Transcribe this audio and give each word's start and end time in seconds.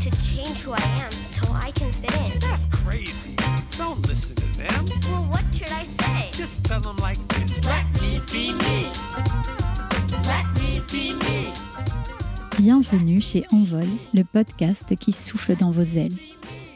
to 0.00 0.10
change 0.22 0.62
who 0.62 0.72
I 0.72 1.02
am 1.02 1.10
so 1.10 1.42
I 1.52 1.72
can 1.72 1.90
fit 1.92 2.14
in. 2.14 2.38
That's 2.38 2.66
crazy. 2.66 3.34
Don't 3.76 4.06
listen 4.06 4.36
to 4.36 4.46
them. 4.56 4.84
Well, 5.10 5.26
what 5.28 5.42
should 5.52 5.72
I 5.72 5.84
say? 5.84 6.30
Just 6.32 6.64
tell 6.64 6.80
them 6.80 6.96
like 6.98 7.18
this. 7.28 7.64
Let 7.64 7.84
me 8.00 8.20
be 8.30 8.52
me. 8.52 8.86
Let 10.24 10.46
me 10.54 10.80
be 10.92 11.14
me. 11.14 11.52
Bienvenue 12.58 13.20
chez 13.20 13.44
Envol, 13.50 13.88
le 14.14 14.22
podcast 14.22 14.94
qui 14.96 15.10
souffle 15.10 15.56
dans 15.56 15.72
vos 15.72 15.82
ailes. 15.82 16.16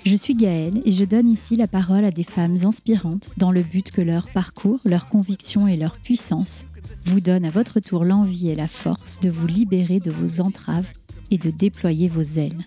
Je 0.04 0.16
suis 0.16 0.34
Gaëlle 0.34 0.82
et 0.84 0.90
je 0.90 1.04
donne 1.04 1.28
ici 1.28 1.54
la 1.54 1.68
parole 1.68 2.04
à 2.04 2.10
des 2.10 2.24
femmes 2.24 2.56
inspirantes 2.64 3.30
dans 3.36 3.52
le 3.52 3.62
but 3.62 3.92
que 3.92 4.02
leur 4.02 4.28
parcours, 4.30 4.80
leur 4.84 5.08
conviction 5.08 5.68
et 5.68 5.76
leur 5.76 5.96
puissance 5.98 6.66
vous 7.06 7.20
donnent 7.20 7.44
à 7.44 7.50
votre 7.50 7.78
tour 7.78 8.04
l'envie 8.04 8.50
et 8.50 8.56
la 8.56 8.66
force 8.66 9.20
de 9.20 9.30
vous 9.30 9.46
libérer 9.46 10.00
de 10.00 10.10
vos 10.10 10.40
entraves 10.40 10.88
et 11.30 11.38
de 11.38 11.50
déployer 11.50 12.08
vos 12.08 12.22
ailes. 12.22 12.66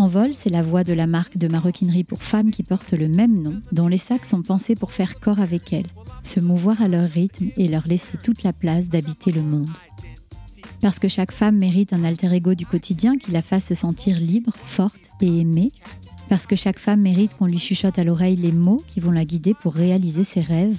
Envol, 0.00 0.30
c'est 0.32 0.48
la 0.48 0.62
voix 0.62 0.82
de 0.82 0.94
la 0.94 1.06
marque 1.06 1.36
de 1.36 1.46
maroquinerie 1.46 2.04
pour 2.04 2.22
femmes 2.22 2.50
qui 2.50 2.62
porte 2.62 2.94
le 2.94 3.06
même 3.06 3.42
nom, 3.42 3.60
dont 3.70 3.86
les 3.86 3.98
sacs 3.98 4.24
sont 4.24 4.40
pensés 4.40 4.74
pour 4.74 4.92
faire 4.92 5.20
corps 5.20 5.40
avec 5.40 5.74
elles, 5.74 5.90
se 6.22 6.40
mouvoir 6.40 6.80
à 6.80 6.88
leur 6.88 7.06
rythme 7.06 7.48
et 7.58 7.68
leur 7.68 7.86
laisser 7.86 8.16
toute 8.16 8.42
la 8.42 8.54
place 8.54 8.88
d'habiter 8.88 9.30
le 9.30 9.42
monde. 9.42 9.68
Parce 10.80 10.98
que 10.98 11.08
chaque 11.08 11.32
femme 11.32 11.58
mérite 11.58 11.92
un 11.92 12.02
alter 12.02 12.32
ego 12.32 12.54
du 12.54 12.64
quotidien 12.64 13.18
qui 13.18 13.30
la 13.30 13.42
fasse 13.42 13.66
se 13.66 13.74
sentir 13.74 14.18
libre, 14.18 14.54
forte 14.64 14.98
et 15.20 15.40
aimée. 15.40 15.70
Parce 16.30 16.46
que 16.46 16.56
chaque 16.56 16.78
femme 16.78 17.02
mérite 17.02 17.34
qu'on 17.34 17.44
lui 17.44 17.58
chuchote 17.58 17.98
à 17.98 18.04
l'oreille 18.04 18.36
les 18.36 18.52
mots 18.52 18.82
qui 18.88 19.00
vont 19.00 19.10
la 19.10 19.26
guider 19.26 19.52
pour 19.52 19.74
réaliser 19.74 20.24
ses 20.24 20.40
rêves. 20.40 20.78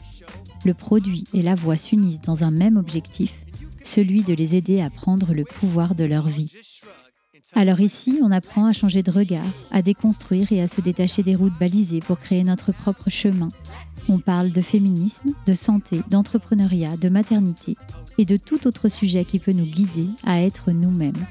Le 0.66 0.74
produit 0.74 1.26
et 1.36 1.44
la 1.44 1.54
voix 1.54 1.78
s'unissent 1.78 2.22
dans 2.22 2.44
un 2.44 2.50
même 2.50 2.76
objectif, 2.76 3.46
celui 3.84 4.24
de 4.24 4.34
les 4.34 4.56
aider 4.56 4.82
à 4.82 4.90
prendre 4.90 5.36
le 5.36 5.44
pouvoir 5.44 5.94
de 5.94 6.06
leur 6.06 6.28
vie. 6.28 6.52
Alors 7.55 7.82
ici, 7.82 8.20
on 8.23 8.32
apprend 8.32 8.66
à 8.66 8.73
changer 8.73 9.04
de 9.04 9.12
regard, 9.12 9.44
à 9.72 9.82
déconstruire 9.82 10.52
et 10.52 10.62
à 10.62 10.68
se 10.68 10.80
détacher 10.80 11.21
des 11.21 11.35
routes 11.35 11.57
balisées 11.60 11.99
pour 11.99 12.18
créer 12.18 12.44
notre 12.44 12.71
propre 12.71 13.10
chemin. 13.10 13.49
On 14.07 14.20
parle 14.20 14.52
de 14.52 14.62
féminisme, 14.62 15.34
de 15.46 15.54
santé, 15.54 16.02
d'entrepreneuriat, 16.10 16.98
de 16.98 17.10
maternité 17.10 17.76
et 18.18 18.26
de 18.26 18.38
tout 18.38 18.68
autre 18.68 18.88
sujet 18.88 19.26
qui 19.26 19.38
peut 19.38 19.52
nous 19.52 19.66
guider 19.66 20.07
à 20.24 20.41
être 20.41 20.72
nous-mêmes. 20.72 21.26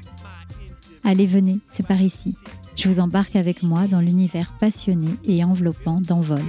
Allez, 1.03 1.25
venez, 1.25 1.59
c'est 1.69 1.85
par 1.85 2.01
ici. 2.01 2.37
Je 2.75 2.87
vous 2.87 2.99
embarque 2.99 3.35
avec 3.35 3.63
moi 3.63 3.87
dans 3.87 3.99
l'univers 3.99 4.53
passionné 4.59 5.09
et 5.25 5.43
enveloppant 5.43 5.99
d'Envol. 5.99 6.43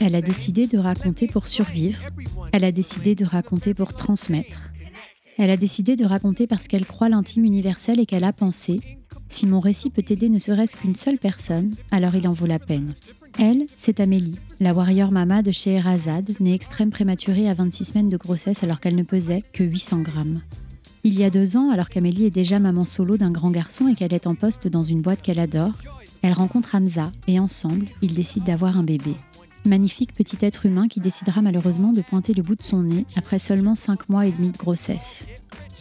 Elle 0.00 0.14
a 0.14 0.22
décidé 0.22 0.66
de 0.66 0.78
raconter 0.78 1.26
pour 1.26 1.48
survivre. 1.48 2.02
Elle 2.52 2.64
a 2.64 2.72
décidé 2.72 3.14
de 3.14 3.24
raconter 3.24 3.74
pour 3.74 3.94
transmettre. 3.94 4.70
Elle 5.38 5.50
a 5.50 5.56
décidé 5.56 5.96
de 5.96 6.04
raconter 6.04 6.46
parce 6.46 6.68
qu'elle 6.68 6.86
croit 6.86 7.08
l'intime 7.08 7.44
universel 7.44 8.00
et 8.00 8.06
qu'elle 8.06 8.24
a 8.24 8.32
pensé 8.32 8.80
si 9.30 9.46
mon 9.46 9.60
récit 9.60 9.90
peut 9.90 10.04
aider 10.08 10.28
ne 10.28 10.40
serait-ce 10.40 10.76
qu'une 10.76 10.96
seule 10.96 11.18
personne, 11.18 11.76
alors 11.92 12.16
il 12.16 12.26
en 12.26 12.32
vaut 12.32 12.46
la 12.46 12.58
peine. 12.58 12.94
Elle, 13.38 13.66
c'est 13.76 14.00
Amélie, 14.00 14.38
la 14.58 14.74
warrior 14.74 15.12
mama 15.12 15.40
de 15.40 15.52
Scheherazade, 15.52 16.34
née 16.40 16.52
extrême 16.52 16.90
prématurée 16.90 17.48
à 17.48 17.54
26 17.54 17.84
semaines 17.84 18.08
de 18.08 18.16
grossesse 18.16 18.64
alors 18.64 18.80
qu'elle 18.80 18.96
ne 18.96 19.04
pesait 19.04 19.44
que 19.52 19.62
800 19.62 20.00
grammes. 20.00 20.40
Il 21.04 21.18
y 21.18 21.24
a 21.24 21.30
deux 21.30 21.56
ans, 21.56 21.70
alors 21.70 21.88
qu'Amélie 21.88 22.26
est 22.26 22.30
déjà 22.30 22.58
maman 22.58 22.84
solo 22.84 23.16
d'un 23.16 23.30
grand 23.30 23.50
garçon 23.50 23.88
et 23.88 23.94
qu'elle 23.94 24.12
est 24.12 24.26
en 24.26 24.34
poste 24.34 24.66
dans 24.66 24.82
une 24.82 25.00
boîte 25.00 25.22
qu'elle 25.22 25.38
adore, 25.38 25.74
elle 26.22 26.32
rencontre 26.32 26.74
Hamza 26.74 27.12
et 27.28 27.38
ensemble, 27.38 27.86
ils 28.02 28.12
décident 28.12 28.44
d'avoir 28.44 28.76
un 28.76 28.82
bébé. 28.82 29.14
Magnifique 29.66 30.14
petit 30.14 30.38
être 30.40 30.64
humain 30.64 30.88
qui 30.88 31.00
décidera 31.00 31.42
malheureusement 31.42 31.92
de 31.92 32.00
pointer 32.00 32.32
le 32.32 32.42
bout 32.42 32.54
de 32.54 32.62
son 32.62 32.82
nez 32.82 33.04
après 33.16 33.38
seulement 33.38 33.74
5 33.74 34.08
mois 34.08 34.26
et 34.26 34.32
demi 34.32 34.50
de 34.50 34.56
grossesse. 34.56 35.26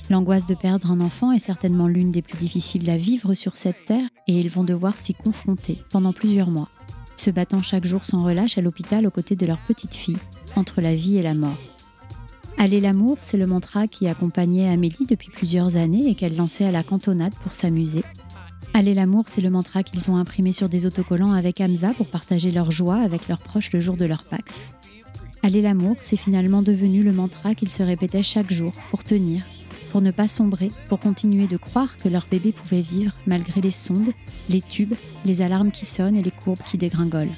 L'angoisse 0.09 0.47
de 0.47 0.55
perdre 0.55 0.91
un 0.91 0.99
enfant 1.01 1.31
est 1.31 1.39
certainement 1.39 1.87
l'une 1.87 2.09
des 2.09 2.21
plus 2.21 2.37
difficiles 2.37 2.89
à 2.89 2.97
vivre 2.97 3.33
sur 3.35 3.55
cette 3.55 3.85
terre 3.85 4.09
et 4.27 4.37
ils 4.37 4.49
vont 4.49 4.63
devoir 4.63 4.99
s'y 4.99 5.13
confronter 5.13 5.77
pendant 5.91 6.13
plusieurs 6.13 6.49
mois, 6.49 6.69
se 7.15 7.29
battant 7.29 7.61
chaque 7.61 7.85
jour 7.85 8.05
sans 8.05 8.23
relâche 8.23 8.57
à 8.57 8.61
l'hôpital 8.61 9.07
aux 9.07 9.11
côtés 9.11 9.35
de 9.35 9.45
leur 9.45 9.59
petite 9.59 9.95
fille, 9.95 10.17
entre 10.55 10.81
la 10.81 10.95
vie 10.95 11.17
et 11.17 11.23
la 11.23 11.33
mort. 11.33 11.57
Aller 12.57 12.81
l'amour, 12.81 13.17
c'est 13.21 13.37
le 13.37 13.47
mantra 13.47 13.87
qui 13.87 14.07
accompagnait 14.07 14.67
Amélie 14.67 15.05
depuis 15.07 15.29
plusieurs 15.29 15.77
années 15.77 16.09
et 16.09 16.15
qu'elle 16.15 16.35
lançait 16.35 16.65
à 16.65 16.71
la 16.71 16.83
cantonade 16.83 17.33
pour 17.43 17.53
s'amuser. 17.53 18.03
Aller 18.73 18.93
l'amour, 18.93 19.25
c'est 19.27 19.41
le 19.41 19.49
mantra 19.49 19.83
qu'ils 19.83 20.09
ont 20.11 20.15
imprimé 20.15 20.51
sur 20.51 20.69
des 20.69 20.85
autocollants 20.85 21.33
avec 21.33 21.59
Hamza 21.59 21.93
pour 21.95 22.07
partager 22.07 22.51
leur 22.51 22.71
joie 22.71 22.97
avec 22.97 23.27
leurs 23.27 23.39
proches 23.39 23.71
le 23.73 23.79
jour 23.79 23.97
de 23.97 24.05
leur 24.05 24.23
Pax. 24.23 24.73
Aller 25.43 25.61
l'amour, 25.61 25.97
c'est 26.01 26.17
finalement 26.17 26.61
devenu 26.61 27.03
le 27.03 27.11
mantra 27.11 27.55
qu'ils 27.55 27.71
se 27.71 27.83
répétaient 27.83 28.23
chaque 28.23 28.51
jour 28.51 28.73
pour 28.91 29.03
tenir, 29.03 29.43
pour 29.91 30.01
ne 30.01 30.11
pas 30.11 30.27
sombrer, 30.27 30.71
pour 30.87 30.99
continuer 30.99 31.47
de 31.47 31.57
croire 31.57 31.97
que 31.97 32.09
leur 32.09 32.27
bébé 32.29 32.51
pouvait 32.51 32.81
vivre 32.81 33.13
malgré 33.25 33.59
les 33.59 33.71
sondes, 33.71 34.11
les 34.49 34.61
tubes, 34.61 34.95
les 35.25 35.41
alarmes 35.41 35.71
qui 35.71 35.85
sonnent 35.85 36.17
et 36.17 36.23
les 36.23 36.31
courbes 36.31 36.63
qui 36.63 36.77
dégringolent. 36.77 37.35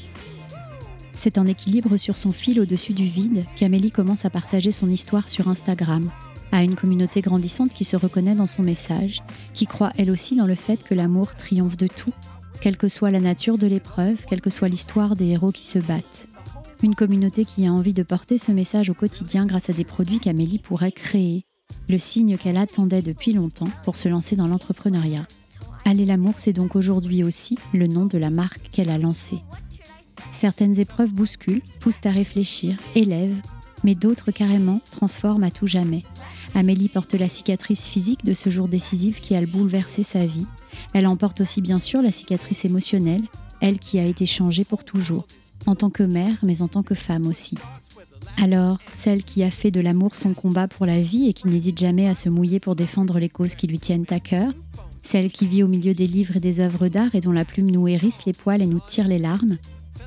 C'est 1.13 1.37
en 1.37 1.45
équilibre 1.45 1.97
sur 1.97 2.17
son 2.17 2.31
fil 2.31 2.59
au-dessus 2.59 2.93
du 2.93 3.05
vide 3.05 3.45
qu'Amélie 3.55 3.91
commence 3.91 4.25
à 4.25 4.29
partager 4.29 4.71
son 4.71 4.89
histoire 4.89 5.29
sur 5.29 5.47
Instagram, 5.47 6.09
à 6.51 6.63
une 6.63 6.75
communauté 6.75 7.21
grandissante 7.21 7.73
qui 7.73 7.85
se 7.85 7.95
reconnaît 7.95 8.35
dans 8.35 8.47
son 8.47 8.63
message, 8.63 9.21
qui 9.53 9.67
croit 9.67 9.93
elle 9.97 10.11
aussi 10.11 10.35
dans 10.35 10.47
le 10.47 10.55
fait 10.55 10.83
que 10.83 10.93
l'amour 10.93 11.35
triomphe 11.35 11.77
de 11.77 11.87
tout, 11.87 12.13
quelle 12.59 12.77
que 12.77 12.87
soit 12.87 13.11
la 13.11 13.19
nature 13.19 13.57
de 13.57 13.67
l'épreuve, 13.67 14.23
quelle 14.27 14.41
que 14.41 14.49
soit 14.49 14.69
l'histoire 14.69 15.15
des 15.15 15.27
héros 15.27 15.51
qui 15.51 15.65
se 15.65 15.79
battent. 15.79 16.27
Une 16.83 16.95
communauté 16.95 17.45
qui 17.45 17.65
a 17.65 17.71
envie 17.71 17.93
de 17.93 18.03
porter 18.03 18.37
ce 18.37 18.51
message 18.51 18.89
au 18.89 18.93
quotidien 18.93 19.45
grâce 19.45 19.69
à 19.69 19.73
des 19.73 19.83
produits 19.83 20.19
qu'Amélie 20.19 20.59
pourrait 20.59 20.91
créer, 20.91 21.45
le 21.89 21.97
signe 21.97 22.37
qu'elle 22.37 22.57
attendait 22.57 23.01
depuis 23.01 23.33
longtemps 23.33 23.69
pour 23.83 23.97
se 23.97 24.09
lancer 24.09 24.35
dans 24.35 24.47
l'entrepreneuriat. 24.47 25.27
Aller 25.85 26.05
l'amour, 26.05 26.35
c'est 26.37 26.53
donc 26.53 26.75
aujourd'hui 26.75 27.23
aussi 27.23 27.57
le 27.73 27.87
nom 27.87 28.05
de 28.05 28.17
la 28.17 28.29
marque 28.29 28.69
qu'elle 28.71 28.89
a 28.89 28.97
lancée. 28.97 29.39
Certaines 30.31 30.79
épreuves 30.79 31.13
bousculent, 31.13 31.63
poussent 31.81 32.05
à 32.05 32.11
réfléchir, 32.11 32.77
élèvent, 32.95 33.41
mais 33.83 33.95
d'autres 33.95 34.31
carrément 34.31 34.81
transforment 34.91 35.43
à 35.43 35.51
tout 35.51 35.67
jamais. 35.67 36.03
Amélie 36.55 36.89
porte 36.89 37.13
la 37.13 37.29
cicatrice 37.29 37.87
physique 37.87 38.25
de 38.25 38.33
ce 38.33 38.49
jour 38.49 38.67
décisif 38.67 39.21
qui 39.21 39.35
a 39.35 39.45
bouleversé 39.45 40.03
sa 40.03 40.25
vie. 40.25 40.47
Elle 40.93 41.07
emporte 41.07 41.41
aussi 41.41 41.61
bien 41.61 41.79
sûr 41.79 42.01
la 42.01 42.11
cicatrice 42.11 42.65
émotionnelle, 42.65 43.23
elle 43.61 43.79
qui 43.79 43.99
a 43.99 44.05
été 44.05 44.25
changée 44.25 44.63
pour 44.63 44.83
toujours, 44.83 45.27
en 45.65 45.75
tant 45.75 45.89
que 45.89 46.03
mère, 46.03 46.37
mais 46.43 46.61
en 46.61 46.67
tant 46.67 46.83
que 46.83 46.95
femme 46.95 47.27
aussi. 47.27 47.57
Alors, 48.41 48.79
celle 48.91 49.23
qui 49.23 49.43
a 49.43 49.51
fait 49.51 49.71
de 49.71 49.81
l'amour 49.81 50.15
son 50.15 50.33
combat 50.33 50.67
pour 50.67 50.85
la 50.85 51.01
vie 51.01 51.27
et 51.27 51.33
qui 51.33 51.47
n'hésite 51.47 51.79
jamais 51.79 52.07
à 52.07 52.15
se 52.15 52.29
mouiller 52.29 52.59
pour 52.59 52.75
défendre 52.75 53.19
les 53.19 53.29
causes 53.29 53.55
qui 53.55 53.67
lui 53.67 53.79
tiennent 53.79 54.05
à 54.09 54.19
cœur, 54.19 54.51
celle 55.01 55.31
qui 55.31 55.47
vit 55.47 55.63
au 55.63 55.67
milieu 55.67 55.93
des 55.93 56.07
livres 56.07 56.37
et 56.37 56.39
des 56.39 56.59
œuvres 56.59 56.87
d'art 56.87 57.13
et 57.13 57.21
dont 57.21 57.31
la 57.31 57.45
plume 57.45 57.71
nous 57.71 57.87
hérisse 57.87 58.25
les 58.25 58.33
poils 58.33 58.61
et 58.61 58.67
nous 58.67 58.81
tire 58.85 59.07
les 59.07 59.19
larmes, 59.19 59.57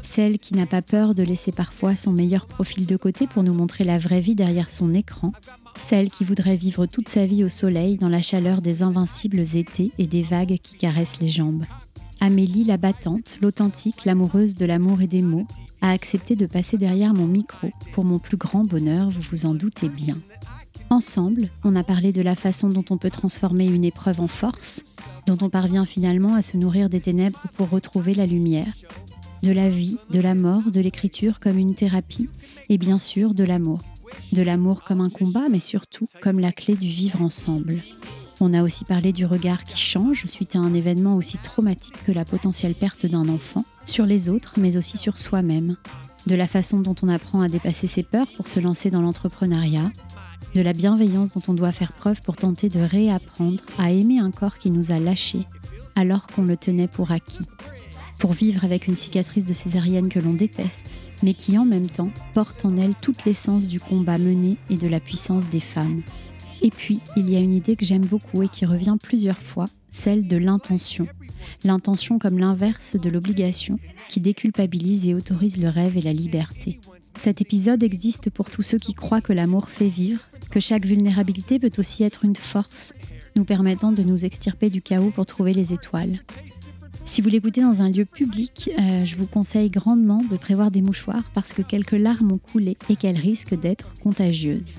celle 0.03 0.39
qui 0.39 0.55
n'a 0.55 0.67
pas 0.67 0.83
peur 0.83 1.15
de 1.15 1.23
laisser 1.23 1.53
parfois 1.53 1.97
son 1.97 2.13
meilleur 2.13 2.47
profil 2.47 2.87
de 2.87 2.97
côté 2.97 3.27
pour 3.27 3.43
nous 3.43 3.55
montrer 3.55 3.85
la 3.85 3.99
vraie 3.99 4.21
vie 4.21 4.35
derrière 4.35 4.71
son 4.71 4.95
écran, 4.95 5.33
celle 5.77 6.11
qui 6.11 6.25
voudrait 6.25 6.57
vivre 6.57 6.87
toute 6.87 7.09
sa 7.09 7.27
vie 7.27 7.45
au 7.45 7.49
soleil 7.49 7.99
dans 7.99 8.09
la 8.09 8.23
chaleur 8.23 8.63
des 8.63 8.83
invincibles 8.83 9.41
étés 9.57 9.93
et 9.99 10.07
des 10.07 10.23
vagues 10.23 10.59
qui 10.63 10.77
caressent 10.77 11.21
les 11.21 11.29
jambes. 11.29 11.65
Amélie, 12.21 12.65
la 12.65 12.77
battante, 12.77 13.39
l'authentique, 13.43 14.05
l'amoureuse 14.05 14.57
de 14.57 14.67
l'amour 14.67 15.03
et 15.03 15.07
des 15.07 15.23
mots, 15.23 15.47
a 15.83 15.91
accepté 15.91 16.37
de 16.37 16.47
passer 16.47 16.79
derrière 16.79 17.13
mon 17.13 17.27
micro 17.27 17.71
pour 17.93 18.05
mon 18.05 18.19
plus 18.19 18.39
grand 18.39 18.65
bonheur, 18.65 19.11
vous 19.11 19.21
vous 19.31 19.47
en 19.47 19.55
doutez 19.55 19.89
bien. 19.89 20.19
Ensemble, 20.91 21.51
on 21.65 21.77
a 21.77 21.83
parlé 21.83 22.13
de 22.13 22.23
la 22.23 22.37
façon 22.37 22.69
dont 22.69 22.85
on 22.91 22.99
peut 22.99 23.11
transformer 23.11 23.67
une 23.67 23.85
épreuve 23.85 24.21
en 24.21 24.29
force, 24.29 24.85
dont 25.27 25.39
on 25.43 25.51
parvient 25.51 25.87
finalement 25.87 26.35
à 26.35 26.43
se 26.43 26.57
nourrir 26.57 26.89
des 26.89 27.01
ténèbres 27.01 27.43
pour 27.57 27.71
retrouver 27.71 28.15
la 28.15 28.27
lumière, 28.27 28.73
de 29.45 29.53
la 29.53 29.69
vie, 29.69 29.99
de 30.09 30.21
la 30.23 30.35
mort, 30.35 30.71
de 30.71 30.81
l'écriture 30.81 31.39
comme 31.39 31.59
une 31.59 31.75
thérapie, 31.75 32.31
et 32.71 32.79
bien 32.79 32.99
sûr 32.99 33.35
de 33.35 33.45
l'amour. 33.45 33.81
De 34.33 34.43
l'amour 34.43 34.85
comme 34.85 35.03
un 35.03 35.11
combat, 35.11 35.51
mais 35.51 35.61
surtout 35.61 36.07
comme 36.23 36.39
la 36.39 36.51
clé 36.51 36.75
du 36.75 36.89
vivre 36.89 37.21
ensemble. 37.21 37.83
On 38.41 38.55
a 38.55 38.63
aussi 38.63 38.87
parlé 38.87 39.13
du 39.13 39.27
regard 39.27 39.67
qui 39.67 39.77
change 39.77 40.25
suite 40.25 40.57
à 40.57 40.61
un 40.61 40.73
événement 40.73 41.15
aussi 41.17 41.37
traumatique 41.37 42.03
que 42.07 42.13
la 42.13 42.25
potentielle 42.25 42.75
perte 42.75 43.05
d'un 43.05 43.29
enfant, 43.29 43.67
sur 43.85 44.07
les 44.07 44.31
autres, 44.31 44.55
mais 44.57 44.79
aussi 44.79 44.97
sur 44.97 45.19
soi-même. 45.19 45.77
De 46.27 46.37
la 46.37 46.49
façon 46.49 46.81
dont 46.81 46.97
on 47.03 47.11
apprend 47.11 47.43
à 47.43 47.51
dépasser 47.51 47.87
ses 47.87 48.03
peurs 48.03 48.29
pour 48.39 48.49
se 48.49 48.61
lancer 48.61 48.89
dans 48.89 49.03
l'entrepreneuriat, 49.03 49.93
de 50.55 50.63
la 50.63 50.73
bienveillance 50.73 51.33
dont 51.35 51.43
on 51.49 51.55
doit 51.55 51.73
faire 51.73 51.93
preuve 51.93 52.23
pour 52.23 52.37
tenter 52.37 52.71
de 52.71 52.81
réapprendre 52.81 53.63
à 53.79 53.91
aimer 53.91 54.21
un 54.21 54.31
corps 54.31 54.57
qui 54.57 54.71
nous 54.71 54.91
a 54.91 54.99
lâchés 54.99 55.47
alors 55.97 56.27
qu'on 56.29 56.45
le 56.45 56.57
tenait 56.57 56.89
pour 56.89 57.13
acquis. 57.13 57.45
Pour 58.25 58.33
vivre 58.33 58.65
avec 58.65 58.87
une 58.87 58.97
cicatrice 58.97 59.45
de 59.45 59.53
césarienne 59.53 60.09
que 60.09 60.19
l'on 60.19 60.33
déteste, 60.33 60.99
mais 61.23 61.35
qui 61.35 61.59
en 61.59 61.67
même 61.67 61.91
temps 61.91 62.09
porte 62.33 62.65
en 62.65 62.75
elle 62.79 62.95
toute 62.95 63.27
l'essence 63.27 63.69
du 63.69 63.81
combat 63.81 64.17
mené 64.17 64.57
et 64.71 64.77
de 64.77 64.89
la 64.89 64.99
puissance 64.99 65.51
des 65.51 65.61
femmes. 65.61 66.01
Et 66.63 66.71
puis, 66.71 67.01
il 67.19 67.29
y 67.29 67.37
a 67.37 67.41
une 67.41 67.53
idée 67.53 67.77
que 67.77 67.85
j'aime 67.85 68.07
beaucoup 68.07 68.43
et 68.43 68.49
qui 68.49 68.65
revient 68.65 68.97
plusieurs 68.99 69.37
fois, 69.37 69.69
celle 69.91 70.27
de 70.27 70.39
l'intention. 70.39 71.07
L'intention 71.65 72.19
comme 72.19 72.39
l'inverse 72.39 72.97
de 72.97 73.11
l'obligation, 73.11 73.79
qui 74.09 74.21
déculpabilise 74.21 75.07
et 75.07 75.13
autorise 75.13 75.63
le 75.63 75.69
rêve 75.69 75.99
et 75.99 76.01
la 76.01 76.15
liberté. 76.15 76.81
Cet 77.19 77.43
épisode 77.43 77.83
existe 77.83 78.31
pour 78.31 78.49
tous 78.49 78.63
ceux 78.63 78.79
qui 78.79 78.95
croient 78.95 79.21
que 79.21 79.35
l'amour 79.35 79.69
fait 79.69 79.91
vivre, 79.91 80.23
que 80.51 80.61
chaque 80.61 80.87
vulnérabilité 80.87 81.59
peut 81.59 81.73
aussi 81.77 82.05
être 82.05 82.25
une 82.25 82.37
force, 82.37 82.95
nous 83.37 83.45
permettant 83.45 83.93
de 83.93 84.03
nous 84.03 84.25
extirper 84.25 84.71
du 84.71 84.81
chaos 84.81 85.11
pour 85.11 85.27
trouver 85.27 85.53
les 85.53 85.75
étoiles. 85.75 86.21
Si 87.07 87.21
vous 87.21 87.29
l'écoutez 87.29 87.61
dans 87.61 87.83
un 87.83 87.91
lieu 87.91 88.05
public, 88.05 88.71
euh, 88.79 89.05
je 89.05 89.17
vous 89.17 89.27
conseille 89.27 89.71
grandement 89.71 90.23
de 90.31 90.37
prévoir 90.37 90.71
des 90.71 90.83
mouchoirs 90.83 91.25
parce 91.35 91.53
que 91.53 91.63
quelques 91.63 91.93
larmes 91.93 92.33
ont 92.33 92.39
coulé 92.39 92.77
et 92.89 92.97
qu'elles 92.97 93.19
risquent 93.19 93.55
d'être 93.59 93.95
contagieuses. 94.03 94.79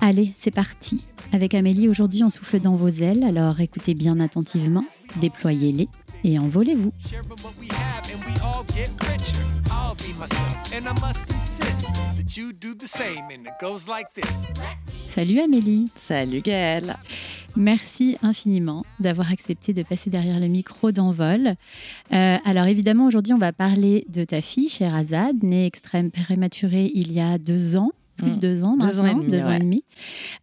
Allez, 0.00 0.32
c'est 0.36 0.52
parti. 0.52 1.04
Avec 1.32 1.54
Amélie, 1.54 1.88
aujourd'hui, 1.88 2.22
on 2.24 2.30
souffle 2.30 2.60
dans 2.60 2.76
vos 2.76 2.88
ailes, 2.88 3.24
alors 3.24 3.60
écoutez 3.60 3.94
bien 3.94 4.20
attentivement, 4.20 4.84
déployez-les 5.20 5.88
et 6.24 6.38
envolez-vous. 6.38 6.92
Salut 15.08 15.40
Amélie 15.40 15.88
Salut 15.96 16.40
Gaëlle. 16.40 16.96
Merci 17.56 18.16
infiniment 18.22 18.84
d'avoir 19.00 19.30
accepté 19.30 19.72
de 19.72 19.82
passer 19.82 20.10
derrière 20.10 20.40
le 20.40 20.48
micro 20.48 20.92
d'envol. 20.92 21.54
Euh, 22.12 22.36
alors 22.44 22.66
évidemment, 22.66 23.06
aujourd'hui, 23.06 23.32
on 23.32 23.38
va 23.38 23.52
parler 23.52 24.04
de 24.08 24.24
ta 24.24 24.40
fille, 24.40 24.68
Sherazade, 24.68 25.42
née 25.42 25.66
extrême 25.66 26.10
prématurée 26.10 26.90
il 26.94 27.12
y 27.12 27.20
a 27.20 27.38
deux 27.38 27.76
ans. 27.76 27.92
Plus 28.16 28.32
de 28.32 28.36
Mm. 28.36 28.38
deux 28.38 28.64
ans 28.64 28.76
Deux 28.76 29.00
ans 29.00 29.04
et 29.04 29.14
maintenant, 29.14 29.22
demi, 29.22 29.30
deux 29.30 29.42
ans 29.44 29.52
et 29.52 29.58
demi. 29.60 29.82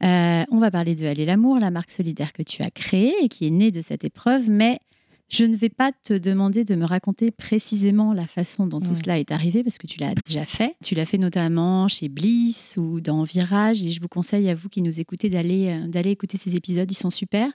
Euh, 0.03 0.43
on 0.51 0.57
va 0.59 0.71
parler 0.71 0.95
de 0.95 1.05
Aller 1.05 1.25
l'amour, 1.25 1.59
la 1.59 1.69
marque 1.69 1.91
solidaire 1.91 2.33
que 2.33 2.41
tu 2.41 2.63
as 2.63 2.71
créée 2.71 3.13
et 3.21 3.29
qui 3.29 3.45
est 3.45 3.51
née 3.51 3.71
de 3.71 3.81
cette 3.81 4.03
épreuve, 4.03 4.49
mais 4.49 4.79
je 5.29 5.43
ne 5.43 5.55
vais 5.55 5.69
pas 5.69 5.91
te 5.91 6.13
demander 6.13 6.63
de 6.63 6.75
me 6.75 6.85
raconter 6.85 7.31
précisément 7.31 8.13
la 8.13 8.27
façon 8.27 8.65
dont 8.67 8.79
tout 8.79 8.95
cela 8.95 9.19
est 9.19 9.31
arrivé 9.31 9.63
parce 9.63 9.77
que 9.77 9.85
tu 9.87 9.99
l'as 9.99 10.13
déjà 10.25 10.45
fait. 10.45 10.75
Tu 10.83 10.95
l'as 10.95 11.05
fait 11.05 11.17
notamment 11.17 11.87
chez 11.87 12.07
Bliss 12.07 12.75
ou 12.77 13.01
dans 13.01 13.23
Virage 13.23 13.83
et 13.83 13.91
je 13.91 13.99
vous 13.99 14.07
conseille 14.07 14.49
à 14.49 14.55
vous 14.55 14.69
qui 14.69 14.81
nous 14.81 14.99
écoutez 15.01 15.29
d'aller 15.29 15.67
euh, 15.67 15.87
d'aller 15.87 16.11
écouter 16.11 16.37
ces 16.37 16.55
épisodes, 16.55 16.89
ils 16.89 16.95
sont 16.95 17.09
super. 17.09 17.49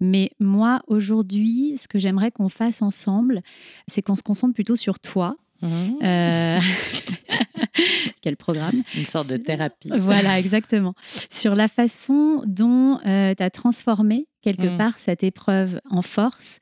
Mais 0.00 0.30
moi 0.40 0.80
aujourd'hui, 0.86 1.76
ce 1.78 1.88
que 1.88 1.98
j'aimerais 1.98 2.30
qu'on 2.30 2.48
fasse 2.48 2.80
ensemble, 2.82 3.42
c'est 3.86 4.00
qu'on 4.02 4.16
se 4.16 4.22
concentre 4.22 4.54
plutôt 4.54 4.76
sur 4.76 4.98
toi. 4.98 5.36
Mhm. 5.62 5.96
Euh, 6.02 6.58
Quel 8.22 8.36
programme 8.36 8.82
Une 8.96 9.04
sorte 9.04 9.30
de 9.30 9.36
thérapie. 9.36 9.90
voilà, 9.98 10.38
exactement. 10.38 10.94
Sur 11.30 11.54
la 11.54 11.68
façon 11.68 12.42
dont 12.46 12.98
tu 13.04 13.42
as 13.42 13.50
transformé 13.50 14.26
quelque 14.42 14.66
Mm. 14.74 14.78
part 14.78 14.98
cette 14.98 15.22
épreuve 15.22 15.80
en 15.90 16.00
force, 16.02 16.60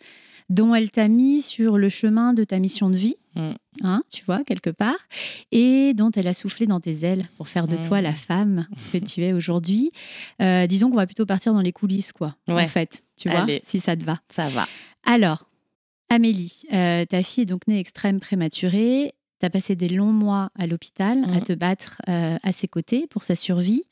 dont 0.51 0.75
elle 0.75 0.91
t'a 0.91 1.09
mis 1.09 1.43
sur 1.43 1.77
le 1.79 1.89
chemin 1.89 2.33
de 2.33 2.45
ta 2.45 2.59
mission 2.59 2.91
de 2.91 2.97
vie, 2.97 3.17
Mm. 3.35 3.53
hein, 3.85 4.03
tu 4.11 4.25
vois, 4.25 4.43
quelque 4.43 4.71
part, 4.71 4.97
et 5.53 5.93
dont 5.95 6.11
elle 6.11 6.27
a 6.27 6.35
soufflé 6.35 6.67
dans 6.67 6.81
tes 6.81 7.05
ailes 7.05 7.27
pour 7.37 7.47
faire 7.49 7.69
de 7.69 7.77
Mm. 7.77 7.83
toi 7.83 8.01
la 8.01 8.13
femme 8.13 8.67
que 8.93 8.99
tu 8.99 9.23
es 9.23 9.33
aujourd'hui. 9.33 9.93
Euh, 10.43 10.67
disons 10.67 10.91
qu'on 10.91 10.97
va 10.97 11.07
plutôt 11.07 11.27
partir 11.27 11.53
dans 11.55 11.61
les 11.61 11.73
coulisses, 11.73 12.13
quoi, 12.13 12.35
en 12.49 12.67
fait, 12.67 13.05
tu 13.17 13.29
vois, 13.29 13.47
si 13.63 13.79
ça 13.79 13.97
te 13.97 14.05
va. 14.05 14.19
Ça 14.29 14.49
va. 14.49 14.67
Alors, 15.05 15.45
Amélie, 16.11 16.63
euh, 16.73 17.05
ta 17.05 17.23
fille 17.23 17.43
est 17.43 17.47
donc 17.47 17.69
née 17.69 17.79
extrême 17.79 18.19
prématurée. 18.19 19.13
Tu 19.41 19.47
as 19.47 19.51
passé 19.51 19.77
des 19.77 19.91
longs 19.91 20.11
mois 20.13 20.49
à 20.59 20.67
l'hôpital 20.67 21.23
à 21.25 21.37
Mhm. 21.37 21.43
te 21.43 21.53
battre 21.53 22.01
euh, 22.09 22.39
à 22.43 22.53
ses 22.55 22.67
côtés 22.67 23.07
pour 23.07 23.25
sa 23.25 23.37
survie. 23.37 23.83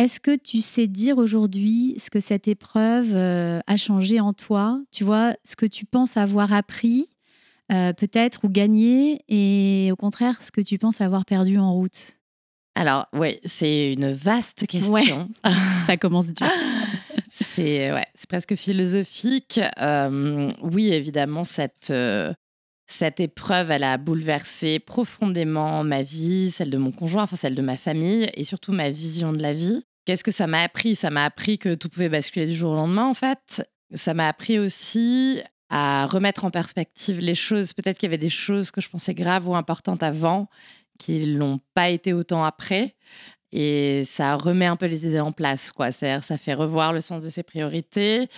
Est-ce 0.00 0.18
que 0.18 0.34
tu 0.34 0.62
sais 0.62 0.86
dire 0.86 1.18
aujourd'hui 1.18 1.94
ce 1.98 2.08
que 2.08 2.20
cette 2.20 2.48
épreuve 2.48 3.10
euh, 3.12 3.60
a 3.66 3.76
changé 3.76 4.18
en 4.18 4.32
toi? 4.32 4.80
Tu 4.92 5.04
vois, 5.04 5.34
ce 5.44 5.56
que 5.56 5.66
tu 5.66 5.84
penses 5.84 6.16
avoir 6.16 6.54
appris, 6.54 7.10
euh, 7.70 7.92
peut-être, 7.92 8.46
ou 8.46 8.48
gagné, 8.48 9.20
et 9.28 9.92
au 9.92 9.96
contraire, 9.96 10.40
ce 10.40 10.52
que 10.52 10.62
tu 10.62 10.78
penses 10.78 11.02
avoir 11.02 11.26
perdu 11.26 11.58
en 11.58 11.74
route? 11.74 12.16
Alors, 12.74 13.08
oui, 13.12 13.40
c'est 13.44 13.92
une 13.92 14.10
vaste 14.10 14.66
question. 14.66 15.28
Ça 15.86 15.98
commence 15.98 16.32
dur. 16.32 16.46
c'est 17.34 17.92
ouais, 17.92 18.06
c'est 18.14 18.26
presque 18.26 18.56
philosophique. 18.56 19.60
Euh, 19.82 20.48
oui, 20.62 20.94
évidemment, 20.94 21.44
cette, 21.44 21.90
euh, 21.90 22.32
cette 22.86 23.20
épreuve, 23.20 23.70
elle 23.70 23.84
a 23.84 23.98
bouleversé 23.98 24.78
profondément 24.78 25.84
ma 25.84 26.02
vie, 26.02 26.50
celle 26.50 26.70
de 26.70 26.78
mon 26.78 26.90
conjoint, 26.90 27.24
enfin 27.24 27.36
celle 27.36 27.54
de 27.54 27.60
ma 27.60 27.76
famille, 27.76 28.30
et 28.32 28.44
surtout 28.44 28.72
ma 28.72 28.88
vision 28.88 29.34
de 29.34 29.42
la 29.42 29.52
vie. 29.52 29.84
Qu'est-ce 30.10 30.24
que 30.24 30.32
ça 30.32 30.48
m'a 30.48 30.62
appris? 30.62 30.96
Ça 30.96 31.08
m'a 31.08 31.24
appris 31.24 31.56
que 31.56 31.72
tout 31.72 31.88
pouvait 31.88 32.08
basculer 32.08 32.44
du 32.44 32.56
jour 32.56 32.72
au 32.72 32.74
lendemain, 32.74 33.06
en 33.06 33.14
fait. 33.14 33.64
Ça 33.94 34.12
m'a 34.12 34.26
appris 34.26 34.58
aussi 34.58 35.40
à 35.68 36.08
remettre 36.08 36.44
en 36.44 36.50
perspective 36.50 37.20
les 37.20 37.36
choses. 37.36 37.74
Peut-être 37.74 37.96
qu'il 37.96 38.08
y 38.08 38.10
avait 38.10 38.18
des 38.18 38.28
choses 38.28 38.72
que 38.72 38.80
je 38.80 38.88
pensais 38.88 39.14
graves 39.14 39.48
ou 39.48 39.54
importantes 39.54 40.02
avant 40.02 40.48
qui 40.98 41.24
l'ont 41.26 41.60
pas 41.74 41.90
été 41.90 42.12
autant 42.12 42.42
après. 42.42 42.96
Et 43.52 44.02
ça 44.04 44.34
remet 44.34 44.66
un 44.66 44.74
peu 44.74 44.86
les 44.86 45.06
idées 45.06 45.20
en 45.20 45.30
place, 45.30 45.70
quoi. 45.70 45.92
C'est-à-dire, 45.92 46.24
ça 46.24 46.38
fait 46.38 46.54
revoir 46.54 46.92
le 46.92 47.02
sens 47.02 47.22
de 47.22 47.28
ses 47.28 47.44
priorités. 47.44 48.28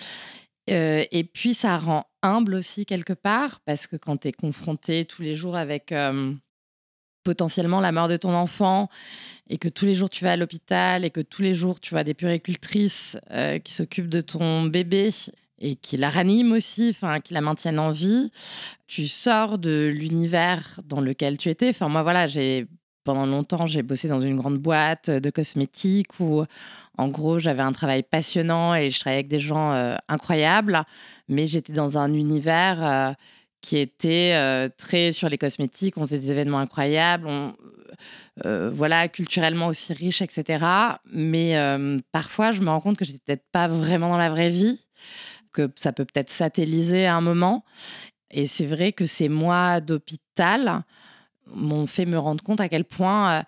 Euh, 0.69 1.03
et 1.11 1.23
puis, 1.23 1.55
ça 1.55 1.79
rend 1.79 2.05
humble 2.21 2.53
aussi 2.53 2.85
quelque 2.85 3.13
part, 3.13 3.61
parce 3.65 3.87
que 3.87 3.95
quand 3.95 4.17
tu 4.17 4.27
es 4.27 4.31
confronté 4.31 5.05
tous 5.05 5.23
les 5.23 5.33
jours 5.33 5.55
avec 5.55 5.91
euh, 5.91 6.35
potentiellement 7.23 7.79
la 7.79 7.91
mort 7.91 8.09
de 8.09 8.17
ton 8.17 8.35
enfant, 8.35 8.89
et 9.49 9.57
que 9.57 9.67
tous 9.67 9.85
les 9.85 9.95
jours 9.95 10.09
tu 10.09 10.23
vas 10.23 10.33
à 10.33 10.37
l'hôpital, 10.37 11.05
et 11.05 11.09
que 11.09 11.21
tous 11.21 11.41
les 11.41 11.53
jours 11.53 11.79
tu 11.79 11.91
vois 11.91 12.03
des 12.03 12.13
puricultrices 12.13 13.17
euh, 13.31 13.59
qui 13.59 13.73
s'occupent 13.73 14.09
de 14.09 14.21
ton 14.21 14.63
bébé, 14.63 15.11
et 15.59 15.75
qui 15.75 15.97
la 15.97 16.09
raniment 16.09 16.53
aussi, 16.53 16.89
enfin, 16.89 17.19
qui 17.19 17.33
la 17.33 17.41
maintiennent 17.41 17.79
en 17.79 17.91
vie, 17.91 18.31
tu 18.87 19.07
sors 19.07 19.57
de 19.57 19.93
l'univers 19.95 20.79
dans 20.85 20.99
lequel 20.99 21.37
tu 21.37 21.49
étais. 21.49 21.69
Enfin, 21.69 21.87
moi, 21.87 22.03
voilà, 22.03 22.27
j'ai 22.27 22.67
pendant 23.05 23.25
longtemps, 23.25 23.67
j'ai 23.67 23.81
bossé 23.81 24.07
dans 24.07 24.19
une 24.19 24.35
grande 24.35 24.57
boîte 24.57 25.09
de 25.09 25.29
cosmétiques 25.29 26.19
où, 26.19 26.43
en 26.97 27.07
gros, 27.07 27.39
j'avais 27.39 27.61
un 27.61 27.71
travail 27.71 28.03
passionnant 28.03 28.75
et 28.75 28.89
je 28.89 28.99
travaillais 28.99 29.19
avec 29.19 29.29
des 29.29 29.39
gens 29.39 29.73
euh, 29.73 29.95
incroyables, 30.07 30.83
mais 31.27 31.47
j'étais 31.47 31.73
dans 31.73 31.97
un 31.97 32.13
univers 32.13 32.83
euh, 32.83 33.13
qui 33.61 33.77
était 33.77 34.69
très 34.77 35.13
sur 35.13 35.29
les 35.29 35.37
cosmétiques. 35.37 35.97
On 35.97 36.01
faisait 36.01 36.19
des 36.19 36.31
événements 36.31 36.59
incroyables, 36.59 37.27
on, 37.27 37.53
euh, 38.45 38.71
voilà, 38.73 39.07
culturellement 39.07 39.67
aussi 39.67 39.93
riche, 39.93 40.21
etc. 40.21 40.65
Mais 41.11 41.57
euh, 41.57 41.99
parfois, 42.11 42.51
je 42.51 42.61
me 42.61 42.69
rends 42.69 42.79
compte 42.81 42.97
que 42.97 43.05
j'étais 43.05 43.19
peut-être 43.25 43.45
pas 43.51 43.67
vraiment 43.67 44.09
dans 44.09 44.17
la 44.17 44.29
vraie 44.29 44.49
vie, 44.49 44.79
que 45.51 45.69
ça 45.75 45.93
peut 45.93 46.05
peut-être 46.05 46.31
satelliser 46.31 47.05
à 47.05 47.15
un 47.15 47.21
moment. 47.21 47.63
Et 48.31 48.47
c'est 48.47 48.65
vrai 48.65 48.91
que 48.91 49.05
ces 49.05 49.29
mois 49.29 49.79
d'hôpital 49.81 50.83
m'ont 51.53 51.85
fait 51.87 52.05
me 52.05 52.17
rendre 52.17 52.43
compte 52.43 52.59
à 52.61 52.69
quel 52.69 52.85
point 52.85 53.39
euh, 53.39 53.43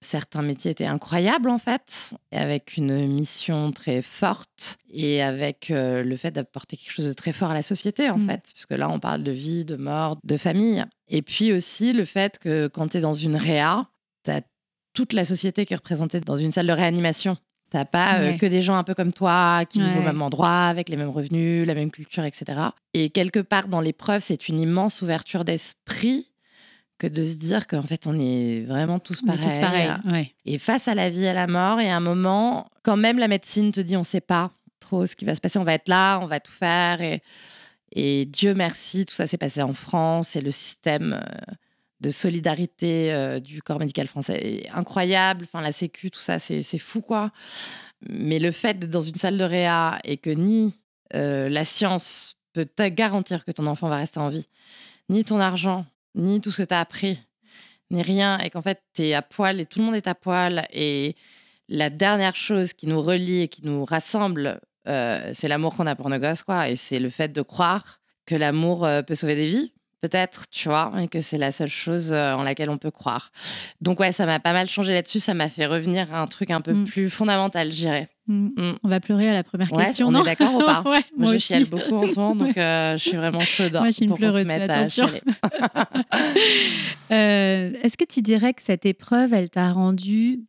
certains 0.00 0.42
métiers 0.42 0.70
étaient 0.70 0.86
incroyables 0.86 1.50
en 1.50 1.58
fait, 1.58 2.14
avec 2.32 2.76
une 2.76 3.06
mission 3.06 3.70
très 3.72 4.00
forte 4.00 4.78
et 4.90 5.22
avec 5.22 5.70
euh, 5.70 6.02
le 6.02 6.16
fait 6.16 6.30
d'apporter 6.30 6.76
quelque 6.76 6.92
chose 6.92 7.06
de 7.06 7.12
très 7.12 7.32
fort 7.32 7.50
à 7.50 7.54
la 7.54 7.62
société 7.62 8.08
en 8.10 8.18
Mm. 8.18 8.26
fait, 8.26 8.50
parce 8.54 8.66
que 8.66 8.74
là 8.74 8.88
on 8.88 8.98
parle 8.98 9.22
de 9.22 9.32
vie, 9.32 9.64
de 9.64 9.76
mort, 9.76 10.16
de 10.24 10.36
famille. 10.36 10.84
Et 11.08 11.20
puis 11.22 11.52
aussi 11.52 11.92
le 11.92 12.04
fait 12.06 12.38
que 12.38 12.68
quand 12.68 12.88
tu 12.88 12.96
es 12.96 13.00
dans 13.00 13.14
une 13.14 13.36
réa, 13.36 13.86
tu 14.24 14.30
as 14.30 14.42
toute 14.94 15.12
la 15.12 15.24
société 15.24 15.66
qui 15.66 15.72
est 15.72 15.76
représentée 15.76 16.20
dans 16.20 16.36
une 16.36 16.52
salle 16.52 16.66
de 16.66 16.72
réanimation. 16.72 17.36
T'as 17.70 17.86
pas 17.86 18.20
euh, 18.20 18.36
que 18.36 18.44
des 18.44 18.60
gens 18.60 18.74
un 18.74 18.84
peu 18.84 18.94
comme 18.94 19.14
toi 19.14 19.64
qui 19.64 19.80
vivent 19.80 19.96
au 19.96 20.02
même 20.02 20.20
endroit, 20.20 20.66
avec 20.66 20.90
les 20.90 20.98
mêmes 20.98 21.08
revenus, 21.08 21.66
la 21.66 21.74
même 21.74 21.90
culture, 21.90 22.22
etc. 22.24 22.60
Et 22.92 23.08
quelque 23.08 23.40
part 23.40 23.66
dans 23.66 23.80
l'épreuve, 23.80 24.20
c'est 24.20 24.48
une 24.48 24.60
immense 24.60 25.00
ouverture 25.00 25.46
d'esprit 25.46 26.30
que 26.98 27.06
de 27.06 27.24
se 27.24 27.36
dire 27.36 27.66
qu'en 27.66 27.84
fait, 27.84 28.06
on 28.06 28.18
est 28.18 28.60
vraiment 28.66 28.98
tous 28.98 29.22
pareils. 29.22 29.40
tous 29.42 29.56
pareils. 29.56 29.90
Ouais. 30.04 30.34
Et 30.44 30.58
face 30.58 30.86
à 30.86 30.94
la 30.94 31.08
vie 31.08 31.24
et 31.24 31.28
à 31.28 31.32
la 31.32 31.46
mort, 31.46 31.80
et 31.80 31.90
à 31.90 31.96
un 31.96 32.00
moment, 32.00 32.68
quand 32.82 32.98
même 32.98 33.18
la 33.18 33.26
médecine 33.26 33.72
te 33.72 33.80
dit 33.80 33.96
on 33.96 34.04
sait 34.04 34.20
pas 34.20 34.50
trop 34.78 35.06
ce 35.06 35.16
qui 35.16 35.24
va 35.24 35.34
se 35.34 35.40
passer, 35.40 35.58
on 35.58 35.64
va 35.64 35.72
être 35.72 35.88
là, 35.88 36.18
on 36.20 36.26
va 36.26 36.40
tout 36.40 36.52
faire. 36.52 37.00
Et, 37.00 37.22
et 37.92 38.26
Dieu 38.26 38.52
merci, 38.54 39.06
tout 39.06 39.14
ça 39.14 39.26
s'est 39.26 39.38
passé 39.38 39.62
en 39.62 39.72
France 39.72 40.36
et 40.36 40.42
le 40.42 40.50
système 40.50 41.14
euh, 41.14 41.54
de 42.02 42.10
solidarité 42.10 43.12
euh, 43.12 43.38
du 43.38 43.62
corps 43.62 43.78
médical 43.78 44.08
français 44.08 44.64
est 44.64 44.70
incroyable. 44.70 45.44
Enfin, 45.44 45.60
la 45.60 45.72
Sécu, 45.72 46.10
tout 46.10 46.20
ça, 46.20 46.38
c'est 46.38 46.78
fou 46.78 47.00
quoi. 47.00 47.30
Mais 48.08 48.40
le 48.40 48.50
fait 48.50 48.78
d'être 48.78 48.90
dans 48.90 49.02
une 49.02 49.14
salle 49.14 49.38
de 49.38 49.44
réa 49.44 49.98
et 50.04 50.16
que 50.16 50.30
ni 50.30 50.74
euh, 51.14 51.48
la 51.48 51.64
science 51.64 52.36
peut 52.52 52.66
te 52.66 52.88
garantir 52.88 53.44
que 53.44 53.52
ton 53.52 53.66
enfant 53.66 53.88
va 53.88 53.96
rester 53.96 54.18
en 54.18 54.28
vie, 54.28 54.48
ni 55.08 55.24
ton 55.24 55.38
argent, 55.38 55.86
ni 56.16 56.40
tout 56.40 56.50
ce 56.50 56.62
que 56.62 56.66
tu 56.66 56.74
as 56.74 56.80
appris, 56.80 57.20
ni 57.90 58.02
rien, 58.02 58.38
et 58.40 58.50
qu'en 58.50 58.62
fait, 58.62 58.82
tu 58.94 59.02
es 59.02 59.14
à 59.14 59.22
poil 59.22 59.60
et 59.60 59.66
tout 59.66 59.78
le 59.78 59.84
monde 59.84 59.94
est 59.94 60.08
à 60.08 60.16
poil. 60.16 60.66
Et 60.72 61.14
la 61.68 61.88
dernière 61.88 62.34
chose 62.34 62.72
qui 62.72 62.88
nous 62.88 63.00
relie 63.00 63.42
et 63.42 63.48
qui 63.48 63.64
nous 63.64 63.84
rassemble, 63.84 64.60
euh, 64.88 65.30
c'est 65.32 65.48
l'amour 65.48 65.76
qu'on 65.76 65.86
a 65.86 65.94
pour 65.94 66.10
nos 66.10 66.18
gosses, 66.18 66.42
quoi. 66.42 66.68
Et 66.68 66.74
c'est 66.74 66.98
le 66.98 67.10
fait 67.10 67.32
de 67.32 67.42
croire 67.42 68.00
que 68.26 68.34
l'amour 68.34 68.88
peut 69.06 69.14
sauver 69.14 69.36
des 69.36 69.48
vies. 69.48 69.72
Peut-être, 70.02 70.50
tu 70.50 70.68
vois, 70.68 70.92
et 71.00 71.08
que 71.08 71.20
c'est 71.22 71.38
la 71.38 71.52
seule 71.52 71.70
chose 71.70 72.12
euh, 72.12 72.34
en 72.34 72.42
laquelle 72.42 72.68
on 72.68 72.76
peut 72.76 72.90
croire. 72.90 73.30
Donc 73.80 74.00
ouais, 74.00 74.12
ça 74.12 74.26
m'a 74.26 74.40
pas 74.40 74.52
mal 74.52 74.68
changé 74.68 74.92
là-dessus, 74.92 75.20
ça 75.20 75.32
m'a 75.32 75.48
fait 75.48 75.64
revenir 75.66 76.12
à 76.12 76.20
un 76.20 76.26
truc 76.26 76.50
un 76.50 76.60
peu 76.60 76.72
Mm. 76.72 76.84
plus 76.84 77.08
fondamental, 77.08 77.68
je 77.70 77.76
dirais. 77.76 78.08
Mm. 78.26 78.48
Mm. 78.56 78.78
On 78.82 78.88
va 78.88 79.00
pleurer 79.00 79.28
à 79.30 79.32
la 79.32 79.42
première 79.44 79.72
Ouais, 79.72 79.84
question, 79.84 80.08
on 80.08 80.10
non 80.10 80.22
est 80.22 80.26
d'accord 80.26 80.54
ou 80.54 80.58
pas? 80.66 80.82
Ouais, 80.84 80.98
Moi, 81.16 81.30
je 81.30 81.36
aussi. 81.36 81.46
chiale 81.48 81.64
beaucoup 81.66 81.94
en 81.96 82.06
ce 82.06 82.14
moment, 82.16 82.34
donc 82.36 82.56
euh, 82.58 82.96
je 82.96 83.08
suis 83.08 83.16
vraiment 83.16 83.40
chaude 83.40 83.72
Moi, 83.74 83.86
je 83.86 83.90
suis 83.92 84.04
une 84.04 84.08
pour 84.10 84.18
se 84.18 84.22
pleureuse, 84.22 84.50
attention. 84.50 85.06
Euh, 87.10 87.72
Est-ce 87.82 87.96
que 87.96 88.04
tu 88.04 88.22
dirais 88.22 88.54
que 88.54 88.62
cette 88.62 88.86
épreuve, 88.86 89.34
elle 89.34 89.50
t'a 89.50 89.70
rendue 89.72 90.40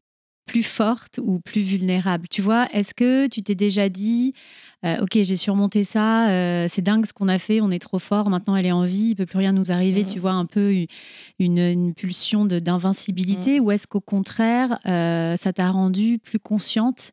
plus 0.46 0.64
forte 0.64 1.20
ou 1.24 1.40
plus 1.40 1.62
vulnérable 1.62 2.28
Tu 2.30 2.42
vois, 2.42 2.68
est-ce 2.74 2.94
que 2.94 3.28
tu 3.28 3.42
t'es 3.42 3.56
déjà 3.56 3.90
dit, 3.90 4.34
euh, 4.86 4.98
ok, 5.02 5.12
j'ai 5.14 5.36
surmonté 5.36 5.84
ça, 5.84 6.30
euh, 6.30 6.68
c'est 6.70 6.82
dingue 6.82 7.06
ce 7.06 7.14
qu'on 7.14 7.28
a 7.30 7.40
fait, 7.40 7.62
on 7.62 7.72
est 7.72 7.80
trop 7.80 8.00
fort, 8.00 8.30
maintenant 8.30 8.56
elle 8.56 8.66
est 8.66 8.72
en 8.72 8.86
vie, 8.86 9.10
il 9.12 9.16
peut 9.16 9.26
plus 9.26 9.38
rien 9.38 9.54
nous 9.54 9.72
arriver, 9.72 10.06
tu 10.06 10.20
vois, 10.20 10.34
un 10.34 10.46
peu 10.46 10.74
une, 11.40 11.58
une 11.58 11.94
pulsion 11.94 12.46
d'invincibilité, 12.46 13.60
Mhm. 13.60 13.66
ou 13.66 13.72
est-ce 13.72 13.88
qu'au 13.88 14.02
contraire, 14.02 14.80
euh, 14.86 15.38
ça 15.38 15.54
t'a 15.54 15.72
rendue 15.72 16.20
plus 16.20 16.40
consciente 16.40 17.12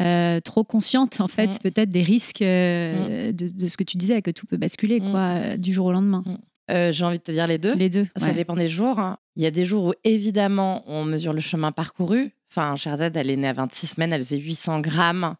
euh, 0.00 0.38
trop 0.40 0.64
consciente 0.64 1.22
en 1.22 1.28
fait 1.28 1.58
peut-être 1.62 1.88
des 1.88 2.02
risques 2.02 2.40
de, 2.42 3.32
de 3.32 3.66
ce 3.66 3.76
que 3.78 3.84
tu 3.84 3.96
disais 3.96 4.20
que 4.20 4.30
tout 4.30 4.44
peut 4.44 4.58
basculer 4.58 5.00
quoi 5.00 5.56
du 5.56 5.72
jour 5.72 5.86
au 5.86 5.92
lendemain? 5.92 6.22
Euh, 6.70 6.92
J'ai 6.92 7.04
envie 7.06 7.16
de 7.18 7.22
te 7.22 7.32
dire 7.32 7.46
les 7.46 7.56
deux. 7.58 7.74
les 7.74 7.88
deux 7.88 8.06
Ça 8.16 8.26
ouais. 8.26 8.34
dépend 8.34 8.54
des 8.54 8.68
jours. 8.68 8.98
hein. 8.98 9.16
Il 9.36 9.42
y 9.42 9.46
a 9.46 9.50
des 9.50 9.64
jours 9.64 9.84
où, 9.86 9.92
évidemment, 10.04 10.82
on 10.86 11.04
mesure 11.06 11.32
le 11.32 11.40
chemin 11.40 11.72
parcouru. 11.72 12.32
Enfin, 12.54 12.76
Sherzad, 12.76 13.16
elle 13.16 13.30
est 13.30 13.36
née 13.36 13.48
à 13.48 13.54
26 13.54 13.86
semaines, 13.86 14.12
elle 14.12 14.20
faisait 14.20 14.36
800 14.36 14.80
grammes. 14.80 15.36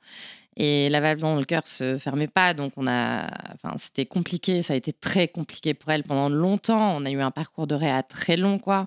Et 0.56 0.88
la 0.88 1.00
valve 1.00 1.20
dans 1.20 1.36
le 1.36 1.44
cœur 1.44 1.66
se 1.66 1.98
fermait 1.98 2.26
pas. 2.26 2.54
Donc, 2.54 2.72
on 2.76 2.86
a. 2.86 3.26
Enfin, 3.54 3.74
c'était 3.78 4.06
compliqué. 4.06 4.62
Ça 4.62 4.72
a 4.72 4.76
été 4.76 4.92
très 4.92 5.28
compliqué 5.28 5.74
pour 5.74 5.90
elle 5.90 6.04
pendant 6.04 6.30
longtemps. 6.30 6.96
On 6.96 7.04
a 7.04 7.10
eu 7.10 7.20
un 7.20 7.30
parcours 7.30 7.66
de 7.66 7.74
réa 7.74 8.02
très 8.02 8.36
long, 8.38 8.58
quoi. 8.58 8.86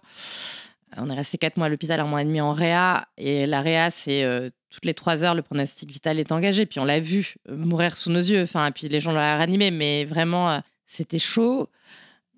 On 0.98 1.10
est 1.10 1.16
resté 1.16 1.38
quatre 1.38 1.58
mois 1.58 1.68
à 1.68 1.70
l'hôpital, 1.70 2.00
un 2.00 2.06
mois 2.06 2.24
et 2.24 2.26
demi 2.26 2.42
en 2.42 2.54
réa. 2.54 3.08
Et 3.18 3.46
la 3.46 3.62
réa, 3.62 3.92
c'est 3.92 4.24
euh, 4.24 4.50
toutes 4.72 4.86
les 4.86 4.94
trois 4.96 5.24
heures, 5.24 5.36
le 5.36 5.44
pronostic 5.44 5.92
vital 5.92 6.20
est 6.20 6.32
engagé. 6.32 6.66
Puis 6.66 6.80
on 6.80 6.86
l'a 6.86 7.00
vu 7.00 7.36
euh, 7.50 7.56
mourir 7.56 7.96
sous 7.96 8.10
nos 8.10 8.20
yeux. 8.20 8.42
Enfin, 8.42 8.72
puis 8.72 8.88
les 8.88 9.02
gens 9.02 9.12
l'ont 9.12 9.20
ranimé. 9.20 9.70
Mais 9.70 10.04
vraiment, 10.04 10.50
euh, 10.50 10.60
c'était 10.88 11.20
chaud. 11.20 11.70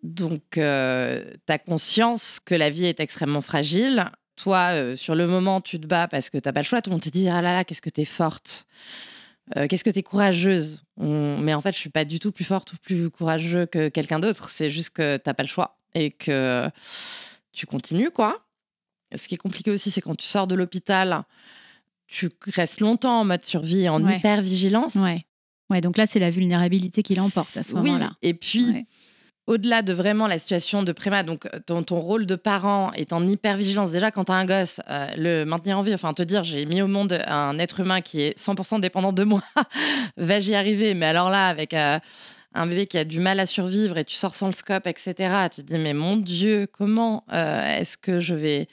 Donc, 0.04 0.42
tu 0.52 0.62
as 0.62 1.60
conscience 1.66 2.40
que 2.44 2.56
la 2.56 2.70
vie 2.70 2.86
est 2.86 3.00
extrêmement 3.00 3.42
fragile. 3.42 4.12
Toi, 4.38 4.70
euh, 4.74 4.96
sur 4.96 5.16
le 5.16 5.28
moment, 5.28 5.60
tu 5.62 5.80
te 5.80 5.86
bats 5.88 6.08
parce 6.08 6.30
que 6.30 6.38
tu 6.38 6.52
pas 6.52 6.60
le 6.62 6.66
choix. 6.66 6.82
Tout 6.82 6.90
le 6.90 6.96
monde 6.96 7.02
te 7.04 7.10
dit 7.10 7.28
Ah 7.28 7.42
là 7.42 7.54
là, 7.54 7.64
qu'est-ce 7.66 7.82
que 7.82 7.90
tu 7.90 8.02
es 8.02 8.06
forte 8.06 8.66
Euh, 9.56 9.66
Qu'est-ce 9.68 9.84
que 9.86 9.90
tu 9.90 10.00
es 10.00 10.04
courageuse 10.04 10.84
On- 10.98 11.38
Mais 11.40 11.54
en 11.54 11.62
fait, 11.62 11.72
je 11.74 11.78
suis 11.80 11.90
pas 11.90 12.04
du 12.06 12.20
tout 12.20 12.32
plus 12.32 12.44
forte 12.44 12.74
ou 12.74 12.78
plus 12.78 13.10
courageux 13.10 13.66
que 13.66 13.88
quelqu'un 13.90 14.20
d'autre. 14.20 14.50
C'est 14.50 14.70
juste 14.70 14.90
que 14.92 15.18
tu 15.18 15.24
pas 15.34 15.44
le 15.44 15.48
choix 15.48 15.78
et 15.96 16.12
que 16.12 16.70
tu 17.54 17.66
continues, 17.66 18.12
quoi. 18.12 18.46
Ce 19.16 19.28
qui 19.28 19.36
est 19.36 19.38
compliqué 19.38 19.72
aussi, 19.72 19.90
c'est 19.90 20.02
quand 20.02 20.16
tu 20.16 20.26
sors 20.26 20.48
de 20.48 20.56
l'hôpital, 20.56 21.24
tu 22.08 22.30
restes 22.54 22.82
longtemps 22.82 23.22
en 23.22 23.26
mode 23.26 23.44
survie, 23.44 23.88
en 23.90 24.04
Ouais. 24.04 24.18
hyper-vigilance. 24.18 24.96
ouais 24.96 25.22
ouais 25.70 25.82
donc 25.82 25.98
là 25.98 26.08
c'est 26.08 26.20
la 26.20 26.30
vulnérabilité 26.30 27.04
qui 27.04 27.16
l'emporte 27.16 27.56
à 27.58 27.64
ce 27.64 27.74
Oui, 27.76 27.92
moment-là 27.92 28.12
Et 28.22 28.34
puis, 28.34 28.70
Ouais. 28.70 28.86
Au-delà 29.48 29.82
de 29.82 29.94
vraiment 29.94 30.28
la 30.28 30.38
situation 30.38 30.84
de 30.84 30.92
préma, 30.92 31.24
donc 31.24 31.46
euh, 31.46 31.60
ton, 31.66 31.82
ton 31.82 32.00
rôle 32.00 32.26
de 32.26 32.36
parent 32.36 32.92
est 32.94 33.14
en 33.14 33.26
hyper-vigilance. 33.26 33.92
Déjà, 33.92 34.12
quand 34.12 34.26
tu 34.26 34.32
as 34.34 34.36
un 34.36 34.46
gosse, 34.46 34.82
euh, 34.90 35.08
le 35.18 35.46
maintenir 35.46 35.80
en 35.80 35.82
vie, 35.82 35.94
enfin 35.94 36.14
te 36.14 36.22
dire, 36.22 36.44
j'ai 36.44 36.66
mis 36.66 36.82
au 36.82 36.88
monde 36.88 37.24
un 37.26 37.58
être 37.58 37.80
humain 37.80 38.02
qui 38.02 38.22
est 38.22 38.38
100% 38.38 38.82
dépendant 38.82 39.14
de 39.14 39.24
moi, 39.24 39.42
vais-je 40.18 40.52
y 40.52 40.56
arriver 40.56 40.94
Mais 40.94 41.06
alors 41.06 41.30
là, 41.30 41.48
avec 41.48 41.74
euh, 41.74 41.98
un 42.54 42.68
bébé 42.68 42.88
qui 42.88 42.98
a 42.98 43.06
du 43.06 43.22
mal 43.22 43.40
à 43.40 43.46
survivre 43.46 43.98
et 43.98 44.04
tu 44.04 44.16
sors 44.16 44.36
sans 44.36 44.48
le 44.48 44.54
scope, 44.54 44.86
etc., 44.86 45.14
tu 45.56 45.64
te 45.64 45.74
dis, 45.74 45.80
mais 45.80 45.94
mon 45.94 46.18
Dieu, 46.18 46.68
comment 46.72 47.24
est-ce 47.32 47.98
que 47.98 48.20
je 48.20 48.36
vais 48.36 48.68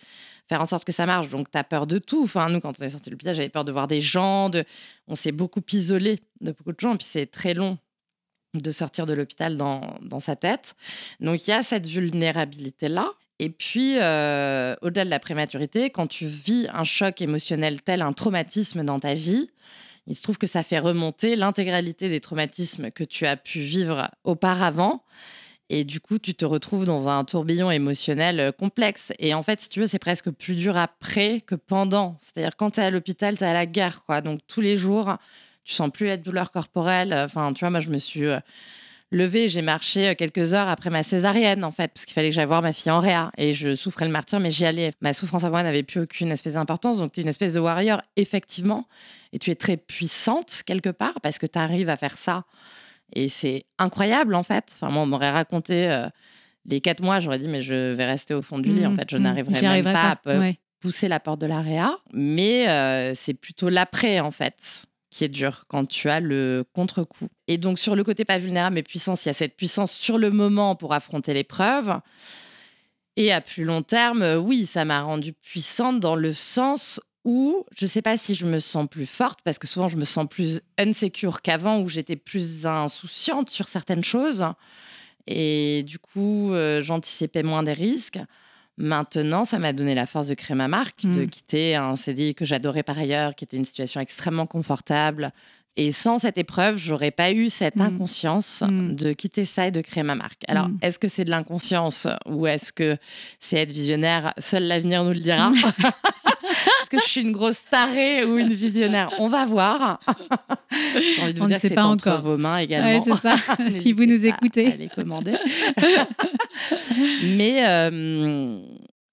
faire 0.49 0.61
en 0.61 0.67
sorte 0.67 0.85
que 0.85 0.93
ça 0.93 1.07
marche? 1.07 1.29
Donc, 1.29 1.51
tu 1.51 1.59
as 1.59 1.65
peur 1.65 1.87
de 1.87 1.99
tout. 1.99 2.25
Enfin, 2.25 2.49
nous, 2.49 2.61
quand 2.61 2.73
on 2.81 2.85
est 2.85 2.89
sorti 2.89 3.11
de 3.11 3.15
l'hôpital, 3.15 3.35
j'avais 3.35 3.49
peur 3.49 3.65
de 3.65 3.73
voir 3.73 3.87
des 3.87 4.01
gens, 4.01 4.49
de... 4.49 4.65
on 5.07 5.15
s'est 5.15 5.33
beaucoup 5.33 5.63
isolé 5.73 6.21
de 6.41 6.53
beaucoup 6.53 6.73
de 6.73 6.81
gens, 6.81 6.97
puis 6.97 7.07
c'est 7.09 7.27
très 7.27 7.53
long 7.55 7.79
de 8.55 8.71
sortir 8.71 9.07
de 9.07 9.13
l'hôpital 9.13 9.57
dans, 9.57 9.99
dans 10.03 10.21
sa 10.21 10.37
tête. 10.37 10.75
Donc 11.21 11.47
il 11.47 11.51
y 11.51 11.55
a 11.55 11.63
cette 11.63 11.87
vulnérabilité-là. 11.87 13.11
Et 13.41 13.51
puis, 13.51 13.97
euh, 13.99 14.77
au-delà 14.81 15.05
de 15.05 15.11
la 15.11 15.19
prématurité, 15.19 15.91
quand 15.91 16.07
tu 16.07 16.27
vis 16.27 16.69
un 16.73 16.85
choc 16.85 17.21
émotionnel 17.21 17.83
tel 17.83 18.01
un 18.01 18.13
traumatisme 18.13 18.85
dans 18.85 19.01
ta 19.01 19.15
vie, 19.15 19.51
il 20.07 20.15
se 20.15 20.23
trouve 20.23 20.39
que 20.39 20.47
ça 20.47 20.63
fait 20.63 20.79
remonter 20.79 21.35
l'intégralité 21.35 22.09
des 22.09 22.21
traumatismes 22.21 22.91
que 22.91 23.05
tu 23.05 23.27
as 23.27 23.37
pu 23.37 23.61
vivre 23.61 24.11
auparavant. 24.23 25.03
Et 25.71 25.85
du 25.85 25.99
coup, 25.99 26.19
tu 26.19 26.35
te 26.35 26.45
retrouves 26.45 26.85
dans 26.85 27.09
un 27.09 27.25
tourbillon 27.25 27.71
émotionnel 27.71 28.39
euh, 28.39 28.53
complexe. 28.53 29.13
Et 29.19 29.35
en 29.35 29.43
fait, 29.43 29.63
si 29.63 29.71
tu 29.71 29.81
veux, 29.81 29.87
c'est 29.87 29.99
presque 29.99 30.31
plus 30.31 30.55
dur 30.55 30.77
après 30.77 31.41
que 31.41 31.55
pendant. 31.55 32.19
C'est-à-dire, 32.21 32.55
quand 32.57 32.73
tu 32.73 32.81
es 32.81 32.85
à 32.85 32.91
l'hôpital, 32.91 33.39
tu 33.39 33.45
es 33.45 33.47
à 33.47 33.55
la 33.55 33.67
guerre. 33.67 34.05
Quoi. 34.05 34.21
Donc, 34.21 34.41
tous 34.47 34.61
les 34.61 34.77
jours, 34.77 35.17
tu 35.65 35.75
sens 35.75 35.91
plus 35.91 36.07
la 36.07 36.17
douleur 36.17 36.51
corporelle. 36.53 37.13
Enfin, 37.15 37.53
tu 37.53 37.61
vois, 37.61 37.71
moi, 37.71 37.81
je 37.81 37.89
me 37.91 37.99
suis 37.99 38.25
euh, 38.27 38.39
levée, 39.11 39.49
j'ai 39.49 39.63
marché 39.63 40.09
euh, 40.09 40.15
quelques 40.15 40.55
heures 40.55 40.69
après 40.69 40.91
ma 40.91 41.03
césarienne, 41.03 41.65
en 41.65 41.73
fait, 41.73 41.89
parce 41.93 42.05
qu'il 42.05 42.15
fallait 42.15 42.29
que 42.31 42.35
j'aille 42.35 42.47
voir 42.47 42.63
ma 42.63 42.73
fille 42.73 42.93
en 42.93 43.01
réa. 43.01 43.31
Et 43.39 43.53
je 43.53 43.75
souffrais 43.75 44.05
le 44.07 44.11
martyr, 44.11 44.41
mais 44.41 44.51
j'y 44.51 44.65
allais. 44.67 44.93
Ma 45.01 45.13
souffrance 45.15 45.43
moi 45.45 45.63
n'avait 45.63 45.83
plus 45.83 46.01
aucune 46.01 46.31
espèce 46.33 46.55
d'importance. 46.55 46.99
Donc, 46.99 47.13
tu 47.13 47.21
es 47.21 47.23
une 47.23 47.29
espèce 47.29 47.55
de 47.55 47.61
warrior, 47.61 48.01
effectivement. 48.17 48.87
Et 49.33 49.39
tu 49.39 49.51
es 49.51 49.55
très 49.55 49.77
puissante, 49.77 50.63
quelque 50.67 50.91
part, 50.91 51.21
parce 51.23 51.39
que 51.39 51.47
tu 51.47 51.59
arrives 51.59 51.89
à 51.89 51.97
faire 51.97 52.17
ça. 52.19 52.45
Et 53.15 53.29
c'est 53.29 53.65
incroyable, 53.79 54.35
en 54.35 54.43
fait. 54.43 54.73
Enfin, 54.75 54.91
moi, 54.91 55.03
on 55.03 55.07
m'aurait 55.07 55.31
raconté 55.31 55.89
euh, 55.91 56.09
les 56.67 56.81
quatre 56.81 57.03
mois, 57.03 57.21
j'aurais 57.21 57.39
dit, 57.39 57.49
mais 57.49 57.63
je 57.63 57.93
vais 57.93 58.07
rester 58.07 58.35
au 58.35 58.43
fond 58.43 58.59
du 58.59 58.73
lit. 58.73 58.87
En 58.87 58.91
Mhm, 58.91 58.97
fait, 58.97 59.11
je 59.11 59.17
mhm. 59.17 59.23
n'arriverai 59.23 59.61
même 59.83 59.85
pas, 59.85 60.19
à 60.27 60.39
Ouais. 60.39 60.57
pousser 60.81 61.09
la 61.09 61.21
porte 61.21 61.41
de 61.41 61.47
la 61.47 61.61
réa. 61.61 61.97
Mais 62.13 62.69
euh, 62.69 63.15
c'est 63.15 63.35
plutôt 63.35 63.69
l'après, 63.69 64.21
en 64.21 64.31
fait, 64.31 64.87
qui 65.15 65.23
est 65.23 65.29
dur 65.29 65.65
quand 65.69 65.87
tu 65.87 66.11
as 66.11 66.19
le 66.19 66.65
contre-coup. 66.73 67.29
Et 67.47 67.57
donc, 67.57 67.79
sur 67.79 67.95
le 67.95 68.03
côté 68.03 68.25
pas 68.25 68.39
vulnérable 68.39 68.75
mais 68.75 68.83
puissance, 68.83 69.25
il 69.25 69.29
y 69.29 69.31
a 69.31 69.35
cette 69.35 69.57
puissance 69.57 69.93
sur 69.93 70.19
le 70.19 70.33
moment 70.33 70.75
pour 70.75 70.93
affronter 70.93 71.33
l'épreuve. 71.35 72.01
Et 73.17 73.33
à 73.33 73.41
plus 73.41 73.63
long 73.63 73.83
terme, 73.83 74.23
euh, 74.23 74.39
oui, 74.39 74.67
ça 74.67 74.85
m'a 74.85 75.03
rendue 75.03 75.33
puissante 75.33 76.01
dans 76.01 76.17
le 76.17 76.33
sens 76.33 77.01
où 77.25 77.65
je 77.77 77.87
sais 77.87 78.03
pas 78.03 78.17
si 78.17 78.35
je 78.35 78.45
me 78.45 78.59
sens 78.59 78.89
plus 78.91 79.07
forte, 79.07 79.39
parce 79.45 79.61
que 79.61 79.69
souvent 79.69 79.87
je 79.87 79.97
me 79.97 80.05
sens 80.05 80.27
plus 80.29 80.63
insecure 80.79 81.43
qu'avant, 81.43 81.79
où 81.79 81.89
j'étais 81.89 82.17
plus 82.17 82.67
insouciante 82.67 83.51
sur 83.51 83.69
certaines 83.69 84.03
choses. 84.03 84.45
Et 85.29 85.85
du 85.85 86.01
coup, 86.01 86.53
euh, 86.53 86.83
j'anticipais 86.83 87.45
moins 87.45 87.63
des 87.63 87.73
risques. 87.73 88.19
Maintenant, 88.77 89.45
ça 89.45 89.59
m'a 89.59 89.73
donné 89.73 89.95
la 89.95 90.07
force 90.07 90.27
de 90.29 90.35
créer 90.35 90.57
ma 90.57 90.69
marque, 90.69 91.03
de 91.05 91.25
Mm. 91.25 91.29
quitter 91.29 91.77
un 91.77 91.95
CDI 91.97 92.35
que 92.35 92.45
j'adorais 92.45 92.83
par 92.83 92.99
ailleurs, 92.99 93.35
qui 93.35 93.45
était 93.45 93.57
une 93.57 93.65
situation 93.65 94.01
extrêmement 94.01 94.47
confortable. 94.47 95.31
Et 95.77 95.91
sans 95.91 96.19
cette 96.19 96.39
épreuve, 96.39 96.77
j'aurais 96.77 97.11
pas 97.11 97.33
eu 97.33 97.51
cette 97.51 97.77
Mm. 97.77 97.83
inconscience 97.83 98.63
Mm. 98.67 98.95
de 98.95 99.13
quitter 99.13 99.45
ça 99.45 99.67
et 99.69 99.71
de 99.71 99.81
créer 99.81 100.03
ma 100.05 100.15
marque. 100.15 100.43
Alors, 100.49 100.69
est-ce 100.83 100.99
que 100.99 101.09
c'est 101.09 101.25
de 101.25 101.31
l'inconscience 101.31 102.07
ou 102.27 102.47
est-ce 102.47 102.73
que 102.73 102.97
c'est 103.41 103.59
être 103.59 103.73
visionnaire? 103.73 104.33
Seul 104.39 104.65
l'avenir 104.65 105.03
nous 105.05 105.13
le 105.13 105.21
dira. 105.21 105.51
Est-ce 106.67 106.91
que 106.91 106.99
je 106.99 107.05
suis 107.05 107.21
une 107.23 107.33
grosse 107.33 107.65
tarée 107.71 108.25
ou 108.25 108.39
une 108.39 108.53
visionnaire 108.53 109.11
On 109.19 109.27
va 109.29 109.45
voir. 109.45 110.01
J'ai 110.71 111.23
envie 111.23 111.35
de 111.35 111.39
vous 111.39 111.45
On 111.45 111.49
dire 111.49 111.61
que 111.61 111.69
c'est 111.69 111.75
pas 111.75 111.85
entre 111.85 112.09
encore. 112.09 112.23
vos 112.23 112.37
mains 112.37 112.59
également. 112.59 112.93
Ouais, 112.93 113.01
c'est 113.01 113.17
ça. 113.17 113.37
si 113.71 113.93
vous 113.93 114.05
nous 114.07 114.25
écoutez. 114.25 114.77
les 114.77 114.89
commander. 114.89 115.35
mais, 117.25 117.67
euh, 117.69 118.61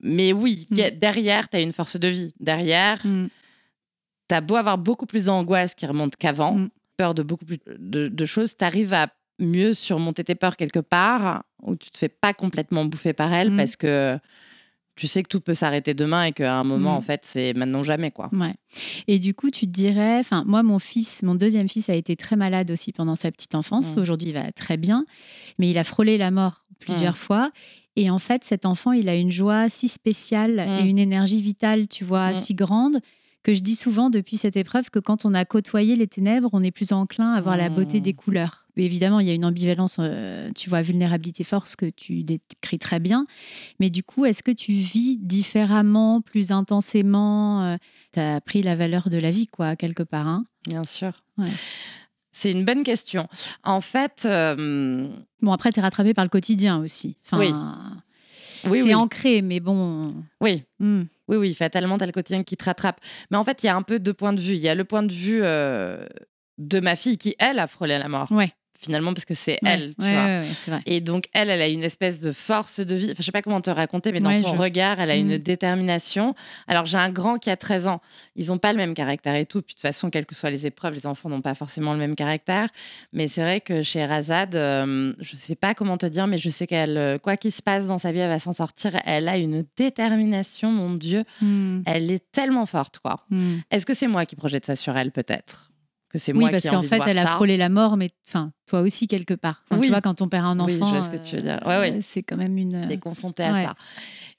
mais 0.01 0.34
oui, 0.34 0.67
Mm. 0.70 0.75
derrière, 1.00 1.50
tu 1.50 1.58
as 1.58 1.62
une 1.62 1.74
force 1.74 1.98
de 1.98 2.08
vie. 2.08 2.34
Derrière, 2.39 3.00
Mm. 3.05 3.27
tu 4.29 4.36
as 4.36 4.41
beau 4.41 4.55
avoir 4.55 4.77
beaucoup 4.77 5.05
plus 5.05 5.25
d'angoisse 5.25 5.75
qui 5.75 5.86
remonte 5.86 6.15
qu'avant, 6.15 6.53
Mm. 6.55 6.70
peur 6.98 7.13
de 7.13 7.24
beaucoup 7.24 7.46
plus 7.46 7.60
de, 7.67 8.08
de 8.08 8.25
choses, 8.25 8.55
tu 8.58 8.63
arrives 8.65 8.93
à 8.93 9.08
mieux 9.39 9.74
surmonter 9.74 10.24
tes 10.24 10.36
peurs 10.36 10.55
quelque 10.55 10.79
part, 10.79 11.43
où 11.63 11.75
tu 11.75 11.89
te 11.89 11.98
fais 11.98 12.10
pas 12.10 12.34
complètement 12.34 12.86
bouffer 12.86 13.13
par 13.13 13.34
elles 13.34 13.51
Mm. 13.51 13.58
parce 13.58 13.75
que 13.75 14.20
tu 14.96 15.08
sais 15.08 15.24
que 15.24 15.30
tout 15.30 15.40
peut 15.42 15.54
s'arrêter 15.54 15.94
demain 15.94 16.26
et 16.26 16.32
qu'à 16.34 16.60
un 16.60 16.64
moment, 16.64 16.94
Mm. 16.94 16.98
en 16.98 17.02
fait, 17.02 17.22
c'est 17.24 17.54
maintenant 17.54 17.84
jamais. 17.84 18.12
quoi. 18.12 18.30
Ouais. 18.34 18.54
Et 19.08 19.20
du 19.20 19.34
coup, 19.34 19.50
tu 19.50 19.66
te 19.66 19.72
dirais, 19.72 20.20
enfin, 20.20 20.44
moi, 20.46 20.64
mon 20.64 20.80
fils, 20.80 21.24
mon 21.24 21.34
deuxième 21.36 21.70
fils 21.70 21.90
a 21.90 21.96
été 21.96 22.16
très 22.16 22.36
malade 22.36 22.70
aussi 22.72 22.92
pendant 22.92 23.16
sa 23.16 23.32
petite 23.32 23.56
enfance. 23.56 23.96
Mm. 23.96 24.00
Aujourd'hui, 24.00 24.28
il 24.30 24.34
va 24.34 24.52
très 24.52 24.78
bien, 24.78 25.06
mais 25.60 25.70
il 25.70 25.78
a 25.78 25.84
frôlé 25.84 26.18
la 26.18 26.30
mort 26.32 26.66
plusieurs 26.80 27.18
fois. 27.18 27.52
Et 27.96 28.10
en 28.10 28.20
fait, 28.20 28.44
cet 28.44 28.66
enfant, 28.66 28.92
il 28.92 29.10
a 29.10 29.16
une 29.16 29.32
joie 29.32 29.70
si 29.70 29.88
spéciale 29.88 30.60
et 30.60 30.84
Mm. 30.84 30.88
une 30.88 30.98
énergie 31.00 31.42
vitale, 31.42 31.88
tu 31.88 32.04
vois, 32.04 32.32
Mm. 32.32 32.36
si 32.36 32.54
grande 32.54 33.00
que 33.44 33.54
je 33.56 33.62
dis 33.62 33.76
souvent 33.76 34.10
depuis 34.12 34.38
cette 34.38 34.56
épreuve 34.56 34.90
que 34.92 35.00
quand 35.00 35.26
on 35.26 35.34
a 35.34 35.46
côtoyé 35.46 35.96
les 35.96 36.06
ténèbres, 36.08 36.50
on 36.54 36.62
est 36.62 36.70
plus 36.72 36.92
enclin 36.92 37.34
à 37.34 37.42
voir 37.42 37.58
la 37.58 37.70
beauté 37.70 37.98
Mm. 38.00 38.04
des 38.04 38.14
couleurs. 38.14 38.61
Évidemment, 38.78 39.20
il 39.20 39.28
y 39.28 39.32
a 39.32 39.34
une 39.34 39.46
ambivalence, 39.46 39.98
euh, 40.00 40.50
tu 40.56 40.70
vois, 40.70 40.82
vulnérabilité, 40.82 41.44
force 41.44 41.75
que 41.75 41.88
tu 41.90 42.24
décris 42.24 42.80
très 42.80 43.00
bien. 43.00 43.25
Mais 43.80 43.90
du 43.90 44.04
coup, 44.04 44.25
est-ce 44.25 44.44
que 44.44 44.51
tu 44.51 44.72
vis 44.72 45.18
différemment, 45.18 46.22
plus 46.22 46.51
intensément 46.51 47.78
Tu 48.13 48.20
as 48.20 48.42
pris 48.42 48.62
la 48.62 48.75
valeur 48.75 49.10
de 49.10 49.18
la 49.18 49.32
vie, 49.32 49.48
quoi, 49.48 49.75
quelque 49.75 50.04
part. 50.04 50.28
hein? 50.28 50.46
Bien 50.68 50.84
sûr. 50.84 51.24
Ouais. 51.38 51.48
C'est 52.32 52.51
une 52.51 52.63
bonne 52.63 52.84
question. 52.84 53.28
En 53.63 53.82
fait, 53.82 54.24
euh, 54.25 55.10
Bon, 55.42 55.51
après, 55.51 55.72
tu 55.72 55.80
es 55.80 55.82
rattrapé 55.82 56.13
par 56.13 56.24
le 56.24 56.30
quotidien 56.30 56.80
aussi. 56.80 57.18
Enfin, 57.25 57.40
Oui. 57.40 57.51
oui, 58.70 58.78
c'est 58.80 58.84
oui. 58.86 58.94
ancré, 58.96 59.42
mais 59.42 59.60
bon. 59.60 60.13
oui. 60.40 60.63
hmm. 60.80 61.04
Oui, 61.28 61.38
oui, 61.38 61.54
fatalement, 61.54 61.98
t'as 61.98 62.06
le 62.06 62.12
quotidien 62.12 62.44
qui 62.44 62.58
te 62.58 62.63
rattrape. 62.66 63.00
Mais 63.32 63.38
en 63.38 63.44
fait, 63.44 63.63
il 63.63 63.66
y 63.66 63.70
a 63.70 63.75
un 63.75 63.82
peu 63.84 64.00
deux 64.00 64.13
points 64.13 64.34
de 64.34 64.42
vue. 64.42 64.54
Il 64.54 64.60
y 64.60 64.70
a 64.70 64.75
le 64.75 64.84
point 64.86 65.01
de 65.04 65.12
vue 65.13 65.40
euh, 65.44 66.06
de 66.58 66.80
ma 66.80 66.96
fille 66.96 67.18
qui, 67.18 67.36
elle, 67.40 67.58
a 67.60 67.68
frôlé 67.68 67.98
la 67.98 68.08
mort. 68.10 68.32
Ouais. 68.32 68.51
Finalement, 68.84 69.14
parce 69.14 69.26
que 69.26 69.34
c'est 69.36 69.60
Ouais, 69.64 69.70
elle, 69.74 69.94
tu 69.96 70.02
ouais, 70.02 70.12
vois. 70.14 70.24
ouais, 70.26 70.46
vrai. 70.68 70.80
Et 70.88 71.02
donc, 71.02 71.26
elle, 71.34 71.50
elle 71.52 71.62
a 71.62 71.68
une 71.68 71.84
espèce 71.84 72.20
de 72.22 72.32
force 72.32 72.80
de 72.80 72.96
vie. 72.96 73.06
Enfin, 73.12 73.16
je 73.20 73.24
sais 73.24 73.32
pas 73.32 73.42
comment 73.44 73.62
te 73.62 73.70
raconter, 73.70 74.12
mais 74.12 74.20
dans 74.22 74.32
son 74.42 74.56
je- 74.56 74.60
regard, 74.62 75.00
elle 75.00 75.12
a 75.12 75.16
une 75.16 75.34
Mhm. 75.34 75.38
détermination. 75.38 76.34
Alors, 76.68 76.86
j'ai 76.88 76.98
un 76.98 77.10
grand 77.10 77.38
qui 77.38 77.50
a 77.52 77.58
13 77.58 77.86
ans. 77.88 78.02
Ils 78.36 78.48
n'ont 78.48 78.58
pas 78.58 78.72
le 78.74 78.78
même 78.78 78.94
caractère 78.96 79.36
et 79.36 79.46
tout. 79.46 79.62
Puis, 79.62 79.76
de 79.76 79.78
toute 79.78 79.82
façon, 79.82 80.10
quelles 80.10 80.26
que 80.26 80.34
soient 80.36 80.50
les 80.50 80.66
épreuves, 80.66 80.96
les 80.96 81.06
enfants 81.06 81.30
n'ont 81.30 81.42
pas 81.42 81.54
forcément 81.56 81.94
le 81.94 82.00
même 82.00 82.16
caractère. 82.16 82.70
Mais 83.14 83.28
c'est 83.28 83.42
vrai 83.42 83.62
que 83.62 83.84
chez 83.84 84.04
Razad, 84.06 84.56
euh, 84.56 85.14
je 85.20 85.36
sais 85.36 85.56
pas 85.56 85.76
comment 85.76 85.98
te 85.98 86.08
dire, 86.08 86.26
mais 86.28 86.38
je 86.40 86.50
sais 86.50 86.66
qu'elle, 86.66 86.98
euh, 86.98 87.18
quoi 87.20 87.38
qu'il 87.38 87.52
se 87.52 87.62
passe 87.62 87.88
dans 87.88 88.00
sa 88.00 88.12
vie, 88.12 88.20
elle 88.20 88.30
va 88.30 88.40
s'en 88.40 88.52
sortir. 88.52 88.98
Elle 89.06 89.28
a 89.28 89.38
une 89.38 89.64
détermination, 89.78 90.72
mon 90.72 90.96
Dieu. 90.96 91.24
Hmm, 91.42 91.82
Elle 91.86 92.10
est 92.12 92.32
tellement 92.32 92.66
forte, 92.66 93.00
quoi. 93.00 93.26
hmm. 93.30 93.58
Est-ce 93.70 93.86
que 93.86 93.94
c'est 93.94 94.08
moi 94.08 94.26
qui 94.26 94.36
projette 94.36 94.66
ça 94.66 94.76
sur 94.76 94.98
elle, 94.98 95.12
peut-être? 95.12 95.71
Que 96.12 96.20
c'est 96.20 96.34
Oui, 96.34 96.39
moi 96.39 96.50
parce 96.50 96.68
qu'en 96.68 96.84
fait, 96.84 97.01
elle 97.08 97.20
a 97.20 97.25
frôlé 97.25 97.56
la 97.56 97.70
mort, 97.70 97.96
mais 97.96 98.10
enfin, 98.27 98.51
toi 98.68 98.82
aussi, 98.82 99.08
quelque 99.08 99.34
part. 99.34 99.63
Enfin, 99.70 99.80
Oui. 99.80 99.88
Tu 99.88 99.91
vois, 99.94 100.01
quand 100.01 100.22
on 100.22 100.27
perd 100.27 100.46
un 100.46 100.60
Oui, 100.65 100.74
je 100.77 100.82
enfant. 100.84 100.91
vois 100.91 101.01
ce 101.03 101.10
que 101.10 101.18
tu 101.25 101.38
veux 101.38 101.41
dire. 101.41 101.60
Ouais, 101.65 101.75
euh, 101.75 101.80
ouais. 101.80 102.01
C'est 102.01 102.22
quand 102.24 102.36
même 102.38 102.58
une. 102.58 102.88
T'es 102.89 102.98
confrontée 102.98 103.44
à 103.44 103.53
ouais. 103.53 103.63
ça. 103.63 103.75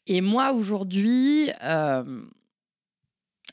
Et 0.07 0.21
moi, 0.21 0.52
aujourd'hui, 0.52 1.49
euh, 1.64 2.05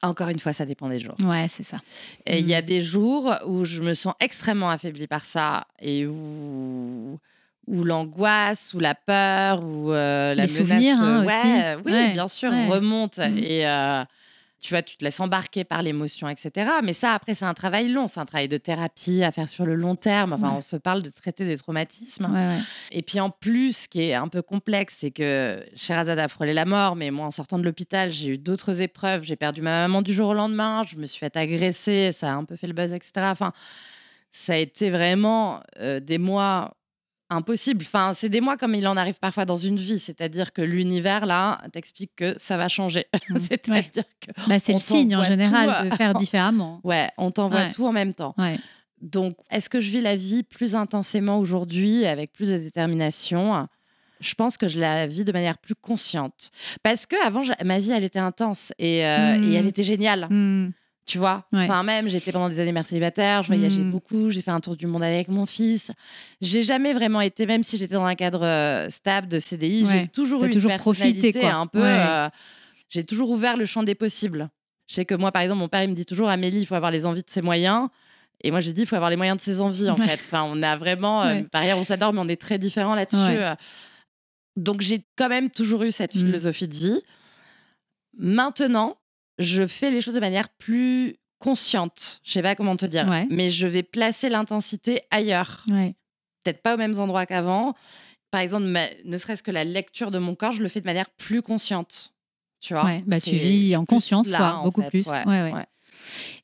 encore 0.01 0.27
une 0.29 0.39
fois, 0.39 0.51
ça 0.53 0.65
dépend 0.65 0.89
des 0.89 0.99
jours. 0.99 1.15
Ouais, 1.23 1.47
c'est 1.49 1.63
ça. 1.63 1.77
Et 2.25 2.39
il 2.39 2.47
y 2.47 2.55
a 2.55 2.61
Mm. 2.61 2.65
des 2.65 2.81
jours 2.81 3.33
où 3.45 3.63
je 3.65 3.81
me 3.81 3.93
sens 3.93 4.13
extrêmement 4.19 4.69
affaiblie 4.69 5.07
par 5.07 5.23
ça 5.25 5.65
et 5.81 6.05
où, 6.05 7.19
l'angoisse, 7.67 8.73
ou 8.73 8.79
la 8.79 8.95
peur, 8.95 9.63
ou 9.63 9.91
euh, 9.91 10.33
la 10.33 10.45
Les 10.45 10.51
menace, 10.51 10.55
souvenirs, 10.57 10.97
hein, 11.01 11.23
euh, 11.23 11.25
ouais, 11.25 11.75
aussi. 11.75 11.83
oui, 11.95 12.13
bien 12.13 12.27
sûr, 12.27 12.51
ouais. 12.51 12.67
remontent. 12.67 13.29
Mm. 13.29 13.37
Et 13.37 13.67
euh, 13.67 14.03
tu 14.61 14.73
vois, 14.73 14.81
tu 14.81 14.97
te 14.97 15.03
laisses 15.03 15.19
embarquer 15.19 15.63
par 15.63 15.81
l'émotion, 15.81 16.27
etc. 16.29 16.69
Mais 16.83 16.93
ça, 16.93 17.13
après, 17.13 17.33
c'est 17.33 17.45
un 17.45 17.53
travail 17.53 17.89
long, 17.89 18.07
c'est 18.07 18.19
un 18.19 18.25
travail 18.25 18.47
de 18.47 18.57
thérapie 18.57 19.23
à 19.23 19.31
faire 19.31 19.47
sur 19.49 19.65
le 19.65 19.75
long 19.75 19.95
terme. 19.95 20.33
Enfin, 20.33 20.49
Ouais. 20.49 20.55
on 20.57 20.61
se 20.61 20.75
parle 20.75 21.01
de 21.01 21.09
traiter 21.09 21.45
des 21.45 21.57
traumatismes. 21.57 22.25
Ouais, 22.25 22.31
ouais. 22.57 22.59
Et 22.91 23.01
puis 23.01 23.19
en 23.19 23.29
plus, 23.29 23.75
ce 23.77 23.87
qui 23.87 24.01
est 24.01 24.13
un 24.13 24.27
peu 24.27 24.41
complexe, 24.41 24.97
c'est 24.99 25.11
que 25.11 25.63
Sherazade 25.75 26.19
a 26.19 26.27
frôlé 26.27 26.53
la 26.53 26.65
mort, 26.65 26.95
mais 26.95 27.11
moi, 27.11 27.25
en 27.25 27.31
sortant 27.31 27.57
de 27.59 27.63
l'hôpital, 27.63 28.11
j'ai 28.11 28.29
eu 28.29 28.37
d'autres 28.37 28.81
épreuves. 28.81 29.23
J'ai 29.23 29.35
perdu 29.35 29.61
ma 29.61 29.87
maman 29.87 30.01
du 30.01 30.13
jour 30.13 30.29
au 30.29 30.33
lendemain, 30.33 30.83
je 30.87 30.95
me 30.97 31.05
suis 31.05 31.19
fait 31.19 31.35
agresser, 31.37 32.11
ça 32.11 32.31
a 32.31 32.35
un 32.35 32.43
peu 32.45 32.55
fait 32.55 32.67
le 32.67 32.73
buzz, 32.73 32.93
etc. 32.93 33.11
Enfin, 33.25 33.53
ça 34.31 34.53
a 34.53 34.57
été 34.57 34.89
vraiment 34.91 35.61
euh, 35.79 35.99
des 35.99 36.17
mois 36.19 36.75
impossibles. 37.29 37.83
Enfin, 37.85 38.13
c'est 38.13 38.29
des 38.29 38.41
mois 38.41 38.57
comme 38.57 38.75
il 38.75 38.87
en 38.87 38.97
arrive 38.97 39.19
parfois 39.19 39.45
dans 39.45 39.55
une 39.55 39.77
vie, 39.77 39.99
c'est-à-dire 39.99 40.51
que 40.53 40.61
l'univers, 40.61 41.25
là, 41.25 41.61
t'explique 41.71 42.11
que 42.15 42.35
ça 42.37 42.57
va 42.57 42.67
changer. 42.67 43.05
Mm. 43.29 43.37
c'est-à-dire 43.39 44.03
que, 44.19 44.31
Bah, 44.49 44.59
c'est 44.59 44.73
le 44.73 44.79
signe 44.79 45.15
en 45.15 45.23
général 45.23 45.83
tout, 45.83 45.89
de 45.91 45.95
faire 45.95 46.13
différemment. 46.25 46.79
ouais, 46.83 47.09
on 47.17 47.31
t'envoie 47.31 47.59
Ouais. 47.65 47.69
tout 47.71 47.85
en 47.85 47.91
même 47.91 48.13
temps. 48.13 48.33
Ouais. 48.37 48.57
Donc, 49.01 49.37
est-ce 49.51 49.69
que 49.69 49.79
je 49.79 49.89
vis 49.91 50.01
la 50.01 50.15
vie 50.15 50.43
plus 50.43 50.75
intensément 50.75 51.37
aujourd'hui, 51.39 52.05
avec 52.05 52.31
plus 52.33 52.49
de 52.49 52.57
détermination? 52.57 53.67
Je 54.19 54.33
pense 54.33 54.57
que 54.57 54.67
je 54.67 54.79
la 54.79 55.07
vis 55.07 55.23
de 55.23 55.31
manière 55.31 55.57
plus 55.57 55.75
consciente. 55.75 56.49
Parce 56.83 57.05
que 57.05 57.15
avant, 57.25 57.41
ma 57.63 57.79
vie, 57.79 57.91
elle 57.91 58.03
était 58.03 58.19
intense 58.19 58.73
et, 58.79 59.05
euh, 59.05 59.37
Mm. 59.37 59.43
et 59.43 59.53
elle 59.55 59.67
était 59.67 59.83
géniale. 59.83 60.27
Hmm. 60.29 60.71
Tu 61.09 61.17
vois 61.17 61.43
Ouais. 61.51 61.63
Enfin, 61.63 61.81
même, 61.81 62.07
j'étais 62.07 62.31
pendant 62.31 62.49
des 62.49 62.59
années 62.59 62.71
mère 62.71 62.85
célibataire, 62.85 63.41
je 63.41 63.47
voyageais 63.47 63.81
Mm. 63.81 63.91
beaucoup, 63.91 64.29
j'ai 64.29 64.41
fait 64.43 64.51
un 64.51 64.59
tour 64.59 64.75
du 64.77 64.85
monde 64.85 65.01
avec 65.03 65.27
mon 65.27 65.47
fils. 65.47 65.91
J'ai 66.39 66.61
jamais 66.61 66.93
vraiment 66.93 67.19
été, 67.21 67.47
même 67.47 67.63
si 67.63 67.77
j'étais 67.79 67.95
dans 67.95 68.05
un 68.05 68.13
cadre 68.13 68.45
euh, 68.45 68.89
stable 68.91 69.27
de 69.27 69.39
CDI, 69.39 69.83
Ouais. 69.85 69.89
j'ai 70.01 70.07
toujours 70.09 70.41
profité, 70.77 71.33
quoi. 71.33 71.51
un 71.53 71.65
peu. 71.65 71.81
Ouais. 71.81 71.87
euh, 72.07 72.29
j'ai 72.89 73.03
toujours 73.03 73.31
ouvert 73.31 73.57
le 73.57 73.65
champ 73.65 73.81
des 73.81 73.95
possibles. 73.95 74.49
Je 74.87 74.93
sais 74.95 75.05
que 75.05 75.15
moi, 75.15 75.31
par 75.31 75.41
exemple, 75.41 75.59
mon 75.59 75.67
père, 75.67 75.81
il 75.83 75.89
me 75.89 75.95
dit 75.95 76.05
toujours 76.05 76.29
Amélie, 76.29 76.59
il 76.59 76.65
faut 76.67 76.75
avoir 76.75 76.91
les 76.91 77.07
envies 77.07 77.23
de 77.23 77.29
ses 77.29 77.41
moyens. 77.41 77.87
Et 78.41 78.51
moi, 78.51 78.61
j'ai 78.61 78.71
dit, 78.73 78.81
il 78.81 78.87
faut 78.87 78.95
avoir 78.95 79.09
les 79.09 79.17
moyens 79.17 79.37
de 79.37 79.41
ses 79.41 79.61
envies, 79.61 79.89
en 79.89 79.95
fait. 79.95 80.19
Enfin, 80.23 80.43
on 80.47 80.61
a 80.61 80.77
vraiment. 80.77 81.23
euh, 81.23 81.41
par 81.51 81.63
ailleurs, 81.63 81.79
on 81.79 81.83
s'adore, 81.83 82.13
mais 82.13 82.21
on 82.21 82.27
est 82.27 82.39
très 82.39 82.57
différents 82.59 82.93
là-dessus. 82.95 83.17
Euh, 83.19 83.55
Donc, 84.57 84.81
j'ai 84.81 85.03
quand 85.17 85.29
même 85.29 85.49
toujours 85.49 85.81
eu 85.83 85.91
cette 85.91 86.13
Mm. 86.15 86.19
philosophie 86.19 86.67
de 86.67 86.75
vie. 86.75 87.01
Maintenant, 88.17 88.97
je 89.39 89.65
fais 89.65 89.89
les 89.91 90.01
choses 90.01 90.13
de 90.13 90.19
manière 90.19 90.49
plus 90.49 91.15
consciente. 91.39 92.19
Je 92.23 92.31
sais 92.33 92.41
pas 92.41 92.55
comment 92.55 92.75
te 92.75 92.85
dire, 92.85 93.07
Ouais. 93.07 93.27
mais 93.31 93.49
je 93.49 93.65
vais 93.67 93.81
placer 93.83 94.29
l'intensité 94.29 95.01
ailleurs. 95.09 95.65
Ouais. 95.69 95.95
Peut-être 96.43 96.61
pas 96.61 96.75
aux 96.75 96.77
mêmes 96.77 96.99
endroits 96.99 97.25
qu'avant. 97.25 97.73
Par 98.31 98.41
exemple, 98.41 98.65
ma- 98.67 98.87
ne 99.05 99.17
serait-ce 99.17 99.41
que 99.41 99.51
la 99.51 99.63
lecture 99.63 100.11
de 100.11 100.19
mon 100.19 100.35
corps, 100.35 100.51
je 100.51 100.61
le 100.61 100.67
fais 100.69 100.81
de 100.81 100.85
manière 100.85 101.09
plus 101.09 101.41
consciente. 101.41 102.13
Tu 102.61 102.73
vois? 102.73 102.83
Ouais, 102.85 103.03
bah, 103.07 103.19
tu 103.21 103.31
vis 103.31 103.75
en 103.77 103.85
conscience, 103.85 104.29
là, 104.29 104.37
quoi, 104.37 104.53
en 104.57 104.63
beaucoup 104.65 104.81
fait. 104.83 104.89
plus. 104.89 105.07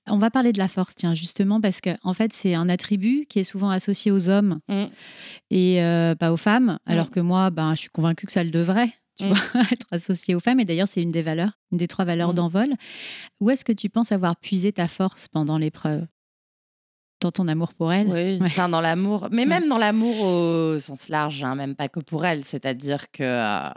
On 0.07 0.17
va 0.17 0.29
parler 0.29 0.53
de 0.53 0.59
la 0.59 0.67
force, 0.67 0.93
tiens, 0.95 1.13
justement, 1.15 1.59
parce 1.59 1.81
que 1.81 1.89
en 2.03 2.13
fait, 2.13 2.31
c'est 2.31 2.53
un 2.53 2.69
attribut 2.69 3.25
qui 3.27 3.39
est 3.39 3.43
souvent 3.43 3.69
associé 3.71 4.11
aux 4.11 4.29
hommes 4.29 4.59
Mm. 4.69 4.85
et 5.49 5.81
euh, 5.83 6.13
pas 6.15 6.31
aux 6.31 6.37
femmes, 6.37 6.77
alors 6.85 7.09
que 7.09 7.19
moi, 7.19 7.49
ben, 7.49 7.73
je 7.73 7.81
suis 7.81 7.89
convaincue 7.89 8.27
que 8.27 8.31
ça 8.31 8.43
le 8.43 8.51
devrait. 8.51 8.89
Tu 9.17 9.25
Mm. 9.25 9.27
vois, 9.33 9.37
être 9.71 9.87
associé 9.91 10.35
aux 10.35 10.39
femmes. 10.39 10.59
Et 10.59 10.65
d'ailleurs, 10.65 10.87
c'est 10.87 11.01
une 11.01 11.11
des 11.11 11.21
valeurs, 11.21 11.51
une 11.71 11.77
des 11.77 11.87
trois 11.87 12.05
valeurs 12.05 12.31
Mm. 12.31 12.35
d'envol. 12.35 12.69
Où 13.39 13.49
est-ce 13.49 13.63
que 13.65 13.71
tu 13.71 13.89
penses 13.89 14.11
avoir 14.11 14.35
puisé 14.35 14.71
ta 14.73 14.87
force 14.87 15.27
pendant 15.27 15.57
l'épreuve? 15.57 16.05
Dans 17.21 17.31
ton 17.31 17.47
amour 17.47 17.73
pour 17.73 17.91
elle? 17.93 18.07
Oui, 18.07 18.37
Ouais. 18.39 18.39
enfin, 18.41 18.67
dans 18.69 18.81
l'amour, 18.81 19.29
mais 19.31 19.45
même 19.45 19.69
dans 19.69 19.77
l'amour 19.77 20.19
au 20.21 20.79
sens 20.79 21.07
large, 21.09 21.43
hein, 21.43 21.55
même 21.55 21.73
pas 21.75 21.87
que 21.87 22.01
pour 22.01 22.25
elle, 22.25 22.43
c'est-à-dire 22.43 23.09
que 23.11 23.23
euh, 23.23 23.69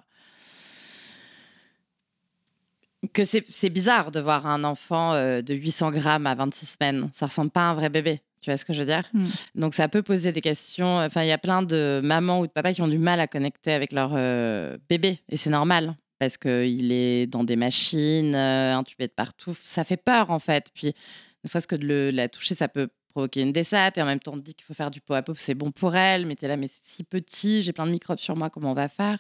que 3.12 3.24
c'est 3.24 3.44
c'est 3.48 3.70
bizarre 3.70 4.11
de 4.11 4.20
voir 4.20 4.46
un 4.46 4.64
enfant 4.64 5.14
euh, 5.14 5.40
de 5.40 5.55
800 5.55 5.92
grammes 5.92 6.27
à 6.27 6.35
26 6.35 6.66
semaines, 6.66 7.09
ça 7.12 7.27
ressemble 7.27 7.51
pas 7.51 7.68
à 7.68 7.70
un 7.70 7.74
vrai 7.74 7.90
bébé. 7.90 8.20
Tu 8.40 8.51
vois 8.51 8.57
ce 8.57 8.64
que 8.64 8.72
je 8.72 8.81
veux 8.81 8.87
dire? 8.87 9.03
Mm. 9.12 9.24
Donc 9.57 9.74
ça 9.74 9.88
peut 9.88 10.03
poser 10.03 10.33
des 10.33 10.40
questions. 10.40 10.98
Enfin, 10.98 11.22
il 11.22 11.29
y 11.29 11.33
a 11.33 11.38
plein 11.38 11.62
de 11.62 12.01
mamans 12.03 12.40
ou 12.40 12.46
de 12.46 12.53
papas 12.53 12.72
qui 12.72 12.83
ont 12.83 12.88
du 12.88 12.98
mal 12.98 13.20
à 13.20 13.27
connecter 13.27 13.72
avec 13.72 13.92
leur 13.92 14.12
euh, 14.14 14.77
bébé, 14.88 15.18
et 15.29 15.37
c'est 15.37 15.51
normal 15.51 15.96
parce 16.18 16.37
qu'il 16.37 16.90
est 16.90 17.27
dans 17.27 17.44
des 17.44 17.55
machines, 17.57 18.35
euh, 18.35 18.74
intubé 18.77 19.07
de 19.07 19.12
partout. 19.12 19.55
Ça 19.62 19.85
fait 19.85 19.96
peur 19.96 20.31
en 20.31 20.38
fait. 20.40 20.66
Puis 20.74 20.92
ne 21.44 21.48
serait-ce 21.48 21.68
que 21.68 21.77
de 21.77 21.87
le- 21.87 22.11
la 22.11 22.29
toucher, 22.29 22.55
ça 22.57 22.66
peut 22.68 22.88
provoquer 23.11 23.42
une 23.42 23.53
dessate 23.53 23.98
et 23.98 24.03
en 24.03 24.07
même 24.07 24.18
temps 24.20 24.33
on 24.35 24.38
te 24.38 24.44
dit 24.44 24.55
qu'il 24.55 24.64
faut 24.64 24.74
faire 24.74 24.90
du 24.90 25.01
pot 25.01 25.14
à 25.14 25.22
pot, 25.22 25.35
c'est 25.37 25.55
bon 25.55 25.70
pour 25.70 25.94
elle, 25.96 26.27
mais 26.27 26.35
t'es 26.37 26.46
là, 26.48 26.57
mais 26.57 26.68
c'est 26.68 26.96
si 26.96 27.05
petit, 27.05 27.62
j'ai 27.62 27.72
plein 27.72 27.87
de 27.87 27.90
microbes 27.92 28.18
sur 28.18 28.37
moi, 28.37 28.51
comment 28.51 28.70
on 28.72 28.74
va 28.74 28.88
faire? 28.88 29.18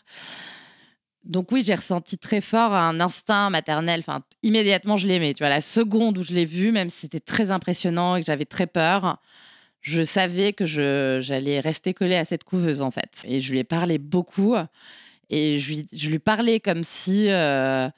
Donc 1.24 1.52
oui, 1.52 1.62
j'ai 1.64 1.74
ressenti 1.74 2.16
très 2.16 2.40
fort 2.40 2.72
un 2.74 3.00
instinct 3.00 3.50
maternel, 3.50 4.00
enfin 4.00 4.22
immédiatement 4.42 4.96
je 4.96 5.06
l'aimais, 5.06 5.34
tu 5.34 5.42
vois, 5.42 5.50
la 5.50 5.60
seconde 5.60 6.18
où 6.18 6.22
je 6.22 6.32
l'ai 6.32 6.46
vu, 6.46 6.72
même 6.72 6.90
si 6.90 7.00
c'était 7.00 7.20
très 7.20 7.50
impressionnant 7.50 8.16
et 8.16 8.20
que 8.20 8.26
j'avais 8.26 8.46
très 8.46 8.66
peur, 8.66 9.20
je 9.80 10.02
savais 10.04 10.52
que 10.52 10.64
j'allais 10.66 11.60
rester 11.60 11.92
collée 11.94 12.16
à 12.16 12.24
cette 12.24 12.44
couveuse 12.44 12.80
en 12.80 12.90
fait. 12.90 13.24
Et 13.26 13.40
je 13.40 13.52
lui 13.52 13.58
ai 13.58 13.64
parlé 13.64 13.98
beaucoup 13.98 14.56
et 15.30 15.58
je 15.58 15.74
lui, 15.74 15.86
je 15.92 16.08
lui 16.08 16.18
parlais 16.18 16.60
comme 16.60 16.84
si... 16.84 17.28
euh, 17.28 17.88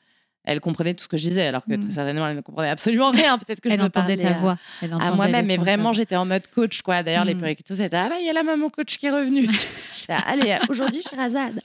elle 0.44 0.60
comprenait 0.60 0.94
tout 0.94 1.04
ce 1.04 1.08
que 1.08 1.16
je 1.16 1.22
disais, 1.28 1.46
alors 1.46 1.64
que 1.66 1.74
Mm. 1.74 1.82
très 1.84 1.90
certainement, 1.92 2.26
elle 2.26 2.36
ne 2.36 2.40
comprenait 2.40 2.70
absolument 2.70 3.10
rien. 3.10 3.36
Peut-être 3.38 3.60
que 3.60 3.68
je 3.68 3.74
Elle 3.74 3.80
me 3.80 3.86
entendait 3.86 4.16
ta 4.16 4.32
voix. 4.32 4.56
Elle 4.82 4.92
à 4.92 5.10
moi-même, 5.12 5.46
mais 5.46 5.56
vraiment, 5.58 5.92
j'étais 5.92 6.16
en 6.16 6.24
mode 6.24 6.46
coach, 6.48 6.82
quoi. 6.82 7.02
D'ailleurs, 7.02 7.24
les 7.24 7.34
Mm. 7.34 7.38
puéricultrices 7.38 7.76
c'était 7.78 7.96
Ah, 7.96 8.08
bah, 8.08 8.14
il 8.18 8.26
y 8.26 8.30
a 8.30 8.32
la 8.32 8.42
maman 8.42 8.70
coach 8.70 8.96
qui 8.96 9.06
est 9.06 9.10
revenue. 9.10 9.46
Allez, 10.26 10.56
aujourd'hui, 10.68 11.02
Sherazade, 11.02 11.60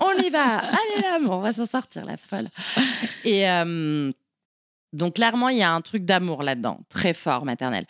on 0.00 0.12
y 0.22 0.30
va. 0.30 0.58
Allez 0.58 1.02
là, 1.02 1.18
on 1.28 1.40
va 1.40 1.52
s'en 1.52 1.66
sortir, 1.66 2.04
la 2.04 2.16
folle. 2.16 2.48
Et 3.24 3.48
euh, 3.50 4.12
donc, 4.92 5.14
clairement, 5.16 5.48
il 5.48 5.58
y 5.58 5.62
a 5.62 5.72
un 5.72 5.80
truc 5.80 6.04
d'amour 6.04 6.42
là-dedans, 6.42 6.80
très 6.88 7.14
fort, 7.14 7.44
maternel. 7.44 7.84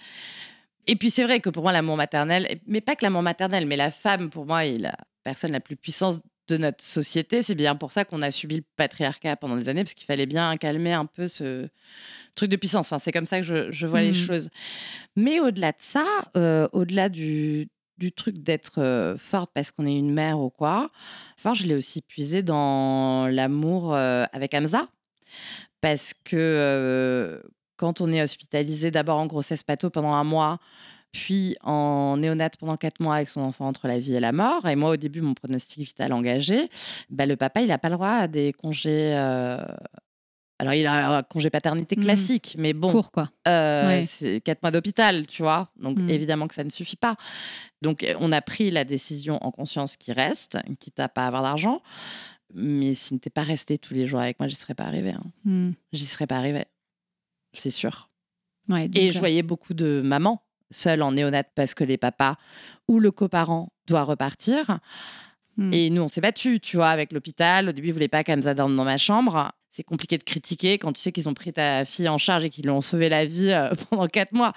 Et 0.86 0.96
puis, 0.96 1.10
c'est 1.10 1.24
vrai 1.24 1.40
que 1.40 1.50
pour 1.50 1.62
moi, 1.62 1.72
l'amour 1.72 1.96
maternel, 1.96 2.60
mais 2.66 2.80
pas 2.80 2.96
que 2.96 3.04
l'amour 3.04 3.22
maternel, 3.22 3.66
mais 3.66 3.76
la 3.76 3.90
femme, 3.90 4.30
pour 4.30 4.46
moi, 4.46 4.64
est 4.64 4.76
la 4.78 4.94
personne 5.22 5.52
la 5.52 5.60
plus 5.60 5.76
puissante 5.76 6.20
de 6.50 6.58
notre 6.58 6.84
société. 6.84 7.42
C'est 7.42 7.54
bien 7.54 7.74
pour 7.74 7.92
ça 7.92 8.04
qu'on 8.04 8.20
a 8.22 8.30
subi 8.30 8.56
le 8.56 8.64
patriarcat 8.76 9.36
pendant 9.36 9.56
des 9.56 9.68
années, 9.68 9.82
parce 9.84 9.94
qu'il 9.94 10.06
fallait 10.06 10.26
bien 10.26 10.56
calmer 10.56 10.92
un 10.92 11.06
peu 11.06 11.26
ce 11.28 11.68
truc 12.34 12.50
de 12.50 12.56
puissance. 12.56 12.86
Enfin, 12.86 12.98
c'est 12.98 13.12
comme 13.12 13.26
ça 13.26 13.38
que 13.40 13.46
je, 13.46 13.70
je 13.70 13.86
vois 13.86 14.02
les 14.02 14.08
Mhm. 14.10 14.14
choses. 14.14 14.50
Mais 15.16 15.40
au-delà 15.40 15.72
de 15.72 15.76
ça, 15.80 16.04
euh, 16.36 16.68
au-delà 16.72 17.08
du, 17.08 17.68
du 17.98 18.12
truc 18.12 18.38
d'être 18.42 18.78
euh, 18.80 19.16
forte 19.18 19.50
parce 19.54 19.72
qu'on 19.72 19.86
est 19.86 19.96
une 19.96 20.12
mère 20.12 20.38
ou 20.38 20.50
quoi, 20.50 20.90
fort, 21.36 21.54
je 21.54 21.66
l'ai 21.66 21.74
aussi 21.74 22.02
puisé 22.02 22.42
dans 22.42 23.26
l'amour 23.28 23.94
euh, 23.94 24.24
avec 24.32 24.54
Hamza. 24.54 24.86
Parce 25.80 26.12
que 26.24 27.42
quand 27.76 28.00
on 28.02 28.12
est 28.12 28.22
hospitalisé 28.22 28.90
d'abord 28.90 29.18
en 29.18 29.26
grossesse 29.26 29.62
pato 29.62 29.88
pendant 29.88 30.12
un 30.12 30.24
mois, 30.24 30.58
puis 31.12 31.56
en 31.62 32.16
néonate 32.18 32.56
pendant 32.56 32.76
quatre 32.76 33.00
mois 33.00 33.16
avec 33.16 33.28
son 33.28 33.40
enfant 33.40 33.66
entre 33.66 33.88
la 33.88 33.98
vie 33.98 34.14
et 34.14 34.20
la 34.20 34.32
mort, 34.32 34.66
et 34.68 34.76
moi 34.76 34.90
au 34.90 34.96
début 34.96 35.20
mon 35.20 35.34
pronostic 35.34 35.78
vital 35.86 36.12
engagé, 36.12 36.68
bah, 37.10 37.26
le 37.26 37.36
papa 37.36 37.60
il 37.62 37.68
n'a 37.68 37.78
pas 37.78 37.88
le 37.88 37.94
droit 37.96 38.08
à 38.10 38.28
des 38.28 38.52
congés 38.52 39.14
euh, 39.16 39.58
Alors, 40.62 40.74
il 40.74 40.86
a 40.86 41.16
un 41.16 41.22
congé 41.22 41.48
paternité 41.48 41.96
Mhm. 41.96 42.04
classique, 42.04 42.54
mais 42.58 42.74
bon, 42.74 42.92
Court, 42.92 43.12
quoi. 43.12 43.30
euh, 43.48 43.86
Ouais. 43.86 44.04
c'est 44.06 44.42
quatre 44.42 44.62
mois 44.62 44.70
d'hôpital, 44.70 45.26
tu 45.26 45.40
vois. 45.42 45.70
Donc, 45.76 45.98
Mm. 45.98 46.10
évidemment 46.10 46.46
que 46.48 46.52
ça 46.54 46.64
ne 46.64 46.68
suffit 46.68 46.96
pas. 46.96 47.16
Donc, 47.80 48.04
euh, 48.04 48.12
on 48.20 48.30
a 48.30 48.42
pris 48.42 48.70
la 48.70 48.84
décision 48.84 49.42
en 49.42 49.50
conscience 49.52 49.96
qui 49.96 50.12
reste, 50.12 50.58
quitte 50.78 51.00
à 51.00 51.08
pas 51.08 51.26
avoir 51.26 51.40
d'argent. 51.42 51.80
Mais 52.52 52.92
s'il 52.92 53.14
n'était 53.14 53.30
pas 53.30 53.42
resté 53.42 53.78
tous 53.78 53.94
les 53.94 54.06
jours 54.06 54.20
avec 54.20 54.38
moi, 54.38 54.48
j'y 54.48 54.54
serais 54.56 54.74
pas 54.74 54.84
arrivée. 54.84 55.12
hein. 55.12 55.24
Hmm. 55.46 55.70
J'y 55.94 56.04
serais 56.04 56.26
pas 56.26 56.36
arrivée. 56.36 56.66
C'est 57.54 57.70
sûr. 57.70 58.10
Ouais, 58.68 58.86
donc, 58.88 59.02
Et 59.02 59.12
je 59.12 59.18
voyais 59.18 59.42
beaucoup 59.42 59.72
de 59.72 60.02
mamans 60.04 60.42
seules 60.70 61.02
en 61.02 61.12
néonate 61.12 61.48
parce 61.54 61.74
que 61.74 61.84
les 61.84 61.96
papas 61.96 62.36
ou 62.88 63.00
le 63.00 63.10
coparent 63.10 63.68
doit 63.86 64.04
repartir. 64.04 64.80
hmm. 65.56 65.72
Et 65.72 65.90
nous, 65.90 66.02
on 66.02 66.08
s'est 66.08 66.20
battus, 66.20 66.60
tu 66.60 66.76
vois, 66.76 66.88
avec 66.88 67.12
l'hôpital. 67.12 67.68
Au 67.68 67.72
début, 67.72 67.88
ils 67.88 67.92
voulaient 67.92 68.08
pas 68.08 68.24
qu'Amza 68.24 68.54
dorme 68.54 68.76
dans 68.76 68.84
ma 68.84 68.98
chambre. 68.98 69.52
C'est 69.70 69.84
compliqué 69.84 70.18
de 70.18 70.24
critiquer 70.24 70.78
quand 70.78 70.92
tu 70.92 71.00
sais 71.00 71.12
qu'ils 71.12 71.28
ont 71.28 71.34
pris 71.34 71.52
ta 71.52 71.84
fille 71.84 72.08
en 72.08 72.18
charge 72.18 72.44
et 72.44 72.50
qu'ils 72.50 72.64
lui 72.64 72.70
ont 72.70 72.80
sauvé 72.80 73.08
la 73.08 73.24
vie 73.24 73.50
euh, 73.50 73.70
pendant 73.90 74.06
quatre 74.06 74.32
mois. 74.32 74.52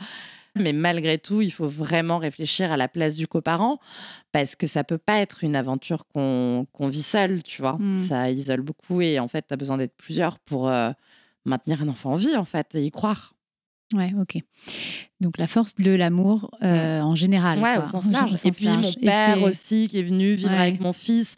Mais 0.56 0.74
malgré 0.74 1.18
tout, 1.18 1.42
il 1.42 1.52
faut 1.52 1.68
vraiment 1.68 2.20
réfléchir 2.20 2.72
à 2.72 2.78
la 2.78 2.88
place 2.88 3.16
du 3.16 3.28
coparent 3.28 3.80
parce 4.32 4.56
que 4.56 4.68
ça 4.68 4.84
peut 4.84 5.00
pas 5.00 5.20
être 5.20 5.44
une 5.44 5.56
aventure 5.56 6.06
qu'on 6.14 6.68
vit 6.80 7.02
seul, 7.02 7.42
tu 7.42 7.62
vois. 7.62 7.78
Mm. 7.80 7.98
Ça 7.98 8.30
isole 8.30 8.62
beaucoup 8.62 9.02
et 9.02 9.20
en 9.20 9.28
fait, 9.28 9.48
tu 9.48 9.54
as 9.54 9.58
besoin 9.58 9.78
d'être 9.78 9.96
plusieurs 9.98 10.38
pour 10.40 10.70
euh, 10.70 10.92
maintenir 11.46 11.82
un 11.82 11.88
enfant 11.88 12.14
en 12.14 12.16
vie, 12.16 12.36
en 12.36 12.46
fait, 12.46 12.76
et 12.76 12.86
y 12.86 12.92
croire. 12.92 13.34
Ouais, 13.94 14.12
ok. 14.20 14.42
Donc 15.22 15.38
la 15.38 15.48
force 15.48 15.76
de 15.76 15.92
l'amour 15.92 16.50
euh, 16.64 17.02
en 17.02 17.16
général. 17.16 17.60
Ouais, 17.60 17.76
quoi. 17.76 17.84
au 17.88 17.90
sens 17.90 18.08
En- 18.08 18.12
large. 18.12 18.32
au 18.32 18.36
et 18.36 18.38
sens 18.38 18.56
puis 18.58 18.66
large. 18.66 18.82
mon 18.84 18.90
Et 18.92 19.06
père 19.06 19.42
aussi 19.44 19.88
qui 19.88 20.00
est 20.00 20.04
venu 20.04 20.34
vivre 20.34 20.52
Ouais. 20.52 20.58
avec 20.58 20.80
mon 20.80 20.94
fils. 20.94 21.36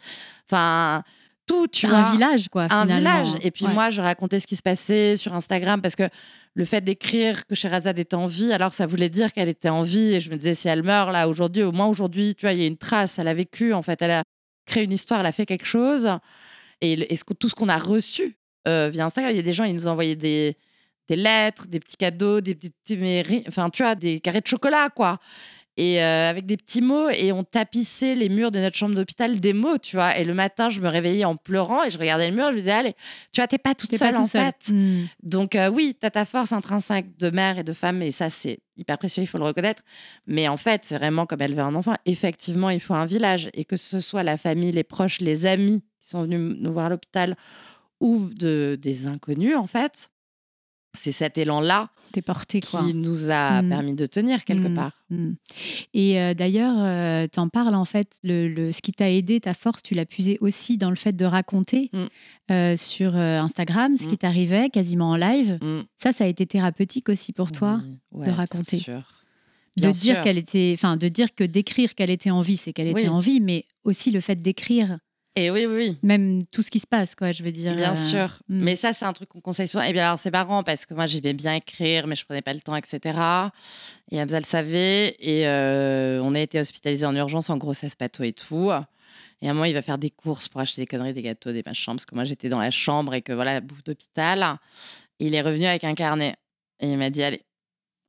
Enfin, 0.48 1.02
tout, 1.46 1.66
tu 1.68 1.86
un 1.86 2.02
vois. 2.02 2.10
village, 2.12 2.48
quoi. 2.48 2.64
un 2.70 2.86
finalement. 2.86 2.96
village. 3.24 3.28
Et 3.42 3.50
puis 3.50 3.66
Ouais. 3.66 3.72
moi, 3.74 3.90
je 3.90 4.00
racontais 4.00 4.40
ce 4.40 4.46
qui 4.46 4.56
se 4.56 4.62
passait 4.62 5.16
sur 5.16 5.34
Instagram 5.34 5.80
parce 5.80 5.96
que 5.96 6.08
le 6.54 6.64
fait 6.64 6.80
d'écrire 6.80 7.46
que 7.46 7.54
Sherazade 7.54 7.98
était 7.98 8.16
en 8.16 8.26
vie, 8.26 8.52
alors 8.52 8.72
ça 8.72 8.86
voulait 8.86 9.10
dire 9.10 9.32
qu'elle 9.32 9.48
était 9.50 9.68
en 9.68 9.82
vie. 9.82 10.14
Et 10.14 10.20
je 10.20 10.30
me 10.30 10.36
disais, 10.36 10.54
si 10.54 10.68
elle 10.68 10.82
meurt 10.82 11.12
là 11.12 11.28
aujourd'hui, 11.28 11.62
au 11.62 11.72
moins 11.72 11.86
aujourd'hui, 11.86 12.34
tu 12.34 12.46
vois, 12.46 12.52
il 12.54 12.60
y 12.60 12.64
a 12.64 12.66
une 12.66 12.78
trace. 12.78 13.18
Elle 13.18 13.28
a 13.28 13.34
vécu, 13.34 13.74
en 13.74 13.82
fait, 13.82 14.00
elle 14.02 14.10
a 14.12 14.22
créé 14.64 14.84
une 14.84 14.92
histoire, 14.92 15.20
elle 15.20 15.26
a 15.26 15.32
fait 15.32 15.46
quelque 15.46 15.66
chose. 15.66 16.08
Et, 16.80 16.92
et 17.12 17.16
ce 17.16 17.22
tout 17.38 17.48
ce 17.48 17.54
qu'on 17.54 17.68
a 17.68 17.78
reçu 17.78 18.36
euh, 18.66 18.88
via 18.92 19.04
Instagram, 19.04 19.32
il 19.32 19.36
y 19.36 19.40
a 19.40 19.42
des 19.42 19.52
gens, 19.52 19.64
ils 19.64 19.74
nous 19.74 19.86
ont 19.86 19.92
envoyé 19.92 20.16
des, 20.16 20.56
des 21.08 21.16
lettres, 21.16 21.66
des 21.66 21.80
petits 21.80 21.96
cadeaux, 21.96 22.40
des 22.40 22.54
petits, 22.54 22.96
mais 22.96 23.44
enfin, 23.48 23.70
tu 23.70 23.82
vois, 23.82 23.94
des 23.94 24.20
carrés 24.20 24.40
de 24.40 24.46
chocolat, 24.46 24.90
quoi. 24.90 25.18
Et 25.78 26.02
euh, 26.02 26.30
avec 26.30 26.46
des 26.46 26.56
petits 26.56 26.80
mots, 26.80 27.10
et 27.10 27.32
on 27.32 27.44
tapissait 27.44 28.14
les 28.14 28.30
murs 28.30 28.50
de 28.50 28.58
notre 28.58 28.76
chambre 28.76 28.94
d'hôpital 28.94 29.38
des 29.38 29.52
mots, 29.52 29.76
tu 29.76 29.96
vois. 29.96 30.16
Et 30.16 30.24
le 30.24 30.32
matin, 30.32 30.70
je 30.70 30.80
me 30.80 30.88
réveillais 30.88 31.26
en 31.26 31.36
pleurant 31.36 31.84
et 31.84 31.90
je 31.90 31.98
regardais 31.98 32.30
le 32.30 32.34
mur, 32.34 32.46
je 32.46 32.52
me 32.52 32.58
disais, 32.60 32.70
allez, 32.70 32.94
tu 33.30 33.42
vois, 33.42 33.46
t'es 33.46 33.58
pas 33.58 33.74
toute 33.74 33.94
seule, 33.94 34.14
pas 34.14 34.20
en 34.20 34.24
fait. 34.24 34.70
Hmm. 34.70 35.04
Donc 35.22 35.54
euh, 35.54 35.68
oui, 35.68 35.94
tu 36.00 36.06
as 36.06 36.10
ta 36.10 36.24
force 36.24 36.54
intrinsèque 36.54 37.18
de 37.18 37.28
mère 37.28 37.58
et 37.58 37.62
de 37.62 37.74
femme, 37.74 38.00
et 38.00 38.10
ça, 38.10 38.30
c'est 38.30 38.60
hyper 38.78 38.96
précieux, 38.96 39.22
il 39.22 39.26
faut 39.26 39.36
le 39.36 39.44
reconnaître. 39.44 39.82
Mais 40.26 40.48
en 40.48 40.56
fait, 40.56 40.80
c'est 40.84 40.96
vraiment 40.96 41.26
comme 41.26 41.42
élever 41.42 41.60
un 41.60 41.74
enfant. 41.74 41.94
Effectivement, 42.06 42.70
il 42.70 42.80
faut 42.80 42.94
un 42.94 43.04
village, 43.04 43.50
et 43.52 43.66
que 43.66 43.76
ce 43.76 44.00
soit 44.00 44.22
la 44.22 44.38
famille, 44.38 44.72
les 44.72 44.82
proches, 44.82 45.20
les 45.20 45.44
amis 45.44 45.84
qui 46.00 46.08
sont 46.08 46.22
venus 46.22 46.56
nous 46.58 46.72
voir 46.72 46.86
à 46.86 46.88
l'hôpital, 46.88 47.36
ou 48.00 48.30
de, 48.30 48.78
des 48.80 49.06
inconnus, 49.06 49.56
en 49.56 49.66
fait. 49.66 50.08
C'est 50.96 51.12
cet 51.12 51.38
élan-là 51.38 51.90
quoi. 52.60 52.80
qui 52.82 52.94
nous 52.94 53.30
a 53.30 53.62
Mm. 53.62 53.68
permis 53.68 53.94
de 53.94 54.06
tenir 54.06 54.44
quelque 54.44 54.68
Mm. 54.68 54.74
part. 54.74 55.02
Mm. 55.10 55.32
Et 55.94 56.20
euh, 56.20 56.34
d'ailleurs, 56.34 56.74
euh, 56.78 57.26
t'en 57.28 57.48
parles 57.48 57.74
en 57.74 57.84
fait, 57.84 58.18
le, 58.24 58.48
le- 58.48 58.72
ce 58.72 58.80
qui 58.82 58.92
t'a 58.92 59.10
aidé, 59.10 59.40
ta 59.40 59.54
force, 59.54 59.82
tu 59.82 59.94
l'as 59.94 60.06
puisé 60.06 60.38
aussi 60.40 60.76
dans 60.78 60.90
le 60.90 60.96
fait 60.96 61.12
de 61.14 61.24
raconter 61.24 61.90
euh, 62.50 62.76
sur 62.76 63.16
euh, 63.16 63.38
Instagram 63.40 63.96
ce 63.96 64.06
qui 64.08 64.16
t'arrivait 64.18 64.70
quasiment 64.70 65.10
en 65.10 65.16
live. 65.16 65.58
Ça, 65.96 66.12
ça 66.12 66.24
a 66.24 66.26
été 66.26 66.46
thérapeutique 66.46 67.08
aussi 67.08 67.32
pour 67.32 67.52
toi, 67.52 67.80
ouais, 68.12 68.20
de 68.20 68.30
bien 68.30 68.34
raconter. 68.34 68.78
sûr. 68.78 69.02
de 69.76 69.82
Bien 69.82 69.90
dire 69.90 70.14
sûr. 70.14 70.24
qu'elle 70.24 70.38
était, 70.38 70.70
enfin, 70.74 70.96
de 70.96 71.06
dire 71.08 71.34
que 71.34 71.44
d'écrire 71.44 71.94
qu'elle 71.94 72.08
était 72.08 72.30
en 72.30 72.40
vie, 72.40 72.56
c'est 72.56 72.72
qu'elle 72.72 72.88
était 72.88 73.02
Oui. 73.02 73.08
en 73.08 73.20
vie, 73.20 73.40
mais 73.42 73.66
aussi 73.84 74.10
le 74.10 74.20
fait 74.22 74.36
d'écrire, 74.40 74.98
Et 75.38 75.50
oui, 75.50 75.66
oui, 75.66 75.74
oui. 75.76 75.98
même 76.02 76.46
tout 76.46 76.62
ce 76.62 76.70
qui 76.70 76.80
se 76.80 76.86
passe, 76.86 77.14
quoi. 77.14 77.30
Je 77.30 77.42
veux 77.42 77.52
dire. 77.52 77.76
Bien 77.76 77.92
euh, 77.92 77.94
sûr. 77.94 78.38
mm. 78.48 78.62
Mais 78.64 78.74
ça, 78.74 78.94
c'est 78.94 79.04
un 79.04 79.12
truc 79.12 79.28
qu'on 79.28 79.42
conseille 79.42 79.68
souvent. 79.68 79.84
Et 79.84 79.92
bien 79.92 80.06
alors, 80.06 80.18
c'est 80.18 80.30
marrant 80.30 80.62
parce 80.62 80.86
que 80.86 80.94
moi, 80.94 81.06
j'aimais 81.06 81.34
bien 81.34 81.54
écrire, 81.54 82.06
mais 82.06 82.14
je 82.14 82.24
prenais 82.24 82.40
pas 82.40 82.54
le 82.54 82.60
temps, 82.60 82.74
etc. 82.74 83.18
Et 84.10 84.20
Hamza 84.20 84.40
le 84.40 84.46
savait. 84.46 85.14
Et 85.20 85.46
euh, 85.46 86.20
on 86.22 86.34
a 86.34 86.40
été 86.40 86.58
hospitalisé 86.58 87.04
en 87.04 87.14
urgence 87.14 87.50
en 87.50 87.58
grossesse 87.58 87.94
pato 87.94 88.22
et 88.22 88.32
tout. 88.32 88.70
Et 89.42 89.48
à 89.48 89.50
un 89.50 89.52
moment, 89.52 89.66
il 89.66 89.74
va 89.74 89.82
faire 89.82 89.98
des 89.98 90.10
courses 90.10 90.48
pour 90.48 90.62
acheter 90.62 90.80
des 90.80 90.86
conneries, 90.86 91.12
des 91.12 91.22
gâteaux, 91.22 91.52
des 91.52 91.62
machins. 91.64 91.92
Parce 91.92 92.06
que 92.06 92.14
moi, 92.14 92.24
j'étais 92.24 92.48
dans 92.48 92.58
la 92.58 92.70
chambre 92.70 93.12
et 93.12 93.20
que 93.20 93.34
voilà, 93.34 93.60
bouffe 93.60 93.84
d'hôpital. 93.84 94.58
Il 95.18 95.34
est 95.34 95.42
revenu 95.42 95.66
avec 95.66 95.84
un 95.84 95.94
carnet. 95.94 96.36
Et 96.80 96.90
il 96.90 96.96
m'a 96.96 97.10
dit, 97.10 97.22
allez. 97.22 97.42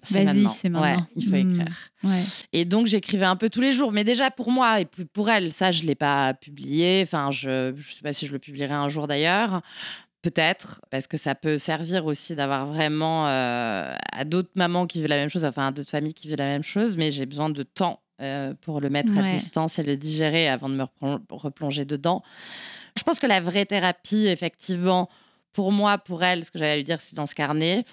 C'est 0.07 0.23
Vas-y, 0.23 0.25
maintenant. 0.43 0.49
c'est 0.49 0.67
Ouais, 0.69 0.73
maintenant. 0.79 1.07
il 1.15 1.23
faut 1.25 1.35
Mm. 1.35 1.51
écrire. 1.59 1.75
Ouais. 2.03 2.21
Et 2.53 2.65
donc, 2.65 2.87
j'écrivais 2.87 3.25
un 3.25 3.35
peu 3.35 3.49
tous 3.49 3.61
les 3.61 3.71
jours, 3.71 3.91
mais 3.91 4.03
déjà 4.03 4.31
pour 4.31 4.51
moi 4.51 4.79
et 4.81 4.85
pour 4.85 5.29
elle, 5.29 5.51
ça, 5.53 5.71
je 5.71 5.83
ne 5.83 5.87
l'ai 5.87 5.95
pas 5.95 6.33
publié. 6.33 7.01
Enfin, 7.03 7.31
je 7.31 7.71
ne 7.71 7.81
sais 7.81 8.01
pas 8.03 8.13
si 8.13 8.25
je 8.27 8.31
le 8.33 8.39
publierai 8.39 8.73
un 8.73 8.89
jour 8.89 9.07
d'ailleurs. 9.07 9.61
Peut-être, 10.23 10.81
parce 10.89 11.07
que 11.07 11.15
ça 11.15 11.35
peut 11.35 11.57
servir 11.57 12.05
aussi 12.05 12.35
d'avoir 12.35 12.65
vraiment 12.67 13.27
euh, 13.27 13.93
à 14.11 14.25
d'autres 14.25 14.49
mamans 14.55 14.85
qui 14.87 14.97
vivent 14.99 15.07
la 15.09 15.15
même 15.15 15.29
chose, 15.29 15.45
enfin 15.45 15.67
à 15.67 15.71
d'autres 15.71 15.91
familles 15.91 16.13
qui 16.15 16.27
vivent 16.27 16.37
la 16.37 16.45
même 16.45 16.63
chose, 16.63 16.97
mais 16.97 17.11
j'ai 17.11 17.25
besoin 17.25 17.49
de 17.49 17.63
temps 17.63 18.01
euh, 18.21 18.53
pour 18.61 18.81
le 18.81 18.89
mettre 18.89 19.15
à 19.17 19.21
distance 19.31 19.77
et 19.79 19.83
le 19.83 19.95
digérer 19.95 20.49
avant 20.49 20.69
de 20.69 20.73
me 20.75 20.83
replon- 20.83 21.21
replonger 21.29 21.85
dedans. 21.85 22.23
Je 22.97 23.03
pense 23.03 23.19
que 23.19 23.27
la 23.27 23.39
vraie 23.39 23.65
thérapie, 23.65 24.25
effectivement, 24.25 25.07
pour 25.53 25.71
moi, 25.71 25.97
pour 25.99 26.23
elle, 26.23 26.43
ce 26.43 26.51
que 26.51 26.57
j'allais 26.59 26.77
lui 26.77 26.83
dire, 26.83 26.99
c'est 26.99 27.15
dans 27.15 27.27
ce 27.27 27.35
carnet. 27.35 27.85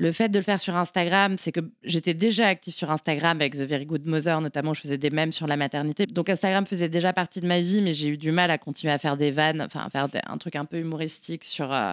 Le 0.00 0.12
fait 0.12 0.28
de 0.30 0.38
le 0.38 0.44
faire 0.44 0.58
sur 0.58 0.74
Instagram, 0.76 1.36
c'est 1.38 1.52
que 1.52 1.60
j'étais 1.84 2.14
déjà 2.14 2.46
active 2.48 2.72
sur 2.74 2.90
Instagram 2.90 3.36
avec 3.38 3.52
The 3.54 3.58
Very 3.68 3.84
Good 3.84 4.06
Mother, 4.06 4.40
notamment, 4.40 4.72
je 4.72 4.80
faisais 4.80 4.96
des 4.98 5.10
mèmes 5.10 5.30
sur 5.30 5.46
la 5.46 5.56
maternité. 5.58 6.06
Donc 6.06 6.30
Instagram 6.30 6.64
faisait 6.66 6.88
déjà 6.88 7.12
partie 7.12 7.40
de 7.42 7.46
ma 7.46 7.60
vie, 7.60 7.82
mais 7.82 7.92
j'ai 7.92 8.08
eu 8.08 8.16
du 8.16 8.32
mal 8.32 8.50
à 8.50 8.56
continuer 8.56 8.92
à 8.94 8.98
faire 8.98 9.16
des 9.18 9.30
vannes, 9.30 9.60
enfin 9.60 9.86
à 9.86 9.90
faire 9.90 10.08
un 10.26 10.38
truc 10.38 10.56
un 10.56 10.64
peu 10.64 10.78
humoristique 10.78 11.44
sur 11.44 11.72
euh, 11.72 11.92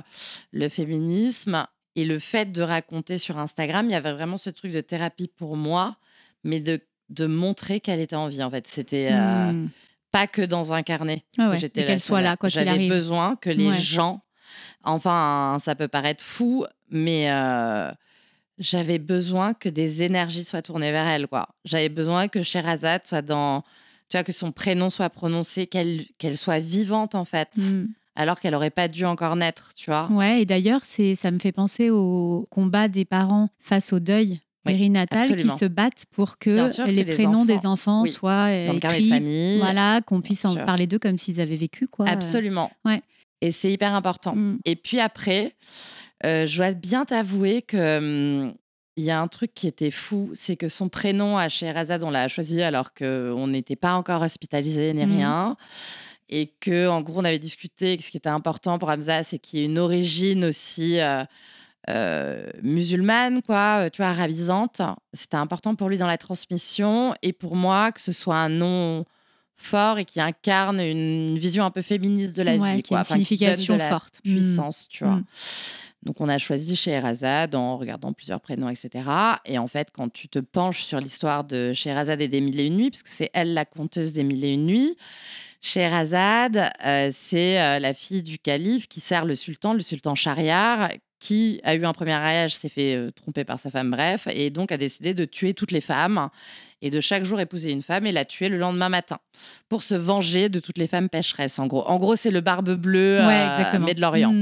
le 0.54 0.70
féminisme. 0.70 1.66
Et 1.98 2.06
le 2.06 2.20
fait 2.20 2.52
de 2.52 2.62
raconter 2.62 3.18
sur 3.18 3.38
Instagram, 3.40 3.88
il 3.90 3.92
y 3.92 3.96
avait 3.96 4.14
vraiment 4.14 4.38
ce 4.38 4.50
truc 4.52 4.72
de 4.72 4.82
thérapie 4.82 5.28
pour 5.36 5.58
moi, 5.58 5.98
mais 6.46 6.60
de, 6.62 6.80
de 7.10 7.26
montrer 7.26 7.80
qu'elle 7.82 8.00
était 8.00 8.16
en 8.16 8.28
vie, 8.28 8.42
en 8.44 8.50
fait. 8.52 8.68
C'était 8.68 9.10
euh, 9.12 9.52
Mm. 9.52 9.70
pas 10.12 10.28
que 10.28 10.44
dans 10.44 10.72
un 10.74 10.82
carnet. 10.84 11.24
Ah 11.38 11.50
ouais, 11.50 11.60
j'étais 11.60 11.84
qu'elle 11.84 12.00
soit 12.00 12.22
là, 12.22 12.38
quoi 12.38 12.48
J'avais 12.50 12.88
besoin 12.88 13.36
que 13.36 13.50
les 13.50 13.68
Ouais. 13.70 13.82
gens, 13.82 14.22
enfin, 14.84 15.58
ça 15.60 15.76
peut 15.76 15.88
paraître 15.88 16.24
fou, 16.24 16.66
mais 16.90 17.30
euh, 17.32 17.92
j'avais 18.60 19.00
besoin 19.00 19.54
que 19.54 19.70
des 19.70 20.04
énergies 20.04 20.44
soient 20.46 20.62
tournées 20.62 20.92
vers 20.92 21.06
elle, 21.08 21.28
quoi. 21.28 21.50
J'avais 21.66 21.90
besoin 21.90 22.28
que 22.28 22.42
Sherazade 22.44 23.06
soit 23.06 23.22
dans, 23.22 23.62
tu 24.10 24.18
vois, 24.18 24.24
que 24.24 24.32
son 24.32 24.52
prénom 24.52 24.90
soit 24.90 25.10
prononcé, 25.10 25.68
qu'elle 25.68 26.06
qu'elle 26.18 26.38
soit 26.38 26.60
vivante 26.60 27.14
en 27.16 27.26
fait, 27.26 27.50
Mm. 27.58 27.86
alors 28.16 28.40
qu'elle 28.40 28.56
aurait 28.56 28.72
pas 28.72 28.88
dû 28.88 29.06
encore 29.06 29.36
naître, 29.36 29.74
tu 29.76 29.90
vois. 29.92 30.08
Ouais, 30.12 30.42
et 30.42 30.46
d'ailleurs, 30.46 30.82
c'est, 30.84 31.14
ça 31.16 31.30
me 31.32 31.40
fait 31.40 31.52
penser 31.52 31.90
au 31.92 32.48
combat 32.50 32.88
des 32.88 33.06
parents 33.06 33.50
face 33.60 33.94
au 33.94 34.00
deuil 34.00 34.40
Oui, 34.66 34.74
périnatal 34.74 35.22
absolument. 35.22 35.54
qui 35.54 35.58
se 35.60 35.66
battent 35.66 36.06
pour 36.12 36.40
que 36.40 36.86
les 36.88 37.04
les 37.04 37.14
prénoms 37.14 37.42
enfants- 37.42 37.46
des 37.46 37.66
enfants 37.68 38.02
oui, 38.04 38.10
soient 38.10 38.48
euh, 38.50 38.68
Dans 38.68 38.74
le 38.74 38.80
carnet 38.80 38.98
de 39.00 39.06
écrits, 39.06 39.10
famille. 39.18 39.60
voilà, 39.60 40.02
qu'on 40.02 40.22
puisse 40.22 40.46
en 40.46 40.54
sûr. 40.54 40.66
parler 40.66 40.88
d'eux 40.88 41.00
comme 41.00 41.18
s'ils 41.20 41.40
avaient 41.40 41.56
vécu, 41.58 41.88
quoi. 41.88 42.08
Absolument. 42.10 42.72
Ouais. 42.86 43.02
Et 43.42 43.52
c'est 43.52 43.72
hyper 43.72 43.94
important. 43.94 44.34
Mm. 44.36 44.60
Et 44.66 44.76
puis 44.76 45.00
après, 45.00 45.54
euh, 46.26 46.46
je 46.46 46.58
dois 46.58 46.72
bien 46.72 47.06
t'avouer 47.06 47.62
que 47.62 48.52
il 49.00 49.04
y 49.04 49.12
a 49.12 49.22
un 49.22 49.28
truc 49.28 49.54
qui 49.54 49.68
était 49.68 49.92
fou, 49.92 50.32
c'est 50.34 50.56
que 50.56 50.70
son 50.70 50.90
prénom 50.90 51.38
à 51.38 51.50
Sherazade, 51.50 52.02
on 52.02 52.10
l'a 52.10 52.28
choisi 52.28 52.64
alors 52.64 52.96
qu'on 52.96 53.46
n'était 53.48 53.76
pas 53.76 53.94
encore 53.94 54.24
hospitalisé 54.24 54.92
ni 54.94 55.06
Mhm. 55.06 55.16
rien. 55.16 55.58
Et 56.30 56.48
que, 56.60 56.88
en 56.90 57.02
gros, 57.02 57.22
on 57.22 57.24
avait 57.24 57.38
discuté 57.40 57.96
que 57.96 58.04
ce 58.04 58.10
qui 58.12 58.18
était 58.18 58.28
important 58.28 58.80
pour 58.80 58.90
Hamza, 58.90 59.24
c'est 59.24 59.38
qu'il 59.38 59.60
y 59.60 59.62
ait 59.62 59.66
une 59.68 59.78
origine 59.78 60.44
aussi 60.46 61.00
euh, 61.00 61.24
euh, 61.90 62.48
musulmane, 62.64 63.42
quoi, 63.44 63.90
tu 63.92 64.02
vois, 64.02 64.10
arabisante. 64.12 64.82
C'était 65.14 65.38
important 65.38 65.76
pour 65.76 65.88
lui 65.90 65.98
dans 66.00 66.08
la 66.08 66.18
transmission 66.18 67.14
et 67.22 67.34
pour 67.34 67.56
moi 67.56 67.92
que 67.92 68.02
ce 68.02 68.12
soit 68.12 68.36
un 68.38 68.50
nom 68.50 69.06
fort 69.56 70.00
et 70.00 70.06
qui 70.06 70.20
incarne 70.20 70.80
une, 70.82 71.30
une 71.34 71.40
vision 71.40 71.64
un 71.66 71.72
peu 71.72 71.82
féministe 71.82 72.36
de 72.36 72.42
la 72.44 72.56
Ouais, 72.58 72.76
vie, 72.78 72.82
qui 72.84 72.94
a 72.94 72.98
quoi. 72.98 72.98
une 72.98 73.02
Enfin, 73.02 73.14
donne 73.16 73.22
de 73.22 73.28
signification 73.28 73.78
la 73.78 73.90
forte. 73.90 74.20
Mm. 74.26 74.32
puissance, 74.34 74.88
tu 74.90 75.04
vois. 75.06 75.16
Mm. 75.18 75.24
Donc, 76.08 76.22
on 76.22 76.30
a 76.30 76.38
choisi 76.38 76.78
Scheherazade 76.78 77.54
en 77.54 77.78
regardant 77.78 78.14
plusieurs 78.14 78.40
prénoms, 78.40 78.70
etc. 78.70 79.04
Et 79.46 79.58
en 79.58 79.68
fait, 79.68 79.90
quand 79.92 80.08
tu 80.08 80.30
te 80.30 80.40
penches 80.40 80.84
sur 80.84 81.02
l'histoire 81.02 81.44
de 81.44 81.74
Scheherazade 81.74 82.22
et 82.22 82.30
des 82.30 82.40
Mille 82.40 82.62
et 82.62 82.66
Une 82.66 82.78
Nuits, 82.78 82.92
parce 82.92 83.04
que 83.04 83.10
c'est 83.10 83.30
elle 83.34 83.54
la 83.54 83.66
conteuse 83.66 84.14
des 84.14 84.24
Mille 84.24 84.46
et 84.46 84.54
Une 84.54 84.66
Nuits, 84.68 84.96
Scheherazade, 85.62 86.72
euh, 86.86 87.10
c'est 87.12 87.60
euh, 87.60 87.80
la 87.80 87.94
fille 87.94 88.24
du 88.24 88.40
calife 88.40 88.88
qui 88.88 89.02
sert 89.02 89.26
le 89.26 89.36
sultan, 89.36 89.74
le 89.74 89.82
sultan 89.82 90.16
Shahriar, 90.16 90.92
qui 91.20 91.60
a 91.64 91.76
eu 91.76 91.84
un 91.84 91.92
premier 91.92 92.12
mariage, 92.12 92.56
s'est 92.56 92.70
fait 92.70 92.96
euh, 92.96 93.12
tromper 93.12 93.44
par 93.44 93.60
sa 93.60 93.70
femme, 93.70 93.92
bref, 93.92 94.30
et 94.32 94.50
donc 94.50 94.72
a 94.72 94.78
décidé 94.78 95.14
de 95.14 95.26
tuer 95.26 95.54
toutes 95.54 95.72
les 95.72 95.82
femmes 95.82 96.30
et 96.82 96.92
de 96.92 97.02
chaque 97.02 97.26
jour 97.26 97.40
épouser 97.40 97.72
une 97.72 97.82
femme 97.82 98.06
et 98.06 98.12
la 98.12 98.24
tuer 98.24 98.50
le 98.50 98.58
lendemain 98.58 98.90
matin 98.90 99.18
pour 99.68 99.82
se 99.82 99.96
venger 99.96 100.48
de 100.48 100.60
toutes 100.60 100.78
les 100.78 100.88
femmes 100.88 101.10
pécheresses, 101.10 101.58
en 101.58 101.68
gros. 101.68 101.84
En 101.88 101.98
gros, 101.98 102.16
c'est 102.16 102.32
le 102.32 102.42
barbe 102.42 102.76
bleue, 102.76 103.20
Ouais, 103.26 103.80
mais 103.80 103.96
de 103.96 104.02
l'Orient. 104.02 104.34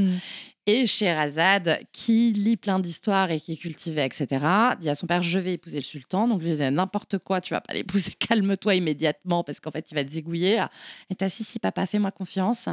Et 0.68 0.88
Sherazade, 0.88 1.80
qui 1.92 2.34
lit 2.34 2.58
plein 2.58 2.80
d'histoires 2.80 3.30
et 3.30 3.40
qui 3.40 3.54
est 3.54 3.58
cultivée, 3.58 4.04
etc., 4.04 4.28
dit 4.80 4.90
à 4.90 4.96
son 4.96 5.06
père 5.06 5.22
Je 5.22 5.38
vais 5.38 5.54
épouser 5.54 5.78
le 5.78 5.84
sultan. 5.84 6.28
Donc, 6.28 6.42
lui 6.42 6.56
dit 6.56 6.72
N'importe 6.72 7.20
quoi, 7.20 7.40
tu 7.40 7.54
vas 7.54 7.62
pas 7.62 7.74
l'épouser, 7.74 8.14
calme-toi 8.20 8.76
immédiatement, 8.76 9.44
parce 9.44 9.60
qu'en 9.60 9.70
fait, 9.70 9.92
il 9.92 9.96
va 9.96 10.04
te 10.04 10.10
zigouiller. 10.10 10.66
Et 11.12 11.16
t'as 11.16 11.30
si, 11.30 11.44
si, 11.44 11.60
papa, 11.60 11.86
fais-moi 11.86 12.10
confiance. 12.10 12.68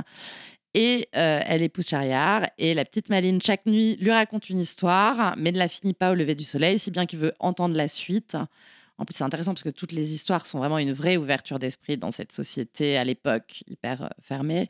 Et 0.75 1.09
euh, 1.17 1.41
elle 1.45 1.61
épouse 1.61 1.87
Chariar. 1.87 2.49
Et 2.57 2.73
la 2.73 2.85
petite 2.85 3.11
Maline, 3.11 3.43
chaque 3.43 3.67
nuit, 3.67 3.97
lui 4.01 4.11
raconte 4.11 4.49
une 4.49 4.59
histoire, 4.59 5.35
mais 5.37 5.53
ne 5.53 5.59
la 5.59 5.69
finit 5.69 5.93
pas 5.93 6.13
au 6.13 6.15
lever 6.15 6.35
du 6.35 6.45
soleil, 6.45 6.79
si 6.79 6.91
bien 6.91 7.05
qu'il 7.05 7.19
veut 7.19 7.35
entendre 7.41 7.77
la 7.77 7.89
suite. 7.89 8.39
En 8.99 9.05
plus, 9.05 9.15
c'est 9.15 9.25
intéressant 9.25 9.53
parce 9.53 9.63
que 9.63 9.71
toutes 9.71 9.93
les 9.93 10.15
histoires 10.15 10.47
sont 10.47 10.59
vraiment 10.59 10.79
une 10.79 10.93
vraie 10.93 11.17
ouverture 11.17 11.59
d'esprit 11.59 11.97
dans 11.97 12.11
cette 12.11 12.33
société 12.33 12.97
à 12.97 13.05
l'époque 13.05 13.65
hyper 13.69 14.03
euh, 14.03 14.09
fermée. 14.21 14.69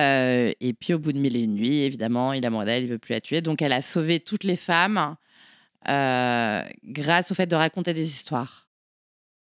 Euh, 0.00 0.52
et 0.60 0.72
puis, 0.72 0.94
au 0.94 0.98
bout 0.98 1.12
de 1.12 1.18
mille 1.18 1.36
et 1.36 1.42
une 1.42 1.54
nuits, 1.54 1.82
évidemment, 1.82 2.32
il 2.32 2.44
a 2.44 2.50
mort 2.50 2.64
d'elle, 2.64 2.84
il 2.84 2.88
veut 2.88 2.98
plus 2.98 3.12
la 3.12 3.20
tuer. 3.20 3.42
Donc, 3.42 3.62
elle 3.62 3.72
a 3.72 3.82
sauvé 3.82 4.20
toutes 4.20 4.44
les 4.44 4.56
femmes 4.56 5.16
euh, 5.88 6.62
grâce 6.84 7.30
au 7.30 7.34
fait 7.34 7.46
de 7.46 7.54
raconter 7.54 7.92
des 7.92 8.08
histoires. 8.08 8.63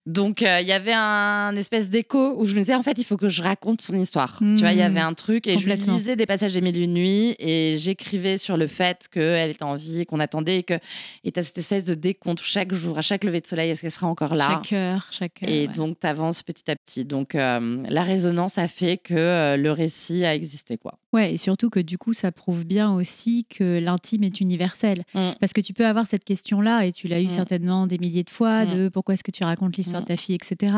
Donc, 0.07 0.41
euh, 0.41 0.59
il 0.61 0.67
y 0.67 0.71
avait 0.71 0.93
un 0.95 1.55
espèce 1.55 1.91
d'écho 1.91 2.35
où 2.39 2.45
je 2.45 2.55
me 2.55 2.59
disais, 2.61 2.73
en 2.73 2.81
fait, 2.81 2.97
il 2.97 3.03
faut 3.03 3.17
que 3.17 3.29
je 3.29 3.43
raconte 3.43 3.81
son 3.83 3.95
histoire. 3.95 4.39
tu 4.39 4.61
vois, 4.61 4.71
il 4.71 4.77
y 4.79 4.81
Mhm. 4.81 4.85
avait 4.87 4.99
un 4.99 5.13
truc 5.13 5.45
et 5.45 5.59
je 5.59 5.69
lisais 5.93 6.15
des 6.15 6.25
passages 6.25 6.53
des 6.53 6.61
mille 6.61 6.77
et 6.77 6.87
nuits 6.87 7.35
et 7.37 7.75
j'écrivais 7.77 8.37
sur 8.39 8.57
le 8.57 8.65
fait 8.65 9.07
qu'elle 9.11 9.51
était 9.51 9.63
en 9.63 9.75
vie, 9.75 10.05
qu'on 10.07 10.19
attendait 10.19 10.57
et 10.59 10.63
que 10.63 10.73
et 11.23 11.31
t'as 11.31 11.43
cette 11.43 11.59
espèce 11.59 11.85
de 11.85 11.93
décompte 11.93 12.41
chaque 12.41 12.73
jour, 12.73 12.97
à 12.97 13.01
chaque 13.01 13.23
lever 13.23 13.41
de 13.41 13.47
soleil, 13.47 13.69
est-ce 13.69 13.81
qu'elle 13.81 13.91
sera 13.91 14.07
encore 14.07 14.33
là? 14.33 14.47
Chaque 14.63 14.73
heure, 14.73 15.07
chaque 15.11 15.43
heure. 15.43 15.49
Et 15.49 15.67
ouais. 15.67 15.73
donc, 15.73 15.99
tu 15.99 16.07
avances 16.07 16.41
petit 16.41 16.69
à 16.71 16.75
petit. 16.75 17.05
Donc, 17.05 17.35
euh, 17.35 17.83
la 17.87 18.01
résonance 18.03 18.57
a 18.57 18.67
fait 18.67 18.97
que 18.97 19.13
euh, 19.13 19.55
le 19.57 19.71
récit 19.71 20.25
a 20.25 20.33
existé, 20.33 20.77
quoi. 20.77 20.97
Ouais, 21.13 21.33
et 21.33 21.37
surtout 21.37 21.69
que 21.69 21.79
du 21.79 21.97
coup, 21.97 22.13
ça 22.13 22.31
prouve 22.31 22.63
bien 22.65 22.91
aussi 22.93 23.45
que 23.49 23.79
l'intime 23.79 24.23
est 24.23 24.39
universel. 24.39 25.03
Mm. 25.13 25.31
Parce 25.39 25.51
que 25.51 25.59
tu 25.61 25.73
peux 25.73 25.85
avoir 25.85 26.07
cette 26.07 26.23
question-là, 26.23 26.85
et 26.85 26.91
tu 26.93 27.07
l'as 27.07 27.19
eu 27.19 27.25
Mm. 27.25 27.29
certainement 27.29 27.87
des 27.87 27.97
milliers 27.97 28.23
de 28.23 28.29
fois, 28.29 28.63
Mm. 28.65 28.67
de 28.75 28.89
pourquoi 28.89 29.13
est-ce 29.15 29.23
que 29.23 29.31
tu 29.31 29.43
racontes 29.43 29.75
l'histoire 29.77 30.01
de 30.01 30.07
ta 30.07 30.15
fille, 30.17 30.35
etc. 30.35 30.73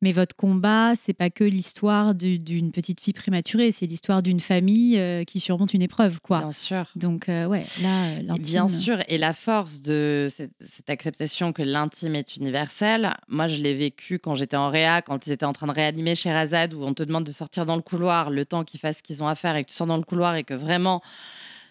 Mais 0.00 0.12
votre 0.12 0.36
combat, 0.36 0.94
c'est 0.96 1.12
pas 1.14 1.30
que 1.30 1.42
l'histoire 1.44 2.14
du- 2.14 2.38
d'une 2.38 2.70
petite 2.70 3.00
fille 3.00 3.12
prématurée, 3.12 3.72
c'est 3.72 3.86
l'histoire 3.86 4.22
d'une 4.22 4.38
famille 4.40 4.98
euh, 4.98 5.24
qui 5.24 5.40
surmonte 5.40 5.74
une 5.74 5.82
épreuve, 5.82 6.20
quoi. 6.20 6.38
Bien 6.40 6.52
sûr. 6.52 6.84
Donc, 6.94 7.28
euh, 7.28 7.46
ouais, 7.46 7.64
là, 7.82 8.04
euh, 8.04 8.22
l'intime. 8.22 8.42
Bien 8.42 8.68
sûr, 8.68 8.98
et 9.08 9.18
la 9.18 9.32
force 9.32 9.80
de 9.80 10.28
cette, 10.34 10.52
cette 10.60 10.90
acceptation 10.90 11.52
que 11.52 11.62
l'intime 11.62 12.14
est 12.14 12.36
universel, 12.36 13.14
moi 13.28 13.48
je 13.48 13.56
l'ai 13.60 13.74
vécu 13.74 14.18
quand 14.18 14.34
j'étais 14.36 14.56
en 14.56 14.68
réa, 14.70 15.02
quand 15.02 15.26
ils 15.26 15.32
étaient 15.32 15.44
en 15.46 15.52
train 15.52 15.66
de 15.66 15.72
réanimer 15.72 16.14
Sherazade, 16.14 16.74
où 16.74 16.82
on 16.84 16.94
te 16.94 17.02
demande 17.02 17.24
de 17.24 17.32
sortir 17.32 17.66
dans 17.66 17.76
le 17.76 17.82
couloir, 17.82 18.30
le 18.30 18.44
temps 18.44 18.62
qu'ils 18.64 18.78
fassent 18.80 18.98
ce 18.98 19.02
qu'ils 19.02 19.22
ont 19.22 19.26
à 19.26 19.34
faire, 19.34 19.56
et 19.56 19.64
que 19.64 19.71
dans 19.86 19.96
le 19.96 20.04
couloir 20.04 20.36
et 20.36 20.44
que 20.44 20.54
vraiment 20.54 21.02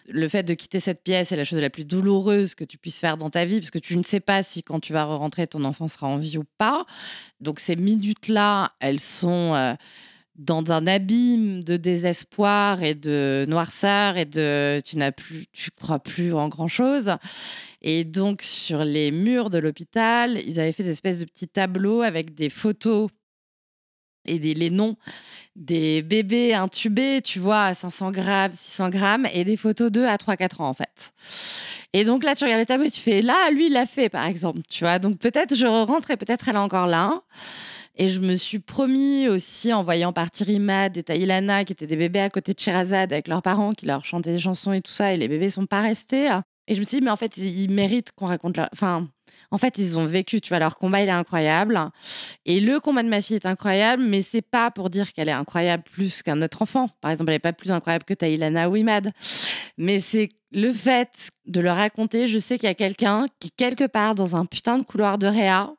le 0.08 0.28
fait 0.28 0.42
de 0.42 0.54
quitter 0.54 0.80
cette 0.80 1.02
pièce 1.02 1.32
est 1.32 1.36
la 1.36 1.44
chose 1.44 1.60
la 1.60 1.70
plus 1.70 1.84
douloureuse 1.84 2.54
que 2.54 2.64
tu 2.64 2.76
puisses 2.76 2.98
faire 2.98 3.16
dans 3.16 3.30
ta 3.30 3.44
vie, 3.44 3.60
parce 3.60 3.70
que 3.70 3.78
tu 3.78 3.96
ne 3.96 4.02
sais 4.02 4.20
pas 4.20 4.42
si 4.42 4.62
quand 4.62 4.80
tu 4.80 4.92
vas 4.92 5.04
rentrer, 5.04 5.46
ton 5.46 5.64
enfant 5.64 5.86
sera 5.86 6.08
en 6.08 6.18
vie 6.18 6.38
ou 6.38 6.44
pas. 6.58 6.84
Donc 7.40 7.60
ces 7.60 7.76
minutes-là, 7.76 8.72
elles 8.80 9.00
sont... 9.00 9.54
euh, 9.54 9.74
dans 10.36 10.72
un 10.72 10.86
abîme 10.86 11.62
de 11.62 11.76
désespoir 11.76 12.82
et 12.82 12.94
de 12.94 13.44
noirceur 13.48 14.16
et 14.16 14.24
de 14.24 14.80
tu 14.84 14.96
n'as 14.96 15.12
plus 15.12 15.46
tu 15.52 15.70
crois 15.70 15.98
plus 15.98 16.32
en 16.32 16.48
grand 16.48 16.68
chose 16.68 17.12
et 17.82 18.04
donc 18.04 18.40
sur 18.40 18.84
les 18.84 19.10
murs 19.10 19.50
de 19.50 19.58
l'hôpital 19.58 20.40
ils 20.46 20.58
avaient 20.58 20.72
fait 20.72 20.84
des 20.84 20.90
espèces 20.90 21.18
de 21.20 21.26
petits 21.26 21.48
tableaux 21.48 22.00
avec 22.00 22.34
des 22.34 22.48
photos 22.48 23.10
et 24.24 24.38
des, 24.38 24.54
les 24.54 24.70
noms 24.70 24.96
des 25.54 26.02
bébés 26.02 26.54
intubés, 26.54 27.20
tu 27.22 27.38
vois, 27.38 27.64
à 27.64 27.74
500 27.74 28.10
grammes, 28.10 28.52
600 28.52 28.90
grammes, 28.90 29.26
et 29.32 29.44
des 29.44 29.56
photos 29.56 29.90
d'eux 29.90 30.06
à 30.06 30.16
3-4 30.16 30.62
ans, 30.62 30.68
en 30.68 30.74
fait. 30.74 31.12
Et 31.92 32.04
donc 32.04 32.24
là, 32.24 32.34
tu 32.34 32.44
regardes 32.44 32.60
les 32.60 32.66
tableaux 32.66 32.86
et 32.86 32.90
tu 32.90 33.00
fais, 33.00 33.20
là, 33.20 33.50
lui, 33.50 33.66
il 33.66 33.72
l'a 33.72 33.84
fait, 33.84 34.08
par 34.08 34.24
exemple, 34.24 34.60
tu 34.68 34.84
vois. 34.84 34.98
Donc 34.98 35.18
peut-être 35.18 35.54
je 35.54 35.66
rentre 35.66 36.10
et 36.10 36.16
peut-être 36.16 36.48
elle 36.48 36.56
est 36.56 36.58
encore 36.58 36.86
là. 36.86 37.20
Et 37.96 38.08
je 38.08 38.20
me 38.20 38.36
suis 38.36 38.58
promis 38.58 39.28
aussi, 39.28 39.70
en 39.74 39.82
voyant 39.82 40.14
partir 40.14 40.48
Imad 40.48 40.96
et 40.96 41.02
Taïlana, 41.02 41.66
qui 41.66 41.74
étaient 41.74 41.86
des 41.86 41.96
bébés 41.96 42.20
à 42.20 42.30
côté 42.30 42.54
de 42.54 42.58
Sherazade, 42.58 43.12
avec 43.12 43.28
leurs 43.28 43.42
parents, 43.42 43.72
qui 43.72 43.84
leur 43.84 44.06
chantaient 44.06 44.32
des 44.32 44.38
chansons 44.38 44.72
et 44.72 44.80
tout 44.80 44.92
ça, 44.92 45.12
et 45.12 45.16
les 45.18 45.28
bébés 45.28 45.50
sont 45.50 45.66
pas 45.66 45.82
restés. 45.82 46.30
Et 46.68 46.74
je 46.74 46.80
me 46.80 46.84
suis 46.84 46.98
dit, 46.98 47.04
mais 47.04 47.10
en 47.10 47.16
fait, 47.16 47.36
ils 47.36 47.70
méritent 47.70 48.12
qu'on 48.12 48.26
raconte 48.26 48.56
leur... 48.56 48.70
Enfin, 48.72 49.08
en 49.52 49.58
fait, 49.58 49.76
ils 49.78 49.98
ont 49.98 50.06
vécu, 50.06 50.40
tu 50.40 50.48
vois, 50.48 50.58
leur 50.58 50.78
combat, 50.78 51.02
il 51.02 51.08
est 51.08 51.12
incroyable. 51.12 51.78
Et 52.46 52.58
le 52.58 52.80
combat 52.80 53.02
de 53.02 53.08
ma 53.08 53.20
fille 53.20 53.36
est 53.36 53.46
incroyable, 53.46 54.02
mais 54.02 54.22
c'est 54.22 54.42
pas 54.42 54.70
pour 54.70 54.88
dire 54.90 55.12
qu'elle 55.12 55.28
est 55.28 55.32
incroyable 55.32 55.84
plus 55.92 56.22
qu'un 56.22 56.40
autre 56.40 56.62
enfant. 56.62 56.88
Par 57.02 57.10
exemple, 57.10 57.30
elle 57.30 57.36
est 57.36 57.38
pas 57.38 57.52
plus 57.52 57.70
incroyable 57.70 58.04
que 58.04 58.14
Taïlana 58.14 58.70
ou 58.70 58.76
Imad. 58.76 59.12
Mais 59.76 60.00
c'est 60.00 60.30
le 60.52 60.72
fait 60.72 61.30
de 61.46 61.60
le 61.60 61.70
raconter. 61.70 62.26
Je 62.26 62.38
sais 62.38 62.58
qu'il 62.58 62.66
y 62.66 62.70
a 62.70 62.74
quelqu'un 62.74 63.26
qui, 63.40 63.50
quelque 63.50 63.84
part, 63.86 64.14
dans 64.14 64.36
un 64.36 64.46
putain 64.46 64.78
de 64.78 64.84
couloir 64.84 65.18
de 65.18 65.26
Réa, 65.26 65.70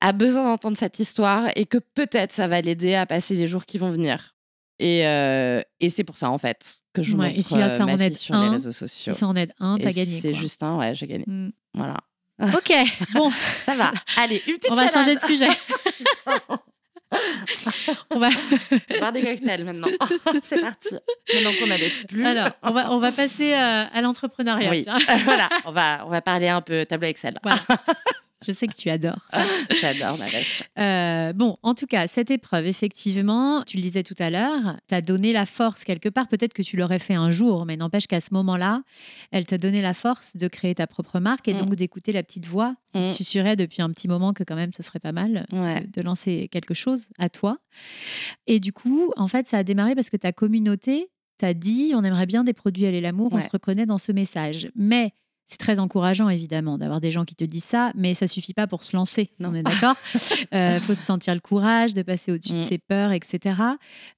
a 0.00 0.12
besoin 0.12 0.44
d'entendre 0.44 0.76
cette 0.76 0.98
histoire 0.98 1.48
et 1.56 1.66
que 1.66 1.78
peut-être 1.78 2.32
ça 2.32 2.48
va 2.48 2.60
l'aider 2.60 2.94
à 2.94 3.06
passer 3.06 3.34
les 3.36 3.46
jours 3.46 3.64
qui 3.66 3.78
vont 3.78 3.90
venir. 3.90 4.34
Et, 4.78 5.06
euh, 5.06 5.60
et 5.80 5.88
c'est 5.90 6.04
pour 6.04 6.16
ça, 6.16 6.30
en 6.30 6.38
fait, 6.38 6.78
que 6.94 7.02
je 7.02 7.12
Ouais, 7.14 7.28
montre 7.28 7.38
et 7.38 7.42
si 7.42 7.54
là, 7.56 7.66
euh, 7.66 7.76
ça 7.78 7.84
ma 7.86 7.92
en 7.92 7.96
fille 7.96 8.06
aide 8.06 8.16
sur 8.16 8.34
un, 8.34 8.44
les 8.44 8.50
réseaux 8.50 8.72
Si 8.72 8.78
sociaux. 8.78 9.12
ça 9.12 9.26
en 9.26 9.36
aide 9.36 9.52
un, 9.60 9.78
t'as 9.78 9.92
gagné. 9.92 10.20
C'est 10.20 10.34
juste 10.34 10.62
un, 10.62 10.76
ouais, 10.78 10.94
j'ai 10.94 11.06
gagné. 11.06 11.24
Mm. 11.26 11.50
Voilà. 11.74 11.96
Ok, 12.40 12.72
bon, 13.14 13.30
Ça 13.64 13.74
va. 13.74 13.92
Allez, 14.16 14.42
une 14.46 14.54
petite 14.54 14.70
on 14.70 14.74
va 14.74 14.88
changer 14.88 15.14
de 15.14 15.20
sujet. 15.20 15.48
on 18.10 18.18
va, 18.18 18.28
Boire 18.98 19.12
des 19.12 19.22
cocktails 19.22 19.64
maintenant. 19.64 19.88
c'est 20.42 20.60
parti. 20.60 20.96
Maintenant 21.32 21.50
qu'on 21.60 21.66
n'avait 21.68 21.90
plus. 22.08 22.26
alors, 22.26 22.50
on 22.62 22.72
va, 22.72 22.92
on 22.92 22.98
va 22.98 23.12
passer 23.12 23.54
euh, 23.54 23.84
à 23.92 24.00
l'entrepreneuriat. 24.00 24.70
oui. 24.70 24.84
voilà, 25.24 25.48
on 25.64 25.70
va, 25.72 26.04
on 26.06 26.10
va 26.10 26.20
parler 26.22 26.48
un 26.48 26.60
peu 26.60 26.84
tableau 26.86 27.08
Excel. 27.08 27.38
Voilà. 27.42 27.60
Je 28.46 28.52
sais 28.52 28.66
que 28.66 28.74
tu 28.74 28.90
adores 28.90 29.26
ça. 29.30 29.44
J'adore 29.80 30.18
ma 30.18 30.24
passion. 30.24 30.64
Euh, 30.78 31.32
bon, 31.32 31.56
en 31.62 31.74
tout 31.74 31.86
cas, 31.86 32.06
cette 32.08 32.30
épreuve, 32.30 32.66
effectivement, 32.66 33.62
tu 33.64 33.76
le 33.76 33.82
disais 33.82 34.02
tout 34.02 34.14
à 34.18 34.28
l'heure, 34.30 34.76
t'a 34.88 35.00
donné 35.00 35.32
la 35.32 35.46
force 35.46 35.84
quelque 35.84 36.08
part. 36.08 36.28
Peut-être 36.28 36.52
que 36.52 36.62
tu 36.62 36.76
l'aurais 36.76 36.98
fait 36.98 37.14
un 37.14 37.30
jour, 37.30 37.64
mais 37.64 37.76
n'empêche 37.76 38.06
qu'à 38.06 38.20
ce 38.20 38.34
moment-là, 38.34 38.82
elle 39.30 39.44
t'a 39.46 39.56
donné 39.58 39.80
la 39.80 39.94
force 39.94 40.36
de 40.36 40.48
créer 40.48 40.74
ta 40.74 40.86
propre 40.86 41.20
marque 41.20 41.48
et 41.48 41.54
Mm. 41.54 41.58
donc 41.58 41.74
d'écouter 41.76 42.12
la 42.12 42.22
petite 42.22 42.46
voix 42.46 42.74
qui 42.92 43.00
Mm. 43.00 43.08
te 43.08 43.12
susurrait 43.14 43.56
depuis 43.56 43.82
un 43.82 43.90
petit 43.90 44.08
moment 44.08 44.32
que 44.32 44.42
quand 44.44 44.56
même, 44.56 44.72
ça 44.76 44.82
serait 44.82 44.98
pas 45.00 45.12
mal 45.12 45.46
Ouais. 45.52 45.80
de, 45.82 45.90
de 45.90 46.02
lancer 46.02 46.48
quelque 46.50 46.74
chose 46.74 47.06
à 47.18 47.28
toi. 47.28 47.58
Et 48.46 48.60
du 48.60 48.72
coup, 48.72 49.12
en 49.16 49.28
fait, 49.28 49.46
ça 49.46 49.58
a 49.58 49.62
démarré 49.62 49.94
parce 49.94 50.10
que 50.10 50.16
ta 50.16 50.32
communauté 50.32 51.08
t'a 51.38 51.54
dit 51.54 51.92
on 51.94 52.04
aimerait 52.04 52.26
bien 52.26 52.44
des 52.44 52.52
produits 52.52 52.86
à 52.86 52.90
l'amour, 53.00 53.30
on 53.32 53.40
se 53.40 53.48
reconnaît 53.50 53.86
dans 53.86 53.98
ce 53.98 54.12
message. 54.12 54.68
Mais 54.76 55.12
c'est 55.46 55.58
très 55.58 55.78
encourageant, 55.78 56.28
évidemment, 56.30 56.78
d'avoir 56.78 57.00
des 57.00 57.10
gens 57.10 57.24
qui 57.24 57.34
te 57.36 57.44
disent 57.44 57.64
ça, 57.64 57.92
mais 57.94 58.14
ça 58.14 58.26
suffit 58.26 58.54
pas 58.54 58.66
pour 58.66 58.82
se 58.82 58.96
lancer. 58.96 59.28
Non. 59.40 59.50
On 59.50 59.54
est 59.54 59.62
d'accord 59.62 59.94
Il 60.52 60.80
faut 60.86 60.94
se 60.94 61.02
sentir 61.02 61.34
le 61.34 61.40
courage 61.40 61.92
de 61.94 62.02
passer 62.02 62.32
au-dessus 62.32 62.52
de 62.52 62.58
Mm. 62.58 62.62
ses 62.62 62.78
peurs, 62.78 63.12
etc. 63.12 63.56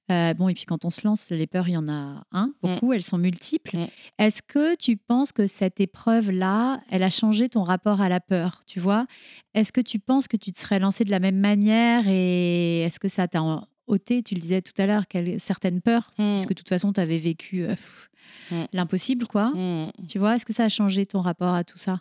Euh, 0.09 0.33
bon, 0.33 0.47
et 0.47 0.53
puis 0.53 0.63
quand 0.65 0.85
on 0.85 0.89
se 0.89 1.05
lance, 1.05 1.29
les 1.31 1.47
peurs, 1.47 1.67
il 1.67 1.73
y 1.73 1.77
en 1.77 1.87
a 1.89 2.23
un, 2.31 2.53
beaucoup, 2.61 2.93
elles 2.93 3.03
sont 3.03 3.17
multiples. 3.17 3.75
Mm. 3.77 3.87
Est-ce 4.19 4.41
que 4.41 4.75
tu 4.75 4.95
penses 4.95 5.31
que 5.31 5.47
cette 5.47 5.79
épreuve-là, 5.79 6.81
elle 6.89 7.03
a 7.03 7.09
changé 7.09 7.49
ton 7.49 7.63
rapport 7.63 7.99
à 8.01 8.09
la 8.09 8.19
peur 8.19 8.61
Tu 8.65 8.79
vois? 8.79 9.05
Est-ce 9.53 9.71
que 9.73 9.81
tu 9.81 9.99
penses 9.99 10.27
que 10.27 10.37
tu 10.37 10.51
te 10.51 10.59
serais 10.59 10.79
lancé 10.79 11.03
de 11.03 11.11
la 11.11 11.19
même 11.19 11.37
manière 11.39 12.03
et 12.07 12.81
est-ce 12.81 12.99
que 12.99 13.07
ça 13.07 13.27
t'a 13.27 13.41
ôté, 13.87 14.21
tu 14.23 14.35
le 14.35 14.41
disais 14.41 14.61
tout 14.61 14.73
à 14.81 14.85
l'heure, 14.85 15.03
certaines 15.39 15.81
peurs? 15.81 16.11
Mm. 16.17 16.33
Puisque 16.35 16.49
de 16.49 16.53
toute 16.55 16.69
façon, 16.69 16.93
tu 16.93 17.01
avais 17.01 17.17
vécu 17.19 17.63
euh, 17.63 17.69
pff, 17.69 18.09
Mm. 18.51 18.63
l'impossible, 18.73 19.27
quoi. 19.27 19.49
Mm. 19.49 19.91
Tu 20.07 20.19
vois, 20.19 20.35
est-ce 20.35 20.45
que 20.45 20.53
ça 20.53 20.65
a 20.65 20.69
changé 20.69 21.05
ton 21.05 21.21
rapport 21.21 21.53
à 21.53 21.63
tout 21.63 21.77
ça? 21.77 21.99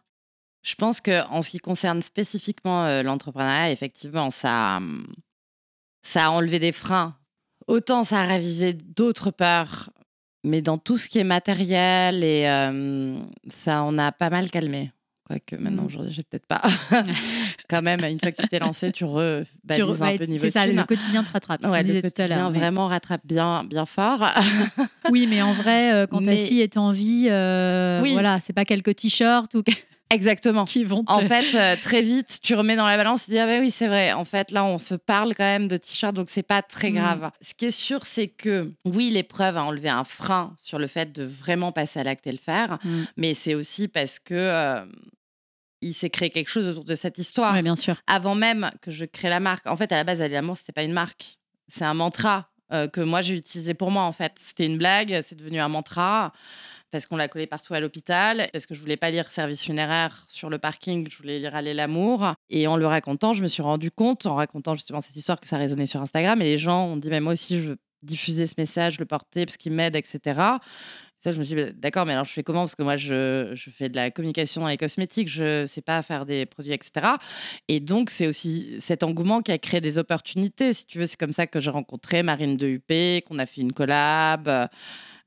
Je 0.62 0.75
pense 0.75 1.01
que 1.01 1.25
en 1.29 1.43
ce 1.43 1.51
qui 1.51 1.59
concerne 1.59 2.03
spécifiquement 2.03 2.85
euh, 2.85 3.03
l'entrepreneuriat, 3.03 3.71
effectivement, 3.71 4.31
ça, 4.31 4.79
hum, 4.79 5.07
ça 6.03 6.27
a 6.27 6.31
enlevé 6.31 6.59
des 6.59 6.73
freins. 6.73 7.17
Autant 7.69 8.05
ça 8.05 8.21
a 8.21 8.27
ravivé 8.27 8.73
d'autres 8.73 9.31
peurs, 9.31 9.91
mais 10.45 10.62
dans 10.62 10.79
tout 10.79 10.99
ce 10.99 11.09
qui 11.09 11.19
est 11.19 11.25
matériel 11.25 12.23
et 12.23 12.49
euh, 12.49 13.19
ça, 13.49 13.85
on 13.85 13.99
a 13.99 14.12
pas 14.12 14.31
mal 14.31 14.51
calmé. 14.51 14.93
Quoique 15.27 15.57
maintenant, 15.57 15.83
Mm. 15.83 15.87
aujourd'hui, 15.87 16.12
j'ai 16.12 16.23
peut-être 16.23 16.47
pas. 16.47 16.62
Quand 17.69 17.83
même, 17.83 18.01
une 18.05 18.21
fois 18.21 18.31
que 18.31 18.41
tu 18.43 18.49
t'es 18.49 18.61
lancé, 18.61 18.93
tu 18.93 19.05
rebalises 19.05 19.49
Tu 19.73 19.83
re- 19.83 20.03
un 20.03 20.17
peu 20.17 20.25
niveau 20.25 20.45
C'est 20.45 20.51
ça, 20.53 20.67
le 20.67 20.83
quotidien 20.85 21.25
te 21.25 21.33
rattrape. 21.33 21.65
Ouais, 21.67 21.79
le 21.81 21.85
disait 21.85 22.01
tout 22.03 22.07
à 22.09 22.11
quotidien 22.25 22.51
mais- 22.51 22.59
vraiment 22.59 22.87
rattrape 22.87 23.23
bien, 23.25 23.65
bien 23.65 23.87
fort. 23.87 24.25
Oui, 25.11 25.27
mais 25.29 25.43
en 25.43 25.53
vrai, 25.53 25.93
euh, 25.95 26.07
quand 26.07 26.23
ta 26.23 26.33
fille 26.33 26.61
est 26.61 26.77
en 26.77 26.91
vie, 26.93 27.27
euh, 27.29 28.01
Oui. 28.03 28.12
voilà, 28.12 28.39
c'est 28.41 28.53
pas 28.53 28.65
quelques 28.65 28.95
t-shirts 28.97 29.55
ou 29.55 29.62
Exactement. 30.11 30.65
qui 30.67 30.85
vont 30.85 31.03
te... 31.03 31.11
En 31.12 31.21
fait, 31.21 31.55
euh, 31.57 31.75
très 31.83 32.03
vite, 32.03 32.39
tu 32.43 32.55
remets 32.55 32.77
dans 32.77 32.87
la 32.87 32.97
balance, 32.97 33.25
tu 33.25 33.33
dis 33.33 33.39
ah 33.39 33.47
ben 33.47 33.61
oui 33.61 33.71
c'est 33.73 33.89
vrai. 33.89 34.12
En 34.12 34.25
fait, 34.25 34.51
là, 34.53 34.65
on 34.65 34.79
se 34.79 34.95
parle 34.95 35.35
quand 35.35 35.45
même 35.45 35.67
de 35.67 35.77
t-shirt, 35.77 36.15
donc 36.15 36.31
c'est 36.31 36.45
pas 36.45 36.62
très 36.62 36.91
Mm. 36.91 36.95
grave. 36.95 37.31
Ce 37.41 37.55
qui 37.55 37.67
est 37.67 37.71
sûr, 37.73 38.07
c'est 38.07 38.29
que 38.29 38.71
oui, 38.85 39.11
l'épreuve 39.11 39.57
a 39.57 39.65
enlevé 39.65 39.89
un 39.89 40.05
frein 40.05 40.55
sur 40.61 40.79
le 40.79 40.87
fait 40.87 41.12
de 41.12 41.25
vraiment 41.25 41.73
passer 41.73 41.99
à 42.01 42.05
l'acte 42.05 42.27
et 42.29 42.33
le 42.33 42.39
faire, 42.39 42.79
Mm. 42.85 42.89
mais 43.17 43.35
c'est 43.35 43.55
aussi 43.57 43.89
parce 43.89 44.21
que 44.21 44.35
euh, 44.35 44.85
il 45.88 45.94
s'est 45.94 46.11
créé 46.11 46.31
quelque 46.31 46.49
chose 46.51 46.66
autour 46.68 46.85
de 46.85 46.94
cette 46.94 47.18
histoire. 47.18 47.55
Ouais, 47.55 47.62
bien 47.62 47.77
sûr. 47.77 47.96
Avant 48.07 48.35
même 48.35 48.70
que 48.83 48.90
je 48.90 49.05
crée 49.05 49.29
la 49.29 49.40
marque. 49.40 49.66
En 49.66 49.77
fait, 49.77 49.92
à 49.92 49.96
la 49.96 50.05
base, 50.05 50.20
Allez 50.20 50.35
l'amour, 50.35 50.57
c'était 50.57 50.72
pas 50.72 50.83
une 50.83 50.92
marque, 50.92 51.38
c'est 51.68 51.85
un 51.85 51.94
mantra. 51.94 52.51
euh, 52.72 52.88
que 52.88 53.01
moi 53.01 53.22
j'ai 53.22 53.37
utilisé 53.37 53.75
pour 53.75 53.90
moi 53.90 54.03
en 54.03 54.12
fait. 54.12 54.33
C'était 54.38 54.66
une 54.66 54.79
blague, 54.79 55.22
c'est 55.27 55.37
devenu 55.37 55.61
un 55.61 55.68
mantra 55.68 56.33
parce 56.90 57.07
qu'on 57.07 57.16
l'a 57.16 57.29
collé 57.29 57.46
partout 57.46 57.75
à 57.75 57.81
l'hôpital, 57.81 58.49
parce 58.53 58.64
que 58.64 58.75
je 58.75 58.81
voulais 58.81 58.96
pas 58.96 59.11
lire 59.11 59.31
service 59.31 59.62
funéraire 59.64 60.25
sur 60.29 60.49
le 60.49 60.59
parking, 60.59 61.07
je 61.11 61.16
voulais 61.18 61.38
lire 61.38 61.55
Aller 61.55 61.75
l'amour. 61.75 62.33
Et 62.49 62.66
en 62.66 62.77
le 62.77 62.87
racontant, 62.87 63.33
je 63.33 63.42
me 63.42 63.49
suis 63.49 63.62
rendu 63.62 63.90
compte, 63.90 64.27
en 64.27 64.35
racontant 64.37 64.75
justement 64.75 65.01
cette 65.01 65.16
histoire, 65.16 65.40
que 65.40 65.49
ça 65.49 65.59
résonnait 65.59 65.87
sur 65.87 66.01
Instagram. 66.01 66.40
Et 66.40 66.44
les 66.44 66.59
gens 66.59 66.87
ont 66.87 66.96
dit, 66.96 67.11
mais 67.11 67.20
moi 67.20 67.33
aussi, 67.33 67.59
je 67.59 67.70
veux 67.70 67.77
diffuser 68.03 68.46
ce 68.46 68.55
message, 68.57 68.99
le 68.99 69.05
porter, 69.05 69.46
parce 69.46 69.57
qu'il 69.57 69.72
m'aide, 69.72 69.96
etc. 69.96 70.40
Ça, 71.27 71.33
je 71.33 71.41
me 71.41 71.43
suis 71.43 71.57
dit, 71.57 71.61
bah, 71.65 71.71
d'accord, 71.77 72.07
mais 72.07 72.12
alors 72.12 72.25
je 72.25 72.31
fais 72.31 72.45
comment? 72.45 72.61
Parce 72.61 72.77
que 72.77 72.85
moi, 72.85 72.97
je, 72.97 73.51
je, 73.53 73.69
fais 73.71 73.89
de 73.89 73.97
la 73.97 74.12
communication 74.12 74.61
dans 74.61 74.69
les 74.69 74.77
cosmétiques, 74.77 75.29
je 75.29 75.62
ne 75.62 75.67
sais 75.67 75.81
pas 75.81 76.01
faire 76.03 76.25
des 76.25 76.47
produits, 76.47 76.73
etc. 76.73 77.05
Et 77.67 77.81
donc, 77.81 78.11
c'est 78.11 78.29
aussi 78.29 78.77
cet 78.79 79.03
engouement 79.03 79.43
qui 79.43 79.51
a 79.51 79.59
créé 79.59 79.81
des 79.81 79.99
opportunités. 79.99 80.73
Si 80.73 80.87
tu 80.87 81.01
veux, 81.01 81.07
c'est 81.07 81.19
comme 81.19 81.33
ça 81.33 81.49
que 81.49 81.59
j'ai 81.59 81.71
rencontré 81.71 82.23
Marine 82.23 82.57
de 82.57 82.69
UP, 82.69 83.25
qu'on 83.27 83.41
a 83.41 83.47
fait 83.47 83.61
une 83.61 83.73
collab. 83.73 84.69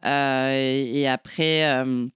Euh, 0.06 0.84
et, 0.96 1.06
après. 1.06 1.66
Euh, 1.66 2.08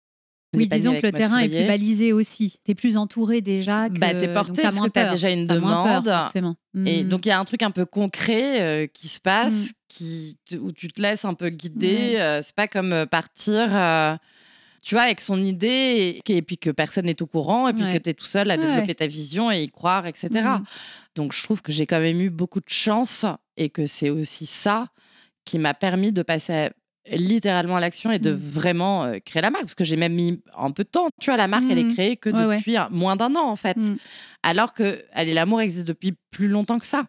oui, 0.55 0.69
disons 0.69 0.93
que 1.01 1.05
le 1.05 1.11
terrain 1.11 1.39
est 1.39 1.49
plus 1.49 1.67
balisé 1.67 2.13
aussi. 2.13 2.59
Tu 2.63 2.71
es 2.71 2.75
plus 2.75 2.95
entouré 2.95 3.41
déjà. 3.41 3.89
Que... 3.89 3.99
Bah, 3.99 4.11
tu 4.11 4.21
es 4.21 4.33
porté 4.33 4.61
parce 4.61 4.79
que 4.79 4.87
tu 4.87 4.99
as 4.99 5.11
déjà 5.11 5.29
une 5.29 5.45
demande. 5.45 6.05
Peur, 6.05 6.23
forcément. 6.23 6.55
Et 6.85 7.03
mmh. 7.03 7.09
donc, 7.09 7.25
il 7.25 7.29
y 7.29 7.31
a 7.33 7.39
un 7.39 7.43
truc 7.43 7.63
un 7.63 7.71
peu 7.71 7.85
concret 7.85 8.61
euh, 8.61 8.87
qui 8.87 9.09
se 9.09 9.19
passe, 9.19 9.71
mmh. 9.71 9.73
Qui, 9.93 10.37
où 10.59 10.71
tu 10.71 10.91
te 10.91 11.01
laisses 11.01 11.25
un 11.25 11.33
peu 11.33 11.49
guider. 11.49 12.15
Ouais. 12.15 12.39
c'est 12.41 12.55
pas 12.55 12.67
comme 12.67 13.05
partir 13.07 14.19
tu 14.83 14.95
vois, 14.95 15.05
avec 15.05 15.21
son 15.21 15.41
idée, 15.41 16.21
et, 16.27 16.31
et, 16.37 16.41
puis 16.41 16.57
que 16.57 16.69
personne 16.69 17.05
n'est 17.05 17.21
au 17.21 17.25
courant, 17.25 17.69
et 17.69 17.73
puis 17.73 17.83
ouais. 17.83 17.97
que 17.97 18.03
tu 18.03 18.09
es 18.09 18.13
tout 18.13 18.25
seul 18.25 18.51
à 18.51 18.57
développer 18.57 18.87
ouais. 18.87 18.93
ta 18.93 19.07
vision 19.07 19.49
et 19.49 19.63
y 19.63 19.69
croire, 19.69 20.05
etc. 20.05 20.29
Mmh. 20.33 20.63
Donc, 21.15 21.33
je 21.33 21.41
trouve 21.41 21.61
que 21.61 21.71
j'ai 21.71 21.87
quand 21.87 22.01
même 22.01 22.19
eu 22.19 22.29
beaucoup 22.29 22.59
de 22.59 22.69
chance 22.69 23.25
et 23.55 23.69
que 23.69 23.85
c'est 23.85 24.09
aussi 24.09 24.45
ça 24.45 24.89
qui 25.45 25.57
m'a 25.57 25.73
permis 25.73 26.11
de 26.11 26.21
passer 26.21 26.69
littéralement 27.09 27.77
à 27.77 27.79
l'action 27.79 28.11
et 28.11 28.19
de 28.19 28.31
mmh. 28.31 28.37
vraiment 28.37 29.05
euh, 29.05 29.19
créer 29.25 29.41
la 29.41 29.51
marque. 29.51 29.63
Parce 29.63 29.75
que 29.75 29.85
j'ai 29.85 29.95
même 29.95 30.13
mis 30.13 30.41
un 30.57 30.71
peu 30.71 30.83
de 30.83 30.89
temps. 30.89 31.07
Tu 31.21 31.29
vois, 31.29 31.37
la 31.37 31.47
marque, 31.47 31.63
mmh. 31.63 31.71
elle 31.71 31.79
est 31.79 31.93
créée 31.93 32.17
que 32.17 32.29
ouais, 32.29 32.57
depuis 32.57 32.75
moins 32.91 33.15
d'un 33.15 33.33
an, 33.35 33.47
en 33.47 33.55
fait. 33.55 33.77
Mmh. 33.77 33.97
Alors 34.43 34.73
que 34.73 35.05
Allez, 35.13 35.33
l'amour 35.33 35.61
existe 35.61 35.87
depuis 35.87 36.13
plus 36.29 36.49
longtemps 36.49 36.79
que 36.79 36.85
ça. 36.85 37.03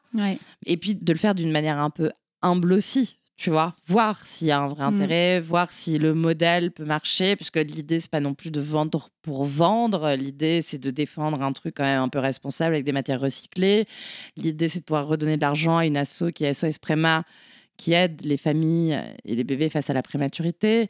Et 0.64 0.76
puis 0.76 0.94
de 0.94 1.12
le 1.12 1.18
faire 1.18 1.34
d'une 1.34 1.50
manière 1.50 1.80
un 1.80 1.90
peu 1.90 2.12
humble 2.44 2.72
aussi. 2.72 3.18
Tu 3.36 3.50
vois, 3.50 3.74
voir 3.86 4.24
s'il 4.24 4.46
y 4.46 4.52
a 4.52 4.60
un 4.60 4.68
vrai 4.68 4.84
intérêt, 4.84 5.40
voir 5.40 5.72
si 5.72 5.98
le 5.98 6.14
modèle 6.14 6.70
peut 6.70 6.84
marcher, 6.84 7.34
puisque 7.34 7.56
l'idée, 7.56 7.98
c'est 7.98 8.10
pas 8.10 8.20
non 8.20 8.32
plus 8.32 8.52
de 8.52 8.60
vendre 8.60 9.10
pour 9.22 9.44
vendre. 9.44 10.14
L'idée, 10.14 10.62
c'est 10.62 10.78
de 10.78 10.92
défendre 10.92 11.42
un 11.42 11.52
truc 11.52 11.74
quand 11.76 11.82
même 11.82 12.00
un 12.00 12.08
peu 12.08 12.20
responsable 12.20 12.76
avec 12.76 12.84
des 12.84 12.92
matières 12.92 13.20
recyclées. 13.20 13.86
L'idée, 14.36 14.68
c'est 14.68 14.80
de 14.80 14.84
pouvoir 14.84 15.08
redonner 15.08 15.36
de 15.36 15.40
l'argent 15.40 15.78
à 15.78 15.84
une 15.84 15.96
asso 15.96 16.30
qui 16.32 16.44
est 16.44 16.54
SOS 16.54 16.78
Préma, 16.78 17.24
qui 17.76 17.92
aide 17.92 18.24
les 18.24 18.36
familles 18.36 18.96
et 19.24 19.34
les 19.34 19.44
bébés 19.44 19.68
face 19.68 19.90
à 19.90 19.94
la 19.94 20.02
prématurité. 20.02 20.88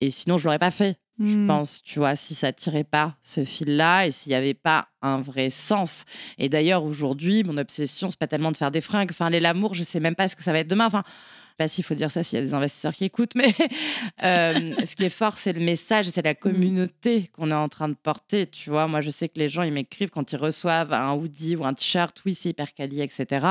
Et 0.00 0.12
sinon, 0.12 0.38
je 0.38 0.44
l'aurais 0.44 0.60
pas 0.60 0.70
fait. 0.70 0.96
Je 1.22 1.46
pense, 1.46 1.82
tu 1.82 1.98
vois, 1.98 2.16
si 2.16 2.34
ça 2.34 2.50
tirait 2.50 2.84
pas 2.84 3.14
ce 3.20 3.44
fil-là 3.44 4.06
et 4.06 4.10
s'il 4.10 4.30
n'y 4.30 4.36
avait 4.36 4.54
pas 4.54 4.88
un 5.02 5.20
vrai 5.20 5.50
sens. 5.50 6.04
Et 6.38 6.48
d'ailleurs, 6.48 6.82
aujourd'hui, 6.82 7.44
mon 7.44 7.58
obsession, 7.58 8.08
c'est 8.08 8.18
pas 8.18 8.26
tellement 8.26 8.52
de 8.52 8.56
faire 8.56 8.70
des 8.70 8.80
fringues. 8.80 9.10
Enfin, 9.10 9.28
l'amour, 9.28 9.74
je 9.74 9.82
sais 9.82 10.00
même 10.00 10.14
pas 10.14 10.28
ce 10.28 10.36
que 10.36 10.42
ça 10.42 10.52
va 10.52 10.60
être 10.60 10.70
demain. 10.70 10.86
Enfin, 10.86 11.02
pas 11.60 11.68
s'il 11.68 11.84
faut 11.84 11.94
dire 11.94 12.10
ça 12.10 12.22
s'il 12.22 12.38
y 12.38 12.42
a 12.42 12.44
des 12.46 12.54
investisseurs 12.54 12.94
qui 12.94 13.04
écoutent, 13.04 13.34
mais 13.34 13.54
euh, 14.24 14.86
ce 14.86 14.96
qui 14.96 15.04
est 15.04 15.10
fort, 15.10 15.36
c'est 15.36 15.52
le 15.52 15.60
message, 15.60 16.06
c'est 16.06 16.24
la 16.24 16.34
communauté 16.34 17.28
qu'on 17.34 17.50
est 17.50 17.54
en 17.54 17.68
train 17.68 17.90
de 17.90 17.94
porter. 18.02 18.46
Tu 18.46 18.70
vois, 18.70 18.86
moi, 18.86 19.02
je 19.02 19.10
sais 19.10 19.28
que 19.28 19.38
les 19.38 19.50
gens, 19.50 19.62
ils 19.62 19.72
m'écrivent 19.72 20.08
quand 20.08 20.32
ils 20.32 20.38
reçoivent 20.38 20.94
un 20.94 21.12
hoodie 21.12 21.56
ou 21.56 21.66
un 21.66 21.74
t-shirt, 21.74 22.18
oui, 22.24 22.32
c'est 22.32 22.48
hyper 22.48 22.72
quali, 22.72 23.02
etc. 23.02 23.46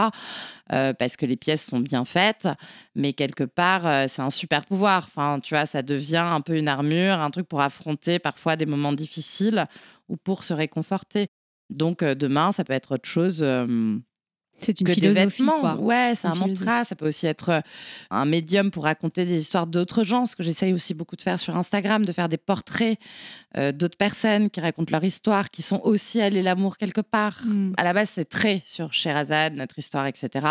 Euh, 0.73 0.91
parce 0.93 1.17
que 1.17 1.27
les 1.27 1.35
pièces 1.35 1.63
sont 1.63 1.79
bien 1.79 2.03
faites, 2.03 2.47
mais 2.95 3.13
quelque 3.13 3.43
part, 3.43 3.85
euh, 3.85 4.07
c'est 4.09 4.23
un 4.23 4.31
super 4.31 4.65
pouvoir. 4.65 5.05
Enfin, 5.05 5.39
tu 5.39 5.53
vois, 5.53 5.67
ça 5.67 5.83
devient 5.83 6.25
un 6.25 6.41
peu 6.41 6.57
une 6.57 6.67
armure, 6.67 7.19
un 7.19 7.29
truc 7.29 7.47
pour 7.47 7.61
affronter 7.61 8.17
parfois 8.17 8.55
des 8.55 8.65
moments 8.65 8.93
difficiles 8.93 9.67
ou 10.07 10.17
pour 10.17 10.43
se 10.43 10.55
réconforter. 10.55 11.27
Donc, 11.69 12.03
demain, 12.03 12.51
ça 12.51 12.63
peut 12.63 12.73
être 12.73 12.95
autre 12.95 13.07
chose. 13.07 13.45
C'est 14.61 14.79
une 14.81 14.87
que 14.87 14.93
philosophie, 14.93 15.43
des 15.43 15.45
vêtements. 15.45 15.59
quoi. 15.59 15.75
Ouais, 15.75 16.13
c'est 16.19 16.27
un 16.27 16.35
mantra. 16.35 16.85
Ça 16.85 16.95
peut 16.95 17.07
aussi 17.07 17.27
être 17.27 17.49
euh, 17.49 17.61
un 18.09 18.25
médium 18.25 18.71
pour 18.71 18.83
raconter 18.83 19.25
des 19.25 19.37
histoires 19.37 19.67
d'autres 19.67 20.03
gens, 20.03 20.25
ce 20.25 20.35
que 20.35 20.43
j'essaye 20.43 20.73
aussi 20.73 20.93
beaucoup 20.93 21.15
de 21.15 21.21
faire 21.21 21.39
sur 21.39 21.55
Instagram, 21.55 22.05
de 22.05 22.11
faire 22.11 22.29
des 22.29 22.37
portraits 22.37 22.99
euh, 23.57 23.71
d'autres 23.71 23.97
personnes 23.97 24.49
qui 24.49 24.61
racontent 24.61 24.91
leur 24.91 25.03
histoire, 25.03 25.49
qui 25.49 25.61
sont 25.61 25.81
aussi 25.83 26.21
allées 26.21 26.43
l'amour 26.43 26.77
quelque 26.77 27.01
part. 27.01 27.41
Mm. 27.45 27.73
À 27.77 27.83
la 27.83 27.93
base, 27.93 28.09
c'est 28.09 28.29
très 28.29 28.61
sur 28.65 28.93
Sherazade, 28.93 29.53
notre 29.55 29.79
histoire, 29.79 30.05
etc. 30.05 30.45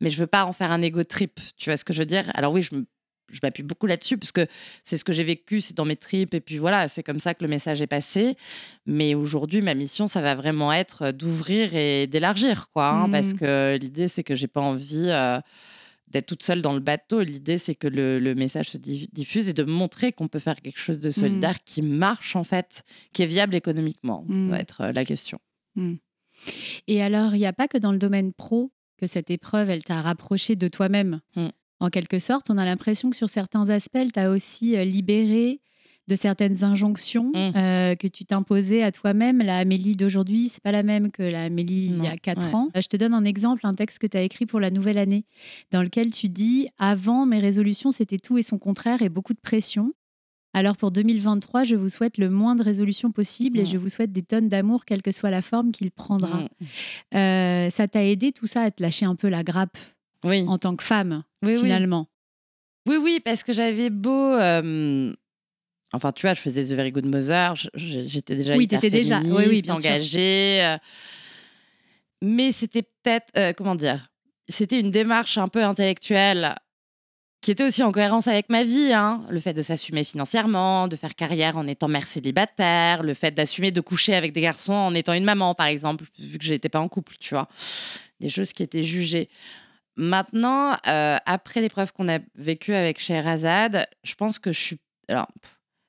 Mais 0.00 0.10
je 0.10 0.18
veux 0.18 0.26
pas 0.26 0.44
en 0.44 0.52
faire 0.52 0.70
un 0.70 0.82
ego 0.82 1.02
trip. 1.04 1.40
Tu 1.56 1.70
vois 1.70 1.76
ce 1.76 1.84
que 1.84 1.92
je 1.92 2.00
veux 2.00 2.06
dire? 2.06 2.30
Alors 2.34 2.52
oui, 2.52 2.62
je 2.62 2.74
me 2.74 2.86
je 3.32 3.40
m'appuie 3.42 3.62
beaucoup 3.62 3.86
là-dessus 3.86 4.16
parce 4.18 4.32
que 4.32 4.46
c'est 4.84 4.96
ce 4.96 5.04
que 5.04 5.12
j'ai 5.12 5.24
vécu, 5.24 5.60
c'est 5.60 5.76
dans 5.76 5.84
mes 5.84 5.96
tripes 5.96 6.34
et 6.34 6.40
puis 6.40 6.58
voilà, 6.58 6.88
c'est 6.88 7.02
comme 7.02 7.20
ça 7.20 7.34
que 7.34 7.42
le 7.44 7.48
message 7.50 7.82
est 7.82 7.86
passé. 7.86 8.36
Mais 8.86 9.14
aujourd'hui, 9.14 9.62
ma 9.62 9.74
mission, 9.74 10.06
ça 10.06 10.20
va 10.20 10.34
vraiment 10.34 10.72
être 10.72 11.10
d'ouvrir 11.12 11.74
et 11.74 12.06
d'élargir, 12.06 12.68
quoi. 12.72 12.88
hein, 12.88 13.06
Mhm. 13.06 13.12
Parce 13.12 13.32
que 13.34 13.76
l'idée, 13.80 14.08
c'est 14.08 14.22
que 14.22 14.34
j'ai 14.34 14.46
pas 14.46 14.60
envie 14.60 15.06
euh, 15.08 15.40
d'être 16.08 16.26
toute 16.26 16.44
seule 16.44 16.62
dans 16.62 16.72
le 16.72 16.78
bateau. 16.80 17.20
L'idée, 17.22 17.58
c'est 17.58 17.74
que 17.74 17.88
le, 17.88 18.18
le 18.20 18.34
message 18.36 18.70
se 18.70 18.78
di- 18.78 19.08
diffuse 19.12 19.48
et 19.48 19.52
de 19.52 19.64
montrer 19.64 20.12
qu'on 20.12 20.28
peut 20.28 20.38
faire 20.38 20.54
quelque 20.56 20.78
chose 20.78 21.00
de 21.00 21.10
solidaire 21.10 21.64
qui 21.64 21.82
marche 21.82 22.36
en 22.36 22.44
fait, 22.44 22.84
qui 23.12 23.22
est 23.22 23.26
viable 23.26 23.54
économiquement. 23.56 24.24
Ça 24.28 24.34
va 24.50 24.60
être 24.60 24.80
euh, 24.82 24.92
la 24.92 25.04
question. 25.04 25.38
Et 26.86 27.02
alors, 27.02 27.34
il 27.34 27.38
n'y 27.38 27.46
a 27.46 27.52
pas 27.52 27.66
que 27.66 27.78
dans 27.78 27.92
le 27.92 27.98
domaine 27.98 28.32
pro 28.32 28.70
que 28.98 29.06
cette 29.06 29.30
épreuve, 29.30 29.68
elle 29.68 29.82
t'a 29.84 30.00
rapproché 30.00 30.54
de 30.56 30.68
toi-même? 30.68 31.18
En 31.80 31.88
quelque 31.90 32.18
sorte, 32.18 32.48
on 32.50 32.58
a 32.58 32.64
l'impression 32.64 33.10
que 33.10 33.16
sur 33.16 33.28
certains 33.28 33.68
aspects, 33.70 33.96
elle 33.96 34.12
t'a 34.12 34.30
aussi 34.30 34.76
euh, 34.76 34.84
libéré 34.84 35.60
de 36.08 36.14
certaines 36.14 36.62
injonctions 36.62 37.32
Mm. 37.34 37.52
euh, 37.56 37.94
que 37.96 38.06
tu 38.06 38.24
t'imposais 38.24 38.82
à 38.82 38.92
toi-même. 38.92 39.38
La 39.42 39.58
Amélie 39.58 39.96
d'aujourd'hui, 39.96 40.48
c'est 40.48 40.62
pas 40.62 40.70
la 40.72 40.84
même 40.84 41.10
que 41.10 41.22
la 41.22 41.44
Amélie 41.44 41.92
il 41.96 42.02
y 42.04 42.06
a 42.06 42.16
quatre 42.16 42.46
ouais. 42.46 42.54
ans. 42.54 42.68
Euh, 42.76 42.80
Je 42.80 42.86
te 42.86 42.96
donne 42.96 43.12
un 43.12 43.24
exemple, 43.24 43.66
un 43.66 43.74
texte 43.74 43.98
que 43.98 44.06
tu 44.06 44.16
as 44.16 44.22
écrit 44.22 44.46
pour 44.46 44.60
la 44.60 44.70
nouvelle 44.70 44.98
année, 44.98 45.24
dans 45.72 45.82
lequel 45.82 46.10
tu 46.12 46.28
dis 46.28 46.68
Avant, 46.78 47.26
mes 47.26 47.40
résolutions, 47.40 47.90
c'était 47.92 48.18
tout 48.18 48.38
et 48.38 48.42
son 48.42 48.56
contraire 48.58 49.02
et 49.02 49.08
beaucoup 49.08 49.34
de 49.34 49.40
pression. 49.40 49.92
Alors 50.54 50.76
pour 50.78 50.90
2023, 50.92 51.64
je 51.64 51.74
vous 51.74 51.90
souhaite 51.90 52.16
le 52.16 52.30
moins 52.30 52.54
de 52.54 52.62
résolutions 52.62 53.10
possible 53.12 53.58
et 53.58 53.62
Mm. 53.64 53.66
je 53.66 53.76
vous 53.76 53.88
souhaite 53.88 54.12
des 54.12 54.22
tonnes 54.22 54.48
d'amour, 54.48 54.84
quelle 54.86 55.02
que 55.02 55.12
soit 55.12 55.30
la 55.30 55.42
forme 55.42 55.72
qu'il 55.72 55.90
prendra. 55.90 56.38
Mm. 56.38 57.16
Euh, 57.16 57.70
ça 57.70 57.88
t'a 57.88 58.04
aidé 58.04 58.30
tout 58.32 58.46
ça 58.46 58.62
à 58.62 58.70
te 58.70 58.80
lâcher 58.82 59.04
un 59.06 59.16
peu 59.16 59.28
la 59.28 59.42
grappe? 59.42 59.76
Oui. 60.26 60.44
en 60.46 60.58
tant 60.58 60.76
que 60.76 60.84
femme, 60.84 61.22
oui, 61.42 61.56
finalement. 61.58 62.08
Oui, 62.88 62.96
oui, 62.96 63.20
parce 63.24 63.42
que 63.42 63.52
j'avais 63.52 63.90
beau. 63.90 64.32
euh, 64.34 65.12
Enfin, 65.92 66.10
tu 66.12 66.26
vois, 66.26 66.34
je 66.34 66.40
faisais 66.40 66.64
The 66.64 66.72
Very 66.76 66.90
Good 66.92 67.06
Mother, 67.06 67.54
j'étais 67.74 68.34
déjà 68.34 68.56
Oui, 68.56 68.64
hyper 68.64 68.80
t'étais 68.80 68.96
déjà- 68.96 69.20
oui, 69.24 69.44
oui, 69.48 69.62
bien 69.62 69.74
engagée. 69.74 70.60
euh, 70.64 70.76
Mais 72.22 72.50
c'était 72.52 72.82
peut-être, 72.82 73.30
euh, 73.36 73.52
comment 73.56 73.74
dire, 73.74 74.10
c'était 74.48 74.80
une 74.80 74.90
démarche 74.90 75.38
un 75.38 75.48
peu 75.48 75.62
intellectuelle 75.62 76.54
qui 77.42 77.50
était 77.52 77.62
aussi 77.64 77.82
en 77.82 77.92
cohérence 77.92 78.26
avec 78.26 78.48
ma 78.48 78.64
vie. 78.64 78.92
hein. 78.92 79.24
Le 79.30 79.38
fait 79.38 79.52
de 79.54 79.62
s'assumer 79.62 80.02
financièrement, 80.02 80.88
de 80.88 80.96
faire 80.96 81.14
carrière 81.14 81.56
en 81.56 81.66
étant 81.66 81.86
mère 81.88 82.06
célibataire, 82.06 83.02
le 83.02 83.14
fait 83.14 83.30
d'assumer 83.32 83.70
de 83.70 83.80
coucher 83.80 84.14
avec 84.14 84.32
des 84.32 84.40
garçons 84.40 84.72
en 84.72 84.94
étant 84.94 85.12
une 85.12 85.24
maman, 85.24 85.54
par 85.54 85.66
exemple, 85.66 86.04
vu 86.18 86.38
que 86.38 86.44
j'étais 86.44 86.68
pas 86.68 86.80
en 86.80 86.88
couple, 86.88 87.14
tu 87.20 87.34
vois. 87.34 87.48
Des 88.20 88.28
choses 88.28 88.52
qui 88.52 88.62
étaient 88.62 88.82
jugées. 88.82 89.28
Maintenant, 89.96 90.76
euh, 90.86 91.16
après 91.26 91.60
l'épreuve 91.60 91.92
qu'on 91.92 92.08
a 92.08 92.18
vécue 92.34 92.74
avec 92.74 93.00
Sherazade, 93.00 93.86
je 94.04 94.14
pense 94.14 94.38
que 94.38 94.52
je 94.52 94.60
suis. 94.60 94.78
Alors, 95.08 95.26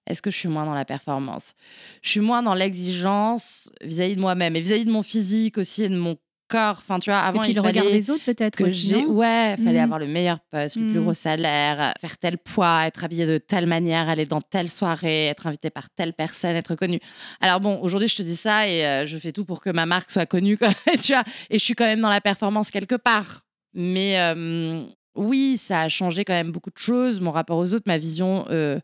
est-ce 0.09 0.21
que 0.21 0.31
je 0.31 0.37
suis 0.37 0.47
moins 0.47 0.65
dans 0.65 0.73
la 0.73 0.85
performance? 0.85 1.53
Je 2.01 2.09
suis 2.09 2.19
moins 2.21 2.41
dans 2.41 2.53
l'exigence 2.53 3.69
vis-à-vis 3.81 4.15
de 4.15 4.21
moi-même 4.21 4.55
et 4.55 4.61
vis-à-vis 4.61 4.85
de 4.85 4.91
mon 4.91 5.03
physique 5.03 5.57
aussi 5.57 5.83
et 5.83 5.89
de 5.89 5.97
mon 5.97 6.17
corps. 6.47 6.77
Enfin, 6.79 6.99
tu 6.99 7.09
vois, 7.09 7.19
avant, 7.19 7.41
et 7.41 7.47
puis 7.47 7.51
il 7.51 7.55
le 7.55 7.61
regard 7.61 7.83
des 7.91 8.09
autres, 8.09 8.23
peut-être 8.23 8.55
que 8.55 8.69
j'ai. 8.69 9.05
Ouais, 9.05 9.55
il 9.57 9.63
fallait 9.65 9.79
Mhm. 9.79 9.83
avoir 9.83 9.99
le 9.99 10.07
meilleur 10.07 10.39
poste, 10.49 10.77
le 10.77 10.85
plus 10.91 11.01
gros 11.01 11.13
salaire, 11.13 11.93
faire 11.99 12.17
tel 12.17 12.37
poids, 12.37 12.87
être 12.87 13.03
habillé 13.03 13.25
de 13.25 13.37
telle 13.37 13.65
manière, 13.67 14.07
aller 14.07 14.25
dans 14.25 14.39
telle 14.39 14.71
soirée, 14.71 15.25
être 15.25 15.45
invité 15.47 15.69
par 15.69 15.89
telle 15.89 16.13
personne, 16.13 16.55
être 16.55 16.75
connu. 16.75 17.01
Alors 17.41 17.59
bon, 17.59 17.77
aujourd'hui, 17.81 18.07
je 18.07 18.15
te 18.15 18.21
dis 18.21 18.37
ça 18.37 18.65
et 18.69 18.85
euh, 18.85 19.05
je 19.05 19.17
fais 19.17 19.33
tout 19.33 19.43
pour 19.43 19.59
que 19.59 19.69
ma 19.71 19.85
marque 19.85 20.09
soit 20.09 20.25
connue, 20.25 20.57
tu 21.03 21.11
vois. 21.11 21.23
Et 21.49 21.59
je 21.59 21.63
suis 21.65 21.73
quand 21.75 21.83
même 21.85 21.99
dans 21.99 22.07
la 22.09 22.21
performance 22.21 22.71
quelque 22.71 22.95
part. 22.95 23.41
Mais 23.79 24.19
euh, 24.19 24.83
oui, 25.15 25.55
ça 25.57 25.81
a 25.81 25.89
changé 25.89 26.23
quand 26.25 26.33
même 26.33 26.51
beaucoup 26.51 26.71
de 26.71 26.77
choses, 26.79 27.21
mon 27.21 27.31
rapport 27.31 27.57
aux 27.59 27.73
autres, 27.73 27.85
ma 27.85 27.97
vision 27.99 28.45
euh, 28.49 28.79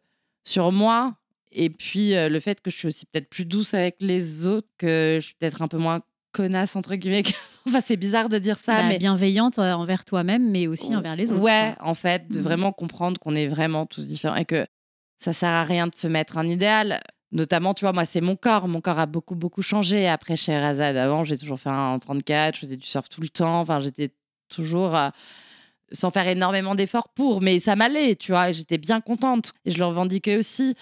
sur 0.46 0.72
moi. 0.72 1.16
Et 1.52 1.70
puis 1.70 2.16
euh, 2.16 2.30
le 2.30 2.40
fait 2.40 2.62
que 2.62 2.70
je 2.72 2.76
suis 2.78 2.88
aussi 2.88 3.06
peut-être 3.08 3.28
plus 3.30 3.46
douce 3.46 3.74
avec 3.74 3.96
les 4.00 4.46
autres, 4.48 4.68
que 4.78 5.18
je 5.20 5.26
suis 5.26 5.36
peut-être 5.36 5.62
un 5.64 5.68
peu 5.68 5.78
moins 5.78 6.00
connasse, 6.32 6.76
entre 6.76 6.96
guillemets. 6.96 7.24
enfin, 7.68 7.80
c'est 7.84 7.98
bizarre 7.98 8.30
de 8.30 8.38
dire 8.38 8.58
ça, 8.58 8.78
Bah, 8.78 8.84
mais 8.90 9.00
Bienveillante 9.00 9.58
euh, 9.60 9.74
envers 9.74 10.06
toi-même, 10.06 10.50
mais 10.50 10.68
aussi 10.68 10.96
envers 10.96 11.16
les 11.16 11.32
autres. 11.32 11.42
Ouais, 11.42 11.76
en 11.80 11.94
fait, 11.96 12.28
de 12.30 12.38
Mhm. 12.38 12.44
vraiment 12.44 12.72
comprendre 12.72 13.20
qu'on 13.20 13.36
est 13.36 13.48
vraiment 13.48 13.86
tous 13.88 14.08
différents 14.08 14.36
et 14.36 14.46
que 14.46 14.66
ça 15.20 15.34
sert 15.34 15.50
à 15.50 15.64
rien 15.64 15.88
de 15.88 15.96
se 15.96 16.08
mettre 16.08 16.38
un 16.38 16.48
idéal. 16.48 17.02
Notamment, 17.32 17.74
tu 17.74 17.86
vois, 17.86 17.94
moi, 17.94 18.06
c'est 18.06 18.22
mon 18.22 18.36
corps. 18.36 18.68
Mon 18.68 18.80
corps 18.82 19.00
a 19.00 19.06
beaucoup, 19.08 19.34
beaucoup 19.36 19.64
changé. 19.64 20.08
Après, 20.08 20.36
chez 20.36 20.56
Razad, 20.58 20.96
avant, 20.98 21.24
j'ai 21.24 21.38
toujours 21.38 21.60
fait 21.60 21.70
un 21.70 21.98
34, 21.98 22.56
je 22.56 22.60
faisais 22.62 22.78
du 22.78 22.86
surf 22.86 23.10
tout 23.10 23.22
le 23.22 23.30
temps. 23.30 23.60
Enfin, 23.62 23.80
j'étais 23.80 24.12
toujours 24.54 24.96
euh, 24.96 25.10
sans 25.92 26.12
faire 26.12 26.28
énormément 26.28 26.76
d'efforts 26.76 27.10
pour, 27.10 27.42
mais 27.42 27.60
ça 27.60 27.76
m'allait, 27.76 28.16
tu 28.16 28.32
vois, 28.32 28.52
j'étais 28.52 28.78
bien 28.78 29.02
contente 29.02 29.54
et 29.66 29.72
je 29.72 29.78
le 29.78 29.86
revendiquais 29.86 30.38
aussi. 30.38 30.76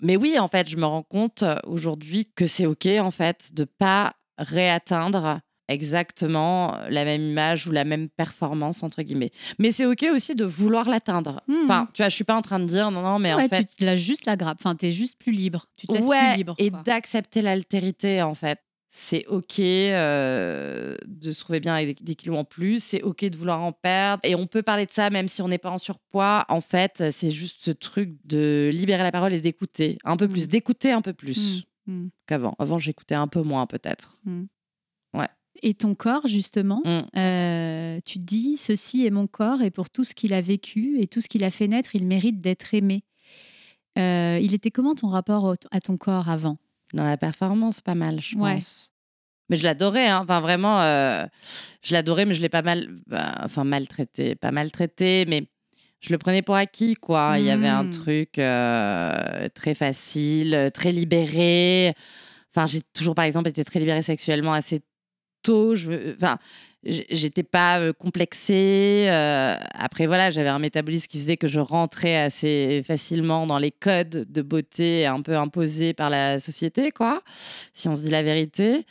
Mais 0.00 0.16
oui, 0.16 0.38
en 0.38 0.48
fait, 0.48 0.68
je 0.68 0.76
me 0.76 0.84
rends 0.84 1.02
compte 1.02 1.44
aujourd'hui 1.66 2.30
que 2.34 2.46
c'est 2.46 2.66
OK, 2.66 2.86
en 3.00 3.10
fait, 3.10 3.54
de 3.54 3.64
pas 3.64 4.14
réatteindre 4.38 5.40
exactement 5.68 6.74
la 6.88 7.04
même 7.04 7.22
image 7.22 7.66
ou 7.66 7.72
la 7.72 7.84
même 7.84 8.08
performance 8.08 8.82
entre 8.82 9.02
guillemets. 9.02 9.30
Mais 9.58 9.70
c'est 9.70 9.84
ok 9.84 10.06
aussi 10.12 10.34
de 10.34 10.44
vouloir 10.44 10.88
l'atteindre. 10.88 11.42
Mhm. 11.46 11.64
Enfin, 11.64 11.88
tu 11.92 12.02
vois, 12.02 12.08
je 12.08 12.14
suis 12.14 12.24
pas 12.24 12.36
en 12.36 12.42
train 12.42 12.58
de 12.58 12.64
dire 12.64 12.90
non 12.90 13.02
non, 13.02 13.18
mais 13.18 13.34
Ouais, 13.34 13.44
en 13.44 13.48
fait, 13.48 13.64
tu 13.64 13.76
te 13.76 13.84
lâches 13.84 14.00
juste 14.00 14.24
la 14.24 14.36
grappe. 14.36 14.58
Enfin, 14.60 14.74
t'es 14.74 14.92
juste 14.92 15.18
plus 15.18 15.32
libre. 15.32 15.66
Tu 15.76 15.86
te 15.86 15.92
laisses 15.92 16.06
ouais, 16.06 16.30
plus 16.30 16.36
libre. 16.38 16.54
et 16.58 16.70
d'accepter 16.70 17.42
l'altérité 17.42 18.22
en 18.22 18.34
fait. 18.34 18.58
C'est 18.90 19.26
ok 19.26 19.60
euh, 19.60 20.96
de 21.06 21.30
se 21.30 21.40
trouver 21.40 21.60
bien 21.60 21.74
avec 21.74 22.02
des, 22.02 22.14
kilos 22.14 22.38
en 22.38 22.44
plus. 22.44 22.82
C'est 22.82 23.02
ok 23.02 23.26
de 23.26 23.36
vouloir 23.36 23.60
en 23.60 23.72
perdre. 23.72 24.20
Et 24.24 24.34
on 24.34 24.46
peut 24.46 24.62
parler 24.62 24.86
de 24.86 24.90
ça 24.90 25.10
même 25.10 25.28
si 25.28 25.42
on 25.42 25.48
n'est 25.48 25.58
pas 25.58 25.70
en 25.70 25.76
surpoids. 25.78 26.46
En 26.48 26.62
fait, 26.62 27.04
c'est 27.12 27.30
juste 27.30 27.58
ce 27.60 27.70
truc 27.70 28.16
de 28.24 28.70
libérer 28.72 29.02
la 29.02 29.12
parole 29.12 29.34
et 29.34 29.40
d'écouter 29.40 29.98
un 30.04 30.16
peu 30.16 30.26
plus, 30.26 30.42
Mhm. 30.44 30.48
d'écouter 30.48 30.90
un 30.92 31.02
peu 31.02 31.12
plus 31.12 31.64
Mm, 31.86 31.92
mm. 31.92 32.10
qu'avant. 32.26 32.54
Avant, 32.58 32.78
j'écoutais 32.78 33.14
un 33.14 33.28
peu 33.28 33.42
moins 33.42 33.66
peut-être. 33.66 34.18
Et 35.60 35.74
ton 35.74 35.96
corps, 35.96 36.28
justement, 36.28 36.80
Mm. 36.84 37.18
euh, 37.18 37.98
tu 38.04 38.20
dis 38.20 38.56
ceci 38.56 39.04
est 39.06 39.10
mon 39.10 39.26
corps 39.26 39.60
et 39.60 39.72
pour 39.72 39.90
tout 39.90 40.04
ce 40.04 40.14
qu'il 40.14 40.32
a 40.32 40.40
vécu 40.40 41.00
et 41.00 41.08
tout 41.08 41.20
ce 41.20 41.28
qu'il 41.28 41.42
a 41.42 41.50
fait 41.50 41.66
naître, 41.66 41.96
il 41.96 42.06
mérite 42.06 42.38
d'être 42.38 42.74
aimé. 42.74 43.02
Euh, 43.98 44.38
il 44.40 44.54
était 44.54 44.70
comment 44.70 44.94
ton 44.94 45.08
rapport 45.08 45.54
à 45.72 45.80
ton 45.80 45.96
corps 45.96 46.28
avant? 46.28 46.58
Dans 46.94 47.04
la 47.04 47.16
performance, 47.16 47.80
pas 47.80 47.94
mal, 47.94 48.20
je 48.20 48.36
Ouais. 48.36 48.54
pense. 48.54 48.90
Mais 49.50 49.56
je 49.56 49.64
l'adorais, 49.64 50.08
hein. 50.08 50.20
enfin 50.22 50.40
vraiment, 50.40 50.80
euh, 50.82 51.24
je 51.82 51.94
l'adorais, 51.94 52.26
mais 52.26 52.34
je 52.34 52.42
l'ai 52.42 52.48
pas 52.50 52.62
mal, 52.62 52.88
bah, 53.06 53.34
enfin 53.44 53.64
maltraité, 53.64 54.34
pas 54.34 54.50
maltraité, 54.52 55.24
mais 55.26 55.48
je 56.00 56.10
le 56.12 56.18
prenais 56.18 56.42
pour 56.42 56.54
acquis, 56.54 56.94
quoi. 56.94 57.36
Il 57.38 57.44
y 57.44 57.50
avait 57.50 57.66
un 57.68 57.84
Mm. 57.84 57.90
truc 57.90 58.38
euh, 58.38 59.48
très 59.54 59.74
facile, 59.74 60.70
très 60.74 60.92
libéré. 60.92 61.94
Enfin, 62.54 62.66
j'ai 62.66 62.82
toujours, 62.94 63.14
par 63.14 63.24
exemple, 63.24 63.48
été 63.48 63.64
très 63.64 63.80
libérée 63.80 64.02
sexuellement 64.02 64.52
assez 64.52 64.80
Je, 65.48 66.14
enfin, 66.14 66.38
j'étais 66.84 67.42
pas 67.42 67.80
euh, 67.80 67.92
complexée. 67.92 69.06
euh, 69.08 69.56
après, 69.74 70.06
voilà, 70.06 70.30
j'avais 70.30 70.48
un 70.48 70.58
métabolisme 70.58 71.06
qui 71.08 71.18
faisait 71.18 71.36
que 71.36 71.48
je 71.48 71.60
rentrais 71.60 72.16
assez 72.16 72.82
facilement 72.86 73.46
dans 73.46 73.58
les 73.58 73.70
codes 73.70 74.26
de 74.30 74.42
beauté 74.42 75.06
un 75.06 75.22
peu 75.22 75.36
imposés 75.36 75.94
par 75.94 76.10
la 76.10 76.38
société, 76.38 76.90
quoi, 76.90 77.22
si 77.72 77.88
on 77.88 77.96
se 77.96 78.02
dit 78.02 78.10
la 78.10 78.22
vérité. 78.22 78.84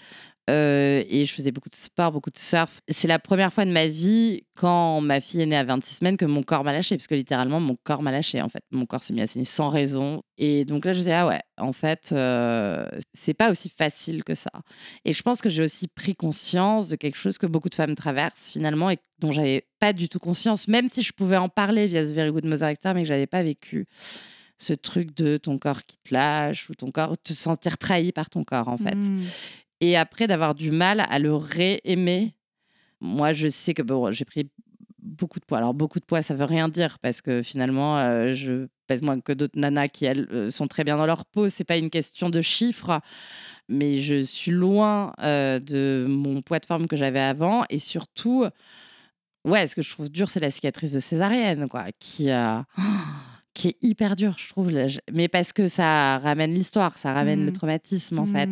Euh, 0.50 1.04
et 1.10 1.26
je 1.26 1.34
faisais 1.34 1.52
beaucoup 1.52 1.70
de 1.70 1.76
sport, 1.76 2.12
beaucoup 2.12 2.30
de 2.30 2.38
surf. 2.38 2.80
C'est 2.88 3.08
la 3.08 3.20
première 3.20 3.52
fois 3.52 3.66
de 3.66 3.72
ma 3.72 3.88
vie, 3.88 4.44
quand 4.56 5.02
ma 5.02 5.20
fille 5.20 5.42
est 5.42 5.46
née 5.46 5.58
à 5.58 5.66
26 5.66 5.96
semaines, 5.96 6.16
que 6.18 6.26
mon 6.26 6.42
corps 6.42 6.64
m'a 6.64 6.72
lâché. 6.72 6.96
Parce 6.96 7.08
que 7.08 7.16
littéralement, 7.16 7.60
mon 7.60 7.76
corps 7.84 8.02
m'a 8.02 8.12
lâché, 8.12 8.42
en 8.42 8.48
fait. 8.48 8.62
Mon 8.72 8.86
corps 8.86 9.04
s'est 9.04 9.14
mis 9.14 9.22
à 9.22 9.28
saigner 9.28 9.46
sans 9.46 9.70
raison. 9.70 10.22
Et 10.38 10.64
donc 10.64 10.86
là, 10.86 10.94
je 10.94 11.00
me 11.00 11.02
disais, 11.02 11.14
ah 11.14 11.28
ouais, 11.28 11.42
en 11.58 11.74
fait, 11.74 12.12
euh, 12.14 12.88
c'est 13.14 13.34
pas 13.34 13.52
aussi 13.52 13.70
facile 13.70 14.24
que 14.24 14.36
ça. 14.36 14.52
Et 15.04 15.12
je 15.12 15.22
pense 15.22 15.42
que 15.42 15.50
j'ai 15.50 15.64
aussi 15.64 15.88
pris 15.90 16.16
conscience 16.16 16.88
de 16.88 16.96
quelque 16.96 17.18
chose 17.18 17.38
que 17.38 17.46
beaucoup 17.46 17.70
de 17.70 17.76
femmes 17.76 17.96
traversent, 17.96 18.52
finalement, 18.52 18.90
et 18.90 19.00
dont 19.20 19.32
j'avais 19.34 19.68
pas 19.80 19.92
du 19.92 20.08
tout 20.08 20.20
conscience, 20.20 20.68
même 20.70 20.88
si 20.88 21.02
je 21.02 21.12
pouvais 21.12 21.38
en 21.38 21.50
parler 21.50 21.88
via 21.88 22.08
ce 22.08 22.14
Very 22.14 22.32
Good 22.32 22.46
Mother, 22.46 22.70
etc., 22.70 22.94
mais 22.96 23.02
que 23.02 23.08
j'avais 23.08 23.28
pas 23.28 23.44
vécu 23.44 23.86
ce 24.58 24.74
truc 24.74 25.16
de 25.16 25.38
ton 25.38 25.60
corps 25.60 25.84
qui 25.84 25.98
te 26.04 26.14
lâche 26.14 26.70
ou 26.70 26.74
ton 26.76 26.90
corps, 26.90 27.16
te 27.24 27.34
sentir 27.34 27.78
trahi 27.78 28.12
par 28.12 28.30
ton 28.30 28.44
corps, 28.44 28.68
en 28.70 28.78
fait 28.78 28.96
Mm. 28.96 29.26
Et 29.82 29.98
après 29.98 30.28
d'avoir 30.28 30.56
du 30.56 30.72
mal 30.72 31.06
à 31.10 31.20
le 31.20 31.34
réaimer. 31.36 32.34
Moi, 33.00 33.34
je 33.34 33.48
sais 33.48 33.74
que 33.74 33.82
bon, 33.84 34.12
j'ai 34.12 34.26
pris 34.26 34.50
beaucoup 35.00 35.40
de 35.40 35.46
poids. 35.46 35.60
Alors, 35.60 35.74
beaucoup 35.74 36.00
de 36.00 36.06
poids, 36.06 36.22
ça 36.22 36.36
veut 36.36 36.46
rien 36.46 36.70
dire 36.70 37.00
parce 37.00 37.22
que 37.22 37.42
finalement, 37.42 37.98
euh, 37.98 38.34
je 38.34 38.68
pèse 38.88 39.02
moins 39.02 39.20
que 39.20 39.32
d'autres 39.34 39.60
nanas 39.60 39.88
qui, 39.90 40.06
elles, 40.06 40.28
euh, 40.32 40.50
sont 40.50 40.68
très 40.68 40.84
bien 40.84 40.98
dans 40.98 41.06
leur 41.06 41.26
peau. 41.26 41.50
C'est 41.50 41.64
pas 41.64 41.78
une 41.78 41.90
question 41.90 42.30
de 42.30 42.42
chiffres, 42.42 43.02
mais 43.68 43.98
je 43.98 44.24
suis 44.24 44.52
loin 44.52 45.14
euh, 45.22 45.60
de 45.60 46.06
mon 46.10 46.42
poids 46.42 46.60
de 46.60 46.66
forme 46.66 46.88
que 46.88 46.96
j'avais 46.96 47.20
avant. 47.20 47.64
Et 47.70 47.80
surtout, 47.80 48.46
ouais, 49.46 49.68
ce 49.68 49.76
que 49.76 49.82
je 49.82 49.92
trouve 49.92 50.10
dur, 50.10 50.30
c'est 50.30 50.40
la 50.40 50.52
cicatrice 50.52 50.92
de 50.92 51.00
césarienne, 51.00 51.68
quoi, 51.68 51.86
qui 52.00 52.30
est 53.66 53.78
hyper 53.82 54.16
dure, 54.16 54.36
je 54.38 54.50
trouve. 54.50 54.72
Mais 55.12 55.28
parce 55.28 55.54
que 55.54 55.68
ça 55.68 56.20
ramène 56.20 56.54
l'histoire, 56.54 56.98
ça 56.98 57.14
ramène 57.14 57.46
le 57.46 57.52
traumatisme, 57.52 58.20
en 58.20 58.26
fait. 58.26 58.50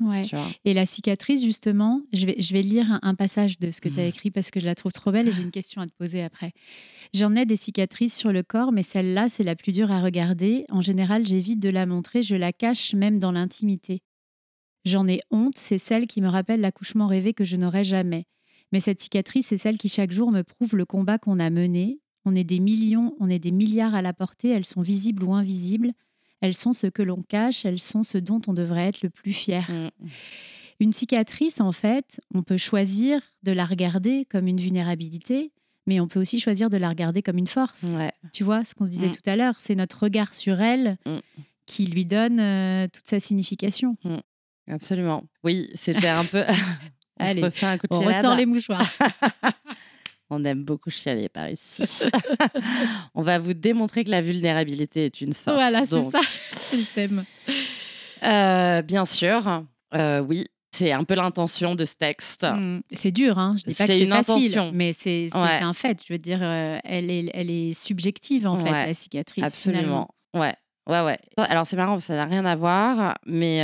Ouais. 0.00 0.26
Et 0.64 0.74
la 0.74 0.86
cicatrice, 0.86 1.42
justement, 1.42 2.02
je 2.12 2.26
vais, 2.26 2.36
je 2.40 2.52
vais 2.52 2.62
lire 2.62 2.90
un, 2.90 3.00
un 3.02 3.14
passage 3.14 3.58
de 3.58 3.70
ce 3.70 3.80
que 3.80 3.88
tu 3.88 4.00
as 4.00 4.06
écrit 4.06 4.30
parce 4.30 4.50
que 4.50 4.58
je 4.58 4.64
la 4.64 4.74
trouve 4.74 4.92
trop 4.92 5.12
belle 5.12 5.28
et 5.28 5.32
j'ai 5.32 5.42
une 5.42 5.52
question 5.52 5.80
à 5.80 5.86
te 5.86 5.92
poser 5.92 6.22
après. 6.22 6.52
J'en 7.14 7.34
ai 7.36 7.46
des 7.46 7.56
cicatrices 7.56 8.16
sur 8.16 8.32
le 8.32 8.42
corps, 8.42 8.72
mais 8.72 8.82
celle-là, 8.82 9.28
c'est 9.28 9.44
la 9.44 9.54
plus 9.54 9.72
dure 9.72 9.92
à 9.92 10.02
regarder. 10.02 10.64
En 10.68 10.82
général, 10.82 11.26
j'évite 11.26 11.60
de 11.60 11.70
la 11.70 11.86
montrer, 11.86 12.22
je 12.22 12.34
la 12.34 12.52
cache 12.52 12.94
même 12.94 13.18
dans 13.20 13.32
l'intimité. 13.32 14.02
J'en 14.84 15.08
ai 15.08 15.20
honte, 15.30 15.56
c'est 15.56 15.78
celle 15.78 16.06
qui 16.06 16.20
me 16.20 16.28
rappelle 16.28 16.60
l'accouchement 16.60 17.06
rêvé 17.06 17.32
que 17.32 17.44
je 17.44 17.56
n'aurai 17.56 17.84
jamais. 17.84 18.24
Mais 18.72 18.80
cette 18.80 19.00
cicatrice, 19.00 19.46
c'est 19.46 19.56
celle 19.56 19.78
qui 19.78 19.88
chaque 19.88 20.10
jour 20.10 20.32
me 20.32 20.42
prouve 20.42 20.74
le 20.76 20.84
combat 20.84 21.18
qu'on 21.18 21.38
a 21.38 21.50
mené. 21.50 22.00
On 22.24 22.34
est 22.34 22.44
des 22.44 22.58
millions, 22.58 23.14
on 23.20 23.30
est 23.30 23.38
des 23.38 23.52
milliards 23.52 23.94
à 23.94 24.02
la 24.02 24.12
portée, 24.12 24.48
elles 24.48 24.64
sont 24.64 24.82
visibles 24.82 25.24
ou 25.24 25.34
invisibles. 25.34 25.92
Elles 26.44 26.54
sont 26.54 26.74
ce 26.74 26.86
que 26.88 27.00
l'on 27.02 27.22
cache, 27.22 27.64
elles 27.64 27.78
sont 27.78 28.02
ce 28.02 28.18
dont 28.18 28.40
on 28.46 28.52
devrait 28.52 28.86
être 28.88 29.00
le 29.00 29.08
plus 29.08 29.32
fier. 29.32 29.66
Mm. 29.70 30.06
Une 30.80 30.92
cicatrice, 30.92 31.58
en 31.62 31.72
fait, 31.72 32.20
on 32.34 32.42
peut 32.42 32.58
choisir 32.58 33.22
de 33.44 33.52
la 33.52 33.64
regarder 33.64 34.26
comme 34.26 34.46
une 34.46 34.60
vulnérabilité, 34.60 35.52
mais 35.86 36.00
on 36.00 36.06
peut 36.06 36.20
aussi 36.20 36.38
choisir 36.38 36.68
de 36.68 36.76
la 36.76 36.90
regarder 36.90 37.22
comme 37.22 37.38
une 37.38 37.46
force. 37.46 37.84
Ouais. 37.84 38.12
Tu 38.34 38.44
vois, 38.44 38.62
ce 38.66 38.74
qu'on 38.74 38.84
se 38.84 38.90
disait 38.90 39.06
Mm. 39.08 39.12
tout 39.12 39.30
à 39.30 39.36
l'heure, 39.36 39.54
c'est 39.58 39.74
notre 39.74 40.02
regard 40.02 40.34
sur 40.34 40.60
elle 40.60 40.98
Mm. 41.06 41.18
qui 41.64 41.86
lui 41.86 42.04
donne 42.04 42.38
euh, 42.40 42.88
toute 42.92 43.08
sa 43.08 43.20
signification. 43.20 43.96
Absolument. 44.68 45.24
Oui, 45.44 45.70
c'était 45.74 46.08
un 46.08 46.26
peu. 46.26 46.44
on 47.20 47.24
Allez, 47.24 47.40
se 47.40 47.44
refait 47.46 47.66
un 47.66 47.78
coup 47.78 47.86
de 47.86 47.94
On 47.94 48.00
ressort 48.00 48.36
les 48.36 48.44
mouchoirs. 48.44 48.86
On 50.30 50.44
aime 50.44 50.64
beaucoup 50.64 50.90
chialer 50.90 51.28
par 51.28 51.48
ici. 51.50 51.82
on 53.14 53.22
va 53.22 53.38
vous 53.38 53.52
démontrer 53.54 54.04
que 54.04 54.10
la 54.10 54.22
vulnérabilité 54.22 55.04
est 55.06 55.20
une 55.20 55.34
force. 55.34 55.56
voilà, 55.56 55.84
c'est 55.84 56.00
ça, 56.02 56.20
c'est 56.56 56.76
le 56.78 56.84
thème. 56.94 57.24
euh, 58.24 58.82
bien 58.82 59.04
sûr, 59.04 59.64
euh, 59.94 60.20
oui, 60.20 60.46
c'est 60.74 60.92
un 60.92 61.04
peu 61.04 61.14
l'intention 61.14 61.74
de 61.74 61.84
ce 61.84 61.96
texte. 61.96 62.44
Mm. 62.44 62.80
C'est 62.90 63.12
dur, 63.12 63.38
hein. 63.38 63.54
je 63.58 63.64
dis 63.64 63.74
pas 63.74 63.86
que 63.86 63.92
C'est 63.92 64.06
facile, 64.06 64.12
intention. 64.58 64.70
mais 64.74 64.92
c'est 64.92 65.28
Ouais. 65.34 65.60
un 65.62 65.72
fait. 65.74 66.02
Je 66.06 66.12
veux 66.12 66.18
dire, 66.18 66.40
euh, 66.42 66.78
elle, 66.84 67.10
est, 67.10 67.30
elle 67.34 67.50
est 67.50 67.72
subjective, 67.72 68.46
en 68.46 68.56
fait, 68.56 68.70
la 68.70 68.94
cicatrice. 68.94 69.54
finalement. 69.56 70.08
Absolument. 70.32 70.48
Ouais. 70.48 70.54
Ouais, 70.86 71.00
ouais. 71.02 71.18
Alors, 71.38 71.66
c'est 71.66 71.76
marrant, 71.76 71.98
ça 72.00 72.14
n'a 72.14 72.24
rien 72.26 72.44
à 72.44 72.56
voir, 72.56 73.16
mais 73.26 73.62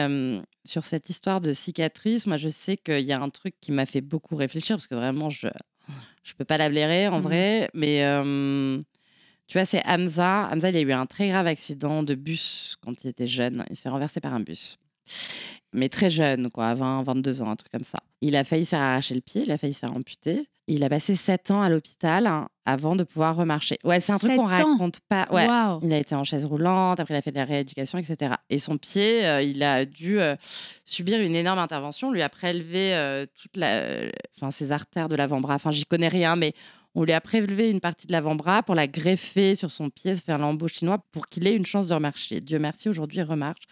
sur 0.65 0.85
cette 0.85 1.11
histoire 1.11 1.41
de 1.41 1.53
cicatrice, 1.53 2.27
moi, 2.27 2.37
je 2.37 2.49
sais 2.49 2.77
qu'il 2.77 3.01
y 3.01 3.13
a 3.13 3.21
un 3.21 3.29
truc 3.31 3.55
qui 3.61 3.73
m'a 3.73 3.87
fait 3.87 4.01
beaucoup 4.03 4.37
réfléchir, 4.37 4.77
parce 4.77 4.87
que 4.87 4.95
vraiment, 4.95 5.29
je 5.31 5.49
je 6.23 6.35
peux 6.35 6.45
pas 6.45 6.59
la 6.59 6.69
blairer, 6.69 7.09
en 7.09 7.19
Mhm. 7.19 7.23
vrai, 7.23 7.71
mais 7.75 8.05
euh, 8.05 8.79
tu 9.47 9.59
vois, 9.59 9.65
c'est 9.65 9.83
Hamza. 9.87 10.49
Hamza, 10.53 10.69
il 10.71 10.77
a 10.77 10.81
eu 10.81 10.93
un 10.93 11.07
très 11.07 11.29
grave 11.29 11.47
accident 11.47 12.03
de 12.03 12.15
bus 12.15 12.77
quand 12.83 13.03
il 13.05 13.09
était 13.09 13.27
jeune. 13.27 13.65
Il 13.71 13.77
se 13.77 13.83
fait 13.83 13.89
renverser 13.89 14.21
par 14.21 14.35
un 14.35 14.41
bus. 14.41 14.79
Mais 15.73 15.89
très 15.89 16.11
jeune, 16.11 16.51
quoi, 16.51 16.75
20, 16.75 17.05
22 17.05 17.43
ans, 17.43 17.51
un 17.51 17.57
truc 17.57 17.71
comme 17.71 17.85
ça. 17.85 18.01
Il 18.21 18.35
a 18.35 18.43
failli 18.43 18.65
se 18.65 18.71
faire 18.71 18.81
arracher 18.81 19.15
le 19.15 19.21
pied, 19.21 19.43
il 19.43 19.53
a 19.53 19.59
failli 19.59 19.73
se 19.73 19.79
faire 19.79 19.95
amputer. 19.95 20.49
Il 20.67 20.85
a 20.85 20.89
passé 20.89 21.17
7 21.17 21.51
ans 21.51 21.63
à 21.63 21.69
l'hôpital 21.69 22.27
hein, 22.27 22.49
avant 22.65 22.95
de 22.95 23.03
pouvoir 23.03 23.35
remarcher. 23.35 23.79
Ouais, 23.83 23.99
c'est 23.99 24.13
un 24.13 24.19
truc 24.19 24.37
qu'on 24.37 24.45
raconte 24.45 25.01
pas. 25.09 25.27
Ouais. 25.33 25.47
Il 25.83 25.93
a 25.93 25.99
été 25.99 26.15
en 26.15 26.23
chaise 26.23 26.45
roulante, 26.45 27.01
après 27.01 27.15
il 27.15 27.17
a 27.17 27.23
fait 27.23 27.33
de 27.33 27.37
la 27.37 27.45
rééducation, 27.45 27.99
etc. 27.99 28.35
Et 28.51 28.59
son 28.59 28.79
pied, 28.79 29.27
euh, 29.27 29.43
il 29.43 29.63
a 29.65 29.85
dû 29.85 30.21
euh, 30.21 30.37
subir 30.85 31.21
une 31.21 31.35
énorme 31.35 31.59
intervention. 31.59 32.09
On 32.09 32.13
lui 32.13 32.23
a 32.23 32.29
prélevé 32.29 32.95
euh, 32.95 33.27
toute 33.41 33.57
la, 33.57 34.11
enfin, 34.37 34.53
ses 34.53 34.71
artères 34.71 35.09
de 35.09 35.17
l'avant-bras. 35.17 35.55
Enfin, 35.55 35.73
j'y 35.73 35.87
connais 35.87 36.09
rien, 36.09 36.37
mais 36.37 36.53
on 36.95 37.05
lui 37.05 37.13
a 37.13 37.21
prélevé 37.21 37.71
une 37.71 37.81
partie 37.81 38.07
de 38.07 38.13
l'avant-bras 38.13 38.63
pour 38.63 38.75
la 38.75 38.87
greffer 38.87 39.55
sur 39.55 39.71
son 39.71 39.91
pied, 39.91 40.17
se 40.17 40.23
faire 40.23 40.39
lambeau 40.39 40.69
chinois 40.69 40.99
pour 41.13 41.29
qu'il 41.29 41.47
ait 41.47 41.55
une 41.55 41.67
chance 41.67 41.89
de 41.89 41.95
remarcher. 41.95 42.41
Dieu 42.41 42.59
merci, 42.59 42.89
aujourd'hui 42.89 43.19
il 43.19 43.23
remarche. 43.23 43.63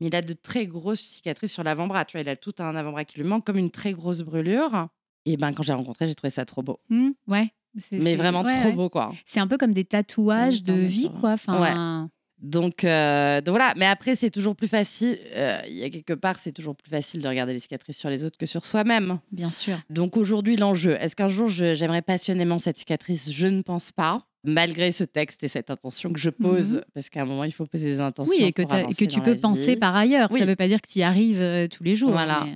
Mais 0.00 0.08
il 0.08 0.16
a 0.16 0.22
de 0.22 0.34
très 0.34 0.66
grosses 0.66 1.00
cicatrices 1.00 1.52
sur 1.52 1.64
l'avant-bras. 1.64 2.04
Tu 2.04 2.16
vois, 2.16 2.22
il 2.22 2.28
a 2.28 2.36
tout 2.36 2.54
un 2.58 2.76
avant-bras 2.76 3.04
qui 3.04 3.18
lui 3.18 3.26
manque, 3.26 3.44
comme 3.46 3.58
une 3.58 3.70
très 3.70 3.92
grosse 3.92 4.20
brûlure. 4.20 4.88
Et 5.24 5.36
ben, 5.36 5.52
quand 5.52 5.62
j'ai 5.62 5.72
rencontré, 5.72 6.06
j'ai 6.06 6.14
trouvé 6.14 6.30
ça 6.30 6.44
trop 6.44 6.62
beau. 6.62 6.80
Mm, 6.88 7.10
ouais. 7.28 7.48
Mais 7.92 8.14
vraiment 8.14 8.42
ouais, 8.42 8.60
trop 8.60 8.68
ouais. 8.70 8.74
beau, 8.74 8.88
quoi. 8.88 9.12
C'est 9.24 9.40
un 9.40 9.46
peu 9.46 9.58
comme 9.58 9.72
des 9.72 9.84
tatouages 9.84 10.62
de 10.62 10.72
Attends, 10.72 10.86
vie, 10.86 11.10
quoi. 11.20 11.32
Enfin, 11.32 12.08
Donc, 12.42 12.84
euh, 12.84 13.40
donc 13.40 13.56
voilà, 13.56 13.72
mais 13.76 13.86
après, 13.86 14.14
c'est 14.14 14.30
toujours 14.30 14.54
plus 14.54 14.68
facile. 14.68 15.18
euh, 15.34 15.58
Il 15.66 15.74
y 15.74 15.84
a 15.84 15.90
quelque 15.90 16.12
part, 16.12 16.38
c'est 16.38 16.52
toujours 16.52 16.76
plus 16.76 16.90
facile 16.90 17.22
de 17.22 17.28
regarder 17.28 17.52
les 17.54 17.58
cicatrices 17.58 17.96
sur 17.98 18.10
les 18.10 18.24
autres 18.24 18.36
que 18.36 18.44
sur 18.46 18.66
soi-même. 18.66 19.18
bien 19.32 19.50
sûr. 19.50 19.78
Donc 19.90 20.16
aujourd'hui, 20.18 20.56
l'enjeu, 20.56 20.96
est-ce 21.00 21.16
qu'un 21.16 21.28
jour 21.30 21.48
j'aimerais 21.48 22.02
passionnément 22.02 22.58
cette 22.58 22.78
cicatrice? 22.78 23.30
Je 23.32 23.46
ne 23.46 23.62
pense 23.62 23.90
pas. 23.92 24.22
Malgré 24.44 24.92
ce 24.92 25.02
texte 25.02 25.42
et 25.42 25.48
cette 25.48 25.70
intention 25.70 26.12
que 26.12 26.20
je 26.20 26.30
pose, 26.30 26.74
Mhm. 26.76 26.84
parce 26.94 27.10
qu'à 27.10 27.22
un 27.22 27.24
moment, 27.24 27.42
il 27.42 27.52
faut 27.52 27.66
poser 27.66 27.86
des 27.90 28.00
intentions. 28.00 28.32
Oui, 28.38 28.44
et 28.44 28.52
que, 28.52 28.62
pour 28.62 29.08
tu 29.08 29.20
peux 29.20 29.36
penser 29.36 29.72
vie. 29.74 29.76
par 29.76 29.96
ailleurs. 29.96 30.28
Oui. 30.30 30.38
Ça 30.38 30.44
ne 30.44 30.50
veut 30.50 30.56
pas 30.56 30.68
dire 30.68 30.80
que 30.80 30.86
tu 30.88 31.00
y 31.00 31.02
arrives 31.02 31.40
euh, 31.40 31.66
tous 31.66 31.82
les 31.82 31.96
jours. 31.96 32.10
Voilà. 32.12 32.44
mais- 32.44 32.54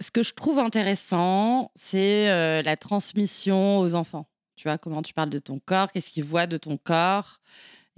Ce 0.00 0.10
que 0.10 0.22
je 0.22 0.34
trouve 0.34 0.58
intéressant, 0.58 1.70
c'est 1.76 2.26
la 2.62 2.76
transmission 2.76 3.78
aux 3.78 3.94
enfants. 3.94 4.26
Tu 4.56 4.68
vois, 4.68 4.76
comment 4.76 5.02
tu 5.02 5.14
parles 5.14 5.30
de 5.30 5.38
ton 5.38 5.60
corps, 5.64 5.90
qu'est-ce 5.92 6.10
qu'ils 6.10 6.24
voient 6.24 6.46
de 6.46 6.56
ton 6.58 6.76
corps? 6.76 7.38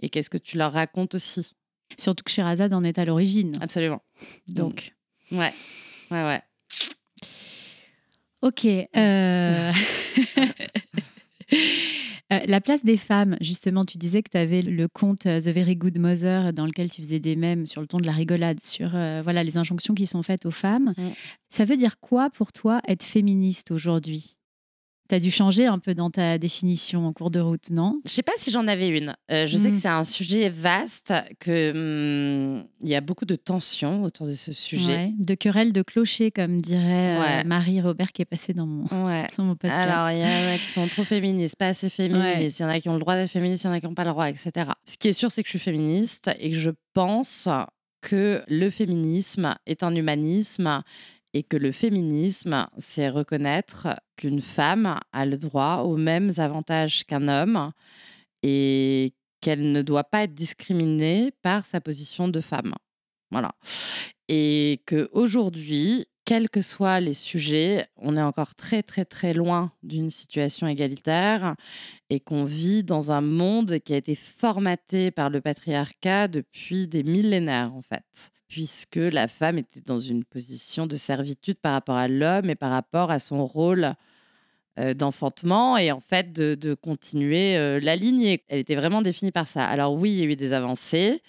Et 0.02 0.08
qu'est-ce 0.08 0.30
que 0.30 0.38
tu 0.38 0.56
leur 0.58 0.72
racontes 0.72 1.14
aussi? 1.14 1.52
Surtout 1.98 2.24
que 2.24 2.30
Sherazade 2.30 2.72
en 2.72 2.82
est 2.84 2.98
à 2.98 3.04
l'origine. 3.04 3.56
Absolument. 3.60 4.02
Donc, 4.48 4.92
Ouais, 5.32 5.52
ouais, 6.10 6.22
ouais. 6.22 6.40
ok. 8.42 8.64
euh, 8.66 8.86
euh, 12.32 12.40
la 12.46 12.60
place 12.60 12.84
des 12.84 12.96
femmes, 12.96 13.36
justement, 13.40 13.84
tu 13.84 13.98
disais 13.98 14.22
que 14.22 14.30
tu 14.30 14.38
avais 14.38 14.62
le 14.62 14.88
conte 14.88 15.26
euh, 15.26 15.40
The 15.40 15.48
Very 15.48 15.76
Good 15.76 15.98
Mother 15.98 16.52
dans 16.52 16.66
lequel 16.66 16.90
tu 16.90 17.02
faisais 17.02 17.20
des 17.20 17.36
mèmes 17.36 17.66
sur 17.66 17.80
le 17.80 17.86
ton 17.86 17.98
de 17.98 18.06
la 18.06 18.12
rigolade, 18.12 18.60
sur 18.62 18.94
euh, 18.94 19.20
voilà 19.22 19.42
les 19.44 19.56
injonctions 19.56 19.94
qui 19.94 20.06
sont 20.06 20.22
faites 20.22 20.46
aux 20.46 20.50
femmes. 20.50 20.92
Mm. 20.96 21.08
Ça 21.48 21.64
veut 21.64 21.76
dire 21.76 21.98
quoi 22.00 22.30
pour 22.30 22.52
toi 22.52 22.80
être 22.88 23.02
féministe 23.04 23.70
aujourd'hui? 23.70 24.36
Tu 25.08 25.14
as 25.14 25.20
dû 25.20 25.30
changer 25.30 25.66
un 25.66 25.78
peu 25.78 25.94
dans 25.94 26.10
ta 26.10 26.38
définition 26.38 27.06
en 27.06 27.12
cours 27.12 27.30
de 27.30 27.40
route, 27.40 27.70
non? 27.70 28.00
Je 28.04 28.10
sais 28.10 28.22
pas 28.22 28.32
si 28.36 28.50
j'en 28.50 28.66
avais 28.66 28.88
une. 28.88 29.14
Euh, 29.30 29.46
je 29.46 29.56
sais 29.56 29.70
que 29.70 29.76
c'est 29.76 29.88
un 29.88 30.04
sujet 30.04 30.48
vaste, 30.48 31.12
que 31.38 31.70
hum, 31.70 32.64
il 32.82 32.88
y 32.88 32.94
a 32.94 33.00
beaucoup 33.00 33.24
de 33.24 33.36
tensions 33.36 34.02
autour 34.02 34.26
de 34.26 34.34
ce 34.34 34.52
sujet. 34.52 34.86
Ouais, 34.96 35.12
De 35.18 35.34
querelle 35.34 35.72
de 35.72 35.82
clocher, 35.82 36.30
comme 36.30 36.60
dirait 36.60 37.40
euh. 37.40 37.44
Marie 37.46 37.80
Robert 37.80 38.12
qui 38.12 38.22
est 38.22 38.26
passée 38.26 38.52
dans 38.54 38.66
mon, 38.66 38.84
Ouais. 39.06 39.26
dans 39.38 39.44
mon 39.44 39.54
podcast. 39.56 39.88
Alors, 39.88 40.10
il 40.10 40.18
y 40.18 40.22
en 40.24 40.54
a 40.54 40.58
qui 40.58 40.68
sont 40.68 40.86
trop 40.88 41.04
féministes, 41.04 41.56
pas 41.56 41.68
assez 41.68 41.88
féministes. 41.88 42.58
Il 42.58 42.62
y 42.62 42.64
en 42.64 42.68
a 42.68 42.80
qui 42.80 42.88
ont 42.88 42.94
le 42.94 43.00
droit 43.00 43.14
d'être 43.14 43.30
féministes, 43.30 43.64
il 43.64 43.66
y 43.68 43.70
en 43.70 43.72
a 43.72 43.80
qui 43.80 43.86
n'ont 43.86 43.94
pas 43.94 44.04
le 44.04 44.10
droit, 44.10 44.28
etc. 44.28 44.50
Ce 44.84 44.96
qui 44.98 45.08
est 45.08 45.12
sûr, 45.12 45.30
c'est 45.30 45.42
que 45.42 45.48
je 45.48 45.58
suis 45.58 45.58
féministe 45.58 46.30
et 46.38 46.50
que 46.50 46.58
je 46.58 46.70
pense 46.94 47.48
que 48.02 48.42
le 48.48 48.70
féminisme 48.70 49.54
est 49.66 49.82
un 49.82 49.94
humanisme 49.94 50.82
et 51.34 51.42
que 51.42 51.56
le 51.56 51.72
féminisme, 51.72 52.66
c'est 52.78 53.08
reconnaître 53.08 53.88
qu'une 54.16 54.40
femme 54.40 54.98
a 55.12 55.26
le 55.26 55.36
droit 55.36 55.82
aux 55.84 55.96
mêmes 55.96 56.32
avantages 56.38 57.04
qu'un 57.04 57.28
homme 57.28 57.72
et 58.42 59.12
qu'elle 59.40 59.72
ne 59.72 59.82
doit 59.82 60.04
pas 60.04 60.22
être 60.24 60.34
discriminée 60.34 61.32
par 61.42 61.66
sa 61.66 61.80
position 61.80 62.28
de 62.28 62.40
femme. 62.40 62.74
Voilà. 63.30 63.52
Et 64.28 64.82
que 64.86 65.08
aujourd'hui, 65.12 66.06
quels 66.26 66.50
que 66.50 66.60
soient 66.60 67.00
les 67.00 67.14
sujets, 67.14 67.86
on 67.96 68.16
est 68.16 68.22
encore 68.22 68.54
très 68.56 68.82
très 68.82 69.04
très 69.04 69.32
loin 69.32 69.72
d'une 69.82 70.10
situation 70.10 70.66
égalitaire 70.66 71.54
et 72.10 72.20
qu'on 72.20 72.44
vit 72.44 72.82
dans 72.82 73.12
un 73.12 73.20
monde 73.20 73.78
qui 73.78 73.94
a 73.94 73.96
été 73.96 74.16
formaté 74.16 75.12
par 75.12 75.30
le 75.30 75.40
patriarcat 75.40 76.28
depuis 76.28 76.88
des 76.88 77.04
millénaires 77.04 77.72
en 77.72 77.80
fait, 77.80 78.32
puisque 78.48 78.96
la 78.96 79.28
femme 79.28 79.58
était 79.58 79.82
dans 79.86 80.00
une 80.00 80.24
position 80.24 80.88
de 80.88 80.96
servitude 80.96 81.58
par 81.58 81.72
rapport 81.72 81.96
à 81.96 82.08
l'homme 82.08 82.50
et 82.50 82.56
par 82.56 82.72
rapport 82.72 83.12
à 83.12 83.20
son 83.20 83.46
rôle 83.46 83.94
euh, 84.80 84.94
d'enfantement 84.94 85.78
et 85.78 85.92
en 85.92 86.00
fait 86.00 86.32
de, 86.32 86.56
de 86.56 86.74
continuer 86.74 87.56
euh, 87.56 87.78
la 87.80 87.94
lignée. 87.94 88.42
Elle 88.48 88.58
était 88.58 88.74
vraiment 88.74 89.00
définie 89.00 89.30
par 89.32 89.46
ça. 89.46 89.64
Alors 89.64 89.94
oui, 89.94 90.10
il 90.10 90.18
y 90.18 90.22
a 90.22 90.26
eu 90.26 90.36
des 90.36 90.52
avancées. 90.52 91.22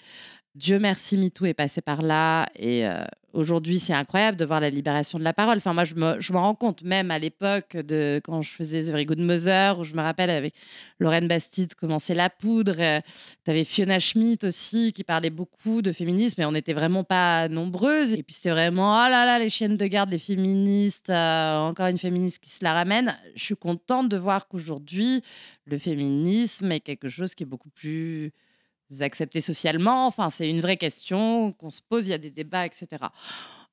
Dieu 0.58 0.80
merci, 0.80 1.16
MeToo 1.16 1.46
est 1.46 1.54
passé 1.54 1.80
par 1.80 2.02
là 2.02 2.48
et 2.56 2.84
euh, 2.84 3.04
aujourd'hui 3.32 3.78
c'est 3.78 3.92
incroyable 3.92 4.36
de 4.36 4.44
voir 4.44 4.58
la 4.58 4.70
libération 4.70 5.16
de 5.16 5.22
la 5.22 5.32
parole. 5.32 5.58
Enfin 5.58 5.72
moi 5.72 5.84
je 5.84 5.94
me, 5.94 6.36
rends 6.36 6.56
compte 6.56 6.82
même 6.82 7.12
à 7.12 7.20
l'époque 7.20 7.76
de 7.76 8.20
quand 8.24 8.42
je 8.42 8.50
faisais 8.50 8.82
The 8.82 8.86
Very 8.86 9.04
Good 9.04 9.20
Mother 9.20 9.78
où 9.78 9.84
je 9.84 9.94
me 9.94 10.00
rappelle 10.02 10.30
avec 10.30 10.54
Lorraine 10.98 11.28
Bastide 11.28 11.76
comment 11.76 12.00
c'est 12.00 12.16
la 12.16 12.28
poudre. 12.28 12.74
tu 12.74 13.50
avais 13.50 13.62
Fiona 13.62 14.00
Schmidt 14.00 14.44
aussi 14.44 14.92
qui 14.92 15.04
parlait 15.04 15.30
beaucoup 15.30 15.80
de 15.80 15.92
féminisme 15.92 16.40
et 16.40 16.44
on 16.44 16.50
n'était 16.50 16.72
vraiment 16.72 17.04
pas 17.04 17.48
nombreuses. 17.48 18.12
Et 18.14 18.24
puis 18.24 18.34
c'était 18.34 18.50
vraiment 18.50 18.90
oh 18.94 19.08
là 19.08 19.24
là 19.24 19.38
les 19.38 19.50
chiennes 19.50 19.76
de 19.76 19.86
garde, 19.86 20.10
les 20.10 20.18
féministes, 20.18 21.10
euh, 21.10 21.58
encore 21.58 21.86
une 21.86 21.98
féministe 21.98 22.42
qui 22.42 22.50
se 22.50 22.64
la 22.64 22.72
ramène. 22.72 23.16
Je 23.36 23.44
suis 23.44 23.56
contente 23.56 24.08
de 24.08 24.16
voir 24.16 24.48
qu'aujourd'hui 24.48 25.22
le 25.66 25.78
féminisme 25.78 26.72
est 26.72 26.80
quelque 26.80 27.08
chose 27.08 27.36
qui 27.36 27.44
est 27.44 27.46
beaucoup 27.46 27.70
plus 27.70 28.32
accepté 29.00 29.40
socialement. 29.40 30.06
Enfin, 30.06 30.30
c'est 30.30 30.48
une 30.48 30.60
vraie 30.60 30.76
question 30.76 31.52
qu'on 31.52 31.70
se 31.70 31.80
pose, 31.86 32.06
il 32.06 32.10
y 32.10 32.14
a 32.14 32.18
des 32.18 32.30
débats, 32.30 32.66
etc. 32.66 32.86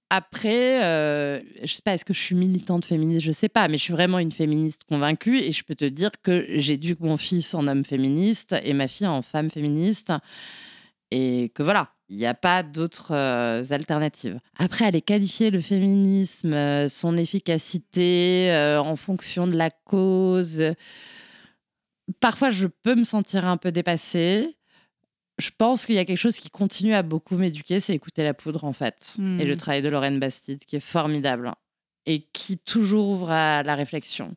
Après, 0.09 0.83
euh, 0.83 1.41
je 1.63 1.73
sais 1.73 1.81
pas, 1.83 1.93
est-ce 1.93 2.05
que 2.05 2.13
je 2.13 2.21
suis 2.21 2.35
militante 2.35 2.85
féministe? 2.85 3.25
Je 3.25 3.31
sais 3.31 3.49
pas, 3.49 3.67
mais 3.67 3.77
je 3.77 3.83
suis 3.83 3.93
vraiment 3.93 4.19
une 4.19 4.31
féministe 4.31 4.83
convaincue 4.87 5.39
et 5.39 5.51
je 5.51 5.63
peux 5.63 5.75
te 5.75 5.85
dire 5.85 6.11
que 6.21 6.45
j'éduque 6.49 6.99
mon 6.99 7.17
fils 7.17 7.55
en 7.55 7.67
homme 7.67 7.83
féministe 7.83 8.55
et 8.63 8.73
ma 8.73 8.87
fille 8.87 9.07
en 9.07 9.21
femme 9.21 9.49
féministe 9.49 10.11
et 11.11 11.51
que 11.55 11.63
voilà, 11.63 11.89
il 12.09 12.17
n'y 12.17 12.25
a 12.25 12.33
pas 12.33 12.61
d'autres 12.63 13.13
euh, 13.13 13.63
alternatives. 13.71 14.39
Après, 14.57 14.85
aller 14.85 15.01
qualifier 15.01 15.49
le 15.49 15.61
féminisme, 15.61 16.53
euh, 16.53 16.87
son 16.87 17.17
efficacité 17.17 18.51
euh, 18.51 18.79
en 18.79 18.95
fonction 18.95 19.47
de 19.47 19.55
la 19.55 19.69
cause, 19.69 20.63
parfois 22.19 22.49
je 22.49 22.67
peux 22.67 22.95
me 22.95 23.03
sentir 23.03 23.45
un 23.45 23.57
peu 23.57 23.71
dépassée 23.71 24.54
je 25.37 25.49
pense 25.57 25.85
qu'il 25.85 25.95
y 25.95 25.99
a 25.99 26.05
quelque 26.05 26.17
chose 26.19 26.37
qui 26.37 26.49
continue 26.49 26.93
à 26.93 27.03
beaucoup 27.03 27.35
m'éduquer, 27.37 27.79
c'est 27.79 27.93
écouter 27.93 28.23
la 28.23 28.33
poudre 28.33 28.63
en 28.63 28.73
fait. 28.73 29.15
Mm. 29.19 29.41
Et 29.41 29.45
le 29.45 29.57
travail 29.57 29.81
de 29.81 29.89
Lorraine 29.89 30.19
Bastide 30.19 30.63
qui 30.65 30.75
est 30.77 30.79
formidable 30.81 31.51
et 32.05 32.21
qui 32.33 32.57
toujours 32.57 33.09
ouvre 33.09 33.31
à 33.31 33.63
la 33.63 33.75
réflexion. 33.75 34.35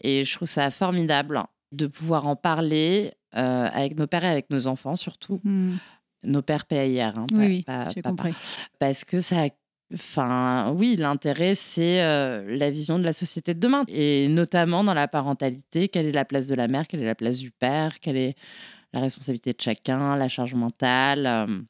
Et 0.00 0.24
je 0.24 0.34
trouve 0.34 0.48
ça 0.48 0.70
formidable 0.70 1.42
de 1.72 1.86
pouvoir 1.86 2.26
en 2.26 2.36
parler 2.36 3.12
euh, 3.34 3.68
avec 3.72 3.96
nos 3.98 4.06
pères 4.06 4.24
et 4.24 4.28
avec 4.28 4.50
nos 4.50 4.66
enfants 4.66 4.96
surtout. 4.96 5.40
Hmm. 5.44 5.76
Nos 6.24 6.42
pères 6.42 6.66
PAIR, 6.66 7.18
hein, 7.18 7.24
pas- 7.28 7.36
Oui, 7.36 7.46
oui, 7.46 7.62
pas- 7.62 7.88
j'ai 7.94 8.00
papa. 8.02 8.10
compris. 8.10 8.34
Parce 8.78 9.04
que 9.04 9.20
ça. 9.20 9.46
Enfin, 9.92 10.72
oui, 10.78 10.96
l'intérêt, 10.96 11.54
c'est 11.54 12.02
euh, 12.02 12.56
la 12.56 12.70
vision 12.70 12.98
de 12.98 13.04
la 13.04 13.12
société 13.12 13.52
de 13.52 13.60
demain. 13.60 13.84
Et 13.88 14.28
notamment 14.28 14.84
dans 14.84 14.94
la 14.94 15.06
parentalité, 15.08 15.88
quelle 15.88 16.06
est 16.06 16.12
la 16.12 16.24
place 16.24 16.46
de 16.46 16.54
la 16.54 16.66
mère, 16.68 16.86
quelle 16.86 17.02
est 17.02 17.06
la 17.06 17.14
place 17.14 17.38
du 17.38 17.50
père, 17.50 18.00
quelle 18.00 18.16
est 18.16 18.34
la 18.92 19.00
responsabilité 19.00 19.52
de 19.52 19.60
chacun, 19.60 20.16
la 20.16 20.28
charge 20.28 20.54
mentale. 20.54 21.26
euh, 21.26 21.60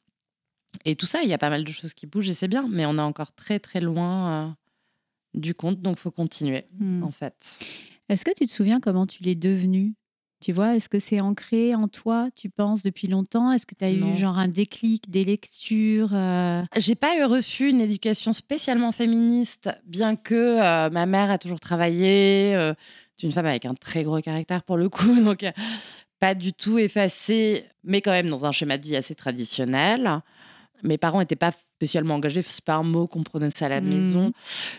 et 0.85 0.95
tout 0.95 1.05
ça, 1.05 1.21
il 1.23 1.29
y 1.29 1.33
a 1.33 1.37
pas 1.37 1.49
mal 1.49 1.63
de 1.63 1.71
choses 1.71 1.93
qui 1.93 2.05
bougent 2.07 2.29
et 2.29 2.33
c'est 2.33 2.47
bien, 2.47 2.67
mais 2.69 2.85
on 2.85 2.97
est 2.97 3.01
encore 3.01 3.31
très 3.33 3.59
très 3.59 3.79
loin 3.79 4.47
euh, 4.47 4.49
du 5.33 5.53
compte, 5.53 5.81
donc 5.81 5.97
faut 5.97 6.11
continuer 6.11 6.65
Hmm. 6.79 7.03
en 7.03 7.11
fait. 7.11 7.59
Est-ce 8.09 8.25
que 8.25 8.31
tu 8.35 8.45
te 8.45 8.51
souviens 8.51 8.79
comment 8.79 9.05
tu 9.07 9.23
l'es 9.23 9.35
devenu 9.35 9.93
Tu 10.41 10.51
vois, 10.51 10.75
est-ce 10.75 10.89
que 10.89 10.99
c'est 10.99 11.21
ancré 11.21 11.73
en 11.75 11.87
toi, 11.87 12.27
tu 12.35 12.49
penses, 12.49 12.83
depuis 12.83 13.07
longtemps? 13.07 13.51
Est-ce 13.51 13.65
que 13.65 13.75
tu 13.75 13.85
as 13.85 13.91
Non. 13.93 14.13
eu 14.13 14.17
genre 14.17 14.37
un 14.37 14.47
déclic, 14.49 15.09
des 15.09 15.23
lectures 15.23 16.13
euh, 16.13 16.61
J'ai 16.75 16.95
pas 16.95 17.17
eu 17.17 17.23
reçu 17.23 17.69
une 17.69 17.79
éducation 17.79 18.33
spécialement 18.33 18.91
féministe, 18.91 19.69
bien 19.85 20.15
que 20.17 20.33
euh, 20.35 20.89
ma 20.89 21.05
mère 21.05 21.31
a 21.31 21.37
toujours 21.37 21.59
travaillé. 21.61 22.53
c'est 23.17 23.27
une 23.27 23.31
femme 23.31 23.45
avec 23.45 23.65
un 23.65 23.73
très 23.75 24.03
gros 24.03 24.19
caractère 24.21 24.63
pour 24.63 24.75
le 24.77 24.89
coup, 24.89 25.15
donc 25.23 25.45
pas 26.23 26.35
du 26.35 26.53
tout 26.53 26.77
effacée, 26.77 27.65
mais 27.83 27.99
quand 27.99 28.11
même 28.11 28.29
dans 28.29 28.45
un 28.45 28.53
schéma 28.53 28.77
de 28.77 28.83
vie 28.85 28.95
assez 28.95 29.13
traditionnel. 29.13 30.21
Mes 30.81 30.97
parents 30.97 31.19
n'étaient 31.19 31.35
pas 31.35 31.51
spécialement 31.51 32.15
engagés, 32.15 32.41
c'est 32.41 32.63
pas 32.63 32.75
un 32.75 32.83
mot 32.83 33.07
qu'on 33.07 33.23
prononçait 33.23 33.65
à 33.65 33.69
la 33.69 33.81
Mhm. 33.81 33.89
maison. 33.89 34.31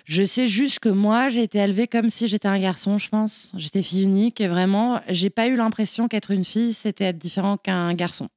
Je 0.06 0.22
sais 0.22 0.46
juste 0.46 0.78
que 0.78 0.88
moi, 0.88 1.28
j'ai 1.28 1.42
été 1.42 1.58
élevée 1.58 1.86
comme 1.86 2.08
si 2.08 2.28
j'étais 2.28 2.48
un 2.48 2.58
garçon, 2.58 2.96
je 2.96 3.10
pense. 3.10 3.52
J'étais 3.58 3.82
fille 3.82 4.04
unique 4.04 4.40
et 4.40 4.48
vraiment, 4.48 5.02
j'ai 5.10 5.28
pas 5.28 5.46
eu 5.48 5.56
l'impression 5.56 6.08
qu'être 6.08 6.30
une 6.30 6.46
fille, 6.46 6.72
c'était 6.72 7.04
être 7.04 7.18
différent 7.18 7.58
qu'un 7.58 7.92
garçon 7.92 8.28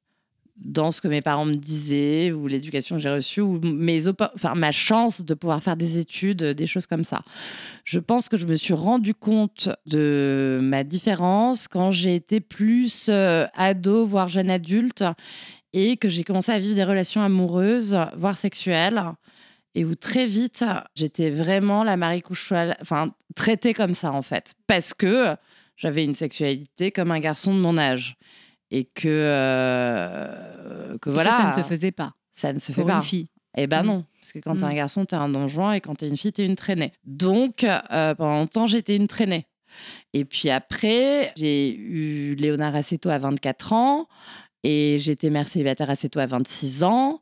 dans 0.64 0.90
ce 0.90 1.00
que 1.00 1.08
mes 1.08 1.22
parents 1.22 1.44
me 1.44 1.54
disaient 1.54 2.32
ou 2.32 2.46
l'éducation 2.46 2.96
que 2.96 3.02
j'ai 3.02 3.10
reçue 3.10 3.40
ou 3.40 3.60
mes 3.62 4.08
enfin 4.08 4.54
ma 4.54 4.72
chance 4.72 5.24
de 5.24 5.34
pouvoir 5.34 5.62
faire 5.62 5.76
des 5.76 5.98
études, 5.98 6.42
des 6.42 6.66
choses 6.66 6.86
comme 6.86 7.04
ça. 7.04 7.22
Je 7.84 7.98
pense 7.98 8.28
que 8.28 8.36
je 8.36 8.46
me 8.46 8.56
suis 8.56 8.74
rendu 8.74 9.14
compte 9.14 9.68
de 9.86 10.58
ma 10.62 10.84
différence 10.84 11.68
quand 11.68 11.90
j'ai 11.90 12.14
été 12.14 12.40
plus 12.40 13.06
euh, 13.08 13.46
ado 13.54 14.06
voire 14.06 14.28
jeune 14.28 14.50
adulte 14.50 15.04
et 15.72 15.96
que 15.96 16.08
j'ai 16.08 16.24
commencé 16.24 16.50
à 16.50 16.58
vivre 16.58 16.74
des 16.74 16.84
relations 16.84 17.22
amoureuses 17.22 17.98
voire 18.16 18.36
sexuelles 18.36 19.02
et 19.74 19.84
où 19.84 19.94
très 19.94 20.26
vite 20.26 20.64
j'étais 20.94 21.30
vraiment 21.30 21.84
la 21.84 21.96
Marie 21.96 22.22
Couchoir 22.22 22.74
enfin 22.80 23.14
traitée 23.36 23.74
comme 23.74 23.94
ça 23.94 24.12
en 24.12 24.22
fait 24.22 24.54
parce 24.66 24.92
que 24.92 25.36
j'avais 25.76 26.04
une 26.04 26.14
sexualité 26.14 26.90
comme 26.90 27.12
un 27.12 27.20
garçon 27.20 27.54
de 27.54 27.60
mon 27.60 27.78
âge 27.78 28.16
et 28.70 28.84
que, 28.84 29.08
euh, 29.08 30.88
que 30.90 30.94
et 30.94 30.98
que 30.98 31.10
voilà 31.10 31.32
ça 31.32 31.46
ne 31.46 31.52
se 31.52 31.68
faisait 31.68 31.92
pas 31.92 32.14
ça 32.32 32.52
ne 32.52 32.58
se 32.58 32.66
fait 32.72 32.82
pour 32.82 32.86
pas 32.88 32.96
une 32.96 33.02
fille. 33.02 33.28
eh 33.56 33.66
ben 33.66 33.82
Mm. 33.82 33.86
non, 33.86 34.04
parce 34.20 34.32
que 34.32 34.38
quand 34.38 34.54
t'es 34.54 34.60
Mm. 34.60 34.64
un 34.70 34.74
garçon, 34.74 35.04
t'es 35.04 35.16
un 35.16 35.28
donjon, 35.28 35.72
et 35.72 35.80
quand 35.80 35.96
t'es 35.96 36.08
une 36.08 36.16
fille, 36.16 36.32
t'es 36.32 36.46
une 36.46 36.54
traînée. 36.54 36.92
Donc, 37.04 37.64
euh, 37.64 38.14
pendant 38.14 38.36
longtemps, 38.38 38.66
j'étais 38.66 38.94
une 38.94 39.08
traînée. 39.08 39.46
Et 40.12 40.24
puis 40.24 40.48
après, 40.50 41.32
j'ai 41.36 41.74
eu 41.74 42.34
Léonard 42.36 42.76
Assetto 42.76 43.08
à 43.10 43.18
24 43.18 43.72
ans, 43.72 44.06
et 44.62 44.98
j'étais 45.00 45.30
mère 45.30 45.48
célibataire 45.48 45.90
assez 45.90 46.08
tôt 46.08 46.20
à 46.20 46.26
26 46.26 46.84
ans. 46.84 47.20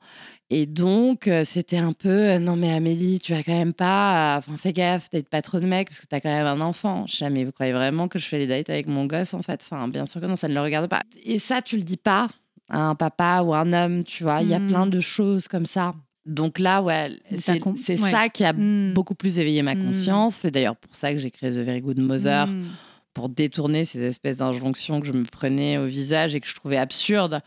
Et 0.49 0.67
donc, 0.67 1.27
euh, 1.27 1.43
c'était 1.45 1.77
un 1.79 1.93
peu, 1.93 2.09
euh, 2.09 2.39
non 2.39 2.55
mais 2.55 2.73
Amélie, 2.73 3.19
tu 3.19 3.33
vas 3.33 3.43
quand 3.43 3.57
même 3.57 3.73
pas, 3.73 4.37
enfin 4.39 4.57
fais 4.57 4.73
gaffe, 4.73 5.11
t'es 5.11 5.23
pas 5.25 5.43
trop 5.43 5.59
de 5.59 5.67
mec, 5.67 5.89
parce 5.89 6.01
que 6.01 6.07
t'as 6.07 6.21
quand 6.21 6.29
même 6.29 6.47
un 6.47 6.61
enfant. 6.61 7.05
Je 7.09 7.17
sais, 7.17 7.31
mais 7.31 7.43
vous 7.43 7.51
croyez 7.51 7.73
vraiment 7.73 8.07
que 8.07 8.21
je 8.21 8.27
fais 8.27 8.39
les 8.39 8.47
dates 8.47 8.71
avec 8.71 8.87
mon 8.87 9.07
gosse, 9.07 9.35
en 9.35 9.43
fait 9.43 9.61
Enfin, 9.69 9.89
bien 9.89 10.07
sûr 10.07 10.21
que 10.21 10.27
non, 10.27 10.37
ça 10.37 10.47
ne 10.49 10.55
le 10.55 10.61
regarde 10.61 10.89
pas. 10.89 11.03
Et 11.25 11.41
ça, 11.41 11.63
tu 11.63 11.77
le 11.77 11.83
dis 11.83 11.97
pas 11.97 12.29
à 12.69 12.79
un 12.79 12.95
papa 12.95 13.43
ou 13.45 13.55
un 13.55 13.73
homme, 13.73 14.05
tu 14.05 14.23
vois. 14.23 14.41
Il 14.43 14.49
y 14.49 14.55
a 14.55 14.61
Mm. 14.61 14.67
plein 14.69 14.87
de 14.87 15.01
choses 15.01 15.49
comme 15.49 15.67
ça. 15.67 15.95
Donc 16.27 16.59
là, 16.61 16.81
ouais, 16.83 17.11
c'est 17.41 17.61
ouais. 17.65 18.11
ça 18.11 18.29
qui 18.29 18.45
a 18.45 18.53
Mm. 18.53 18.95
beaucoup 18.95 19.15
plus 19.17 19.41
éveillé 19.41 19.63
ma 19.63 19.75
Mm. 19.75 19.85
conscience. 19.85 20.37
C'est 20.43 20.51
d'ailleurs 20.53 20.77
pour 20.77 20.95
ça 20.95 21.13
que 21.13 21.19
j'ai 21.19 21.31
créé 21.33 21.51
The 21.51 21.55
Very 21.65 21.81
Good 21.81 21.99
Mother, 21.99 22.47
Hmm. 22.47 22.67
pour 23.15 23.29
détourner 23.31 23.85
ces 23.85 24.01
espèces 24.03 24.39
d'injonctions 24.39 25.01
que 25.01 25.07
je 25.09 25.13
me 25.13 25.25
prenais 25.25 25.79
au 25.79 25.87
visage 25.87 26.35
et 26.37 26.41
que 26.41 26.47
je 26.49 26.55
trouvais 26.55 26.77
absurdes. 26.77 27.41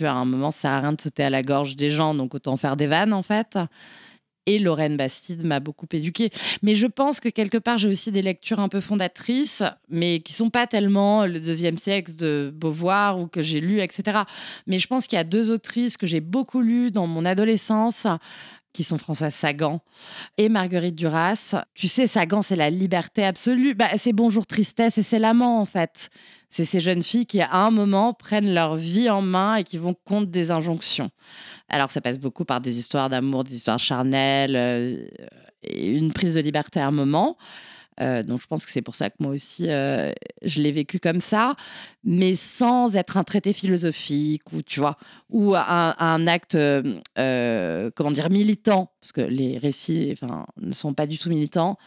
Mais 0.00 0.06
à 0.06 0.14
un 0.14 0.24
moment, 0.24 0.50
ça 0.50 0.60
sert 0.60 0.70
à 0.72 0.80
rien 0.80 0.92
de 0.92 1.00
sauter 1.00 1.24
à 1.24 1.30
la 1.30 1.42
gorge 1.42 1.76
des 1.76 1.90
gens, 1.90 2.14
donc 2.14 2.34
autant 2.34 2.56
faire 2.56 2.76
des 2.76 2.86
vannes 2.86 3.12
en 3.12 3.22
fait. 3.22 3.58
Et 4.46 4.58
Lorraine 4.58 4.96
Bastide 4.96 5.44
m'a 5.44 5.58
beaucoup 5.58 5.86
éduquée. 5.92 6.30
Mais 6.62 6.74
je 6.74 6.86
pense 6.86 7.18
que 7.18 7.30
quelque 7.30 7.56
part, 7.56 7.78
j'ai 7.78 7.88
aussi 7.88 8.12
des 8.12 8.20
lectures 8.20 8.60
un 8.60 8.68
peu 8.68 8.80
fondatrices, 8.80 9.62
mais 9.88 10.20
qui 10.20 10.34
sont 10.34 10.50
pas 10.50 10.66
tellement 10.66 11.24
le 11.24 11.40
deuxième 11.40 11.78
sexe 11.78 12.14
de 12.16 12.52
Beauvoir 12.54 13.18
ou 13.18 13.26
que 13.26 13.40
j'ai 13.40 13.60
lu, 13.60 13.80
etc. 13.80 14.20
Mais 14.66 14.78
je 14.78 14.86
pense 14.86 15.06
qu'il 15.06 15.16
y 15.16 15.20
a 15.20 15.24
deux 15.24 15.50
autrices 15.50 15.96
que 15.96 16.06
j'ai 16.06 16.20
beaucoup 16.20 16.60
lues 16.60 16.90
dans 16.90 17.06
mon 17.06 17.24
adolescence 17.24 18.06
qui 18.74 18.84
sont 18.84 18.98
Françoise 18.98 19.32
Sagan 19.32 19.80
et 20.36 20.50
Marguerite 20.50 20.96
Duras. 20.96 21.54
Tu 21.74 21.88
sais, 21.88 22.06
Sagan, 22.06 22.42
c'est 22.42 22.56
la 22.56 22.68
liberté 22.68 23.24
absolue. 23.24 23.74
Bah, 23.74 23.88
c'est 23.96 24.12
Bonjour 24.12 24.46
Tristesse 24.46 24.98
et 24.98 25.02
c'est 25.02 25.20
l'amant, 25.20 25.60
en 25.60 25.64
fait. 25.64 26.10
C'est 26.54 26.64
ces 26.64 26.78
jeunes 26.78 27.02
filles 27.02 27.26
qui, 27.26 27.40
à 27.40 27.52
un 27.52 27.72
moment, 27.72 28.12
prennent 28.14 28.54
leur 28.54 28.76
vie 28.76 29.10
en 29.10 29.22
main 29.22 29.56
et 29.56 29.64
qui 29.64 29.76
vont 29.76 29.96
contre 30.04 30.30
des 30.30 30.52
injonctions. 30.52 31.10
Alors, 31.68 31.90
ça 31.90 32.00
passe 32.00 32.20
beaucoup 32.20 32.44
par 32.44 32.60
des 32.60 32.78
histoires 32.78 33.10
d'amour, 33.10 33.42
des 33.42 33.56
histoires 33.56 33.80
charnelles, 33.80 34.54
euh, 34.54 35.04
et 35.64 35.88
une 35.88 36.12
prise 36.12 36.36
de 36.36 36.40
liberté 36.40 36.78
à 36.78 36.86
un 36.86 36.92
moment. 36.92 37.36
Euh, 38.00 38.22
donc, 38.22 38.40
je 38.40 38.46
pense 38.46 38.64
que 38.64 38.70
c'est 38.70 38.82
pour 38.82 38.94
ça 38.94 39.10
que 39.10 39.16
moi 39.18 39.32
aussi, 39.32 39.68
euh, 39.68 40.12
je 40.42 40.60
l'ai 40.62 40.70
vécu 40.70 41.00
comme 41.00 41.18
ça, 41.18 41.56
mais 42.04 42.36
sans 42.36 42.94
être 42.94 43.16
un 43.16 43.24
traité 43.24 43.52
philosophique 43.52 44.52
ou, 44.52 44.62
tu 44.62 44.78
vois, 44.78 44.96
ou 45.30 45.56
un, 45.56 46.26
acte, 46.28 46.56
comment 47.96 48.10
dire, 48.12 48.30
militant, 48.30 48.92
parce 49.00 49.10
que 49.10 49.22
les 49.22 49.58
récits 49.58 50.12
enfin, 50.12 50.46
ne 50.60 50.72
sont 50.72 50.94
pas 50.94 51.08
du 51.08 51.18
tout 51.18 51.30
militants. 51.30 51.78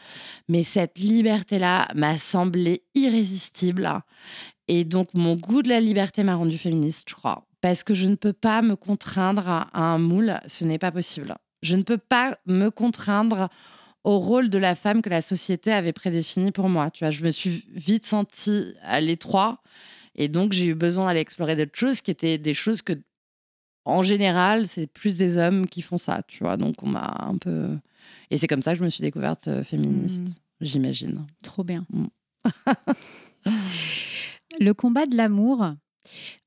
Mais 0.49 0.63
cette 0.63 0.99
liberté-là 0.99 1.87
m'a 1.95 2.17
semblé 2.17 2.83
irrésistible. 2.95 4.03
Et 4.67 4.83
donc, 4.83 5.07
mon 5.13 5.35
goût 5.35 5.61
de 5.61 5.69
la 5.69 5.79
liberté 5.79 6.23
m'a 6.23 6.35
rendu 6.35 6.57
féministe, 6.57 7.09
je 7.09 7.15
crois 7.15 7.47
parce 7.61 7.83
que 7.83 7.93
je 7.93 8.07
ne 8.07 8.15
peux 8.15 8.33
pas 8.33 8.61
me 8.61 8.75
contraindre 8.75 9.49
à 9.49 9.69
un 9.73 9.97
moule, 9.97 10.39
ce 10.47 10.65
n'est 10.65 10.77
pas 10.77 10.91
possible. 10.91 11.35
Je 11.63 11.75
ne 11.75 11.83
peux 11.83 11.97
pas 11.97 12.37
me 12.45 12.69
contraindre 12.69 13.49
au 14.03 14.19
rôle 14.19 14.49
de 14.49 14.57
la 14.57 14.75
femme 14.75 15.01
que 15.01 15.09
la 15.09 15.21
société 15.21 15.71
avait 15.71 15.93
prédéfini 15.93 16.51
pour 16.51 16.69
moi. 16.69 16.91
Tu 16.91 17.03
vois, 17.03 17.11
je 17.11 17.23
me 17.23 17.31
suis 17.31 17.65
vite 17.73 18.05
sentie 18.05 18.73
à 18.83 19.01
l'étroit 19.01 19.61
et 20.15 20.29
donc 20.29 20.53
j'ai 20.53 20.67
eu 20.67 20.75
besoin 20.75 21.05
d'aller 21.05 21.19
explorer 21.19 21.55
d'autres 21.55 21.77
choses 21.77 22.01
qui 22.01 22.11
étaient 22.11 22.37
des 22.37 22.53
choses 22.53 22.81
que, 22.81 22.93
en 23.85 24.03
général, 24.03 24.67
c'est 24.67 24.87
plus 24.87 25.17
des 25.17 25.37
hommes 25.37 25.67
qui 25.67 25.81
font 25.81 25.97
ça. 25.97 26.21
Tu 26.27 26.43
vois, 26.43 26.57
donc 26.57 26.83
on 26.83 26.87
m'a 26.87 27.17
un 27.19 27.37
peu 27.37 27.77
et 28.29 28.37
c'est 28.37 28.47
comme 28.47 28.61
ça 28.61 28.73
que 28.73 28.79
je 28.79 28.83
me 28.83 28.89
suis 28.89 29.01
découverte 29.01 29.47
euh, 29.47 29.63
féministe, 29.63 30.23
mmh. 30.23 30.33
j'imagine. 30.61 31.25
Trop 31.43 31.63
bien. 31.63 31.85
Mmh. 31.89 32.05
Le 34.59 34.73
combat 34.73 35.05
de 35.05 35.15
l'amour, 35.15 35.73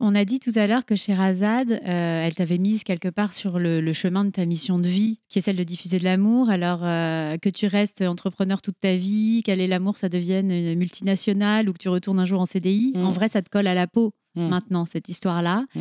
on 0.00 0.14
a 0.14 0.24
dit 0.24 0.40
tout 0.40 0.52
à 0.54 0.66
l'heure 0.66 0.84
que 0.84 0.96
Sherazade, 0.96 1.72
euh, 1.72 2.26
elle 2.26 2.34
t'avait 2.34 2.58
mise 2.58 2.82
quelque 2.82 3.08
part 3.08 3.32
sur 3.32 3.58
le, 3.58 3.92
chemin 3.92 4.24
de 4.24 4.30
ta 4.30 4.46
mission 4.46 4.78
de 4.78 4.88
vie, 4.88 5.18
qui 5.28 5.38
est 5.38 5.42
celle 5.42 5.56
de 5.56 5.64
diffuser 5.64 5.98
de 5.98 6.04
l'amour. 6.04 6.50
Alors 6.50 6.80
euh, 6.82 7.36
que 7.38 7.48
tu 7.48 7.66
restes 7.66 8.02
entrepreneur 8.02 8.62
toute 8.62 8.78
ta 8.80 8.96
vie, 8.96 9.42
qu'elle 9.44 9.60
est 9.60 9.66
l'amour, 9.66 9.98
ça 9.98 10.08
devienne 10.08 10.50
une 10.50 10.78
multinationale 10.78 11.68
ou 11.68 11.72
que 11.72 11.78
tu 11.78 11.88
retournes 11.88 12.20
un 12.20 12.26
jour 12.26 12.40
en 12.40 12.46
CDI, 12.46 12.92
en 12.96 13.10
mm. 13.10 13.14
vrai, 13.14 13.28
ça 13.28 13.42
te 13.42 13.50
colle 13.50 13.66
à 13.66 13.74
la 13.74 13.86
peau. 13.86 14.12
Mm. 14.36 14.48
maintenant, 14.48 14.84
cette 14.86 15.08
histoire-là. 15.08 15.64
Mm. 15.74 15.80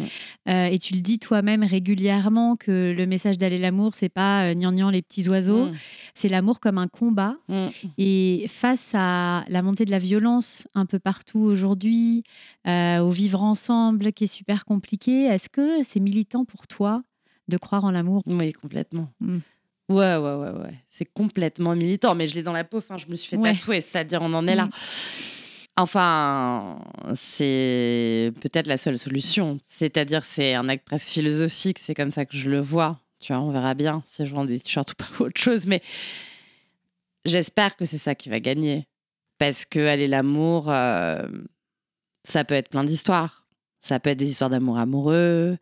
Euh, 0.49 0.65
et 0.65 0.79
tu 0.79 0.95
le 0.95 1.01
dis 1.01 1.19
toi-même 1.19 1.63
régulièrement 1.63 2.55
que 2.55 2.93
le 2.97 3.05
message 3.05 3.37
d'aller 3.37 3.59
l'amour, 3.59 3.91
c'est 3.93 4.09
pas 4.09 4.45
euh, 4.45 4.53
gnangnan 4.55 4.89
les 4.89 5.03
petits 5.03 5.29
oiseaux, 5.29 5.67
mm. 5.67 5.73
c'est 6.15 6.29
l'amour 6.29 6.59
comme 6.59 6.77
un 6.77 6.87
combat. 6.87 7.35
Et 7.97 8.45
face 8.49 8.93
à 8.95 9.43
la 9.47 9.61
montée 9.61 9.85
de 9.85 9.91
la 9.91 9.99
violence 9.99 10.67
un 10.73 10.85
peu 10.85 10.99
partout 10.99 11.39
aujourd'hui, 11.39 12.23
euh, 12.67 12.99
au 12.99 13.11
vivre 13.11 13.41
ensemble 13.41 14.13
qui 14.13 14.23
est 14.23 14.27
super 14.27 14.65
compliqué, 14.65 15.25
est-ce 15.25 15.49
que 15.49 15.83
c'est 15.83 15.99
militant 15.99 16.45
pour 16.45 16.67
toi 16.67 17.03
de 17.47 17.57
croire 17.57 17.83
en 17.83 17.91
l'amour? 17.91 18.23
Oui, 18.25 18.51
complètement. 18.53 19.09
Ouais, 19.89 20.17
ouais, 20.17 20.17
ouais, 20.17 20.51
ouais. 20.51 20.73
C'est 20.87 21.05
complètement 21.05 21.75
militant, 21.75 22.13
mais 22.15 22.27
je 22.27 22.35
l'ai 22.35 22.43
dans 22.43 22.53
la 22.53 22.63
peau. 22.63 22.77
Enfin, 22.77 22.97
je 22.97 23.07
me 23.07 23.15
suis 23.15 23.29
fait 23.29 23.41
tatouer, 23.41 23.81
c'est-à-dire 23.81 24.21
on 24.21 24.33
en 24.33 24.47
est 24.47 24.55
là. 24.55 24.69
Enfin, 25.79 26.77
c'est 27.15 28.33
peut-être 28.41 28.67
la 28.67 28.75
seule 28.75 28.97
solution. 28.97 29.57
C'est-à-dire, 29.65 30.25
c'est 30.25 30.53
un 30.53 30.67
acte 30.67 30.85
presque 30.85 31.07
philosophique, 31.07 31.79
c'est 31.79 31.95
comme 31.95 32.11
ça 32.11 32.25
que 32.25 32.35
je 32.35 32.49
le 32.49 32.59
vois. 32.59 32.99
Tu 33.21 33.31
vois, 33.31 33.41
on 33.41 33.51
verra 33.51 33.75
bien 33.75 34.03
si 34.05 34.25
je 34.25 34.35
vends 34.35 34.43
des 34.43 34.59
t-shirts 34.59 34.91
ou 34.91 34.95
pas 34.95 35.23
autre 35.23 35.39
chose, 35.39 35.67
mais 35.67 35.81
j'espère 37.23 37.77
que 37.77 37.85
c'est 37.85 37.97
ça 37.97 38.13
qui 38.13 38.27
va 38.27 38.41
gagner. 38.41 38.87
Parce 39.37 39.63
que 39.63 39.79
aller 39.79 40.09
l'amour, 40.09 40.69
euh, 40.69 41.25
ça 42.25 42.43
peut 42.43 42.55
être 42.55 42.67
plein 42.67 42.83
d'histoires. 42.83 43.47
Ça 43.79 44.01
peut 44.01 44.09
être 44.09 44.19
des 44.19 44.29
histoires 44.29 44.49
d'amour 44.49 44.77
amoureux, 44.77 45.57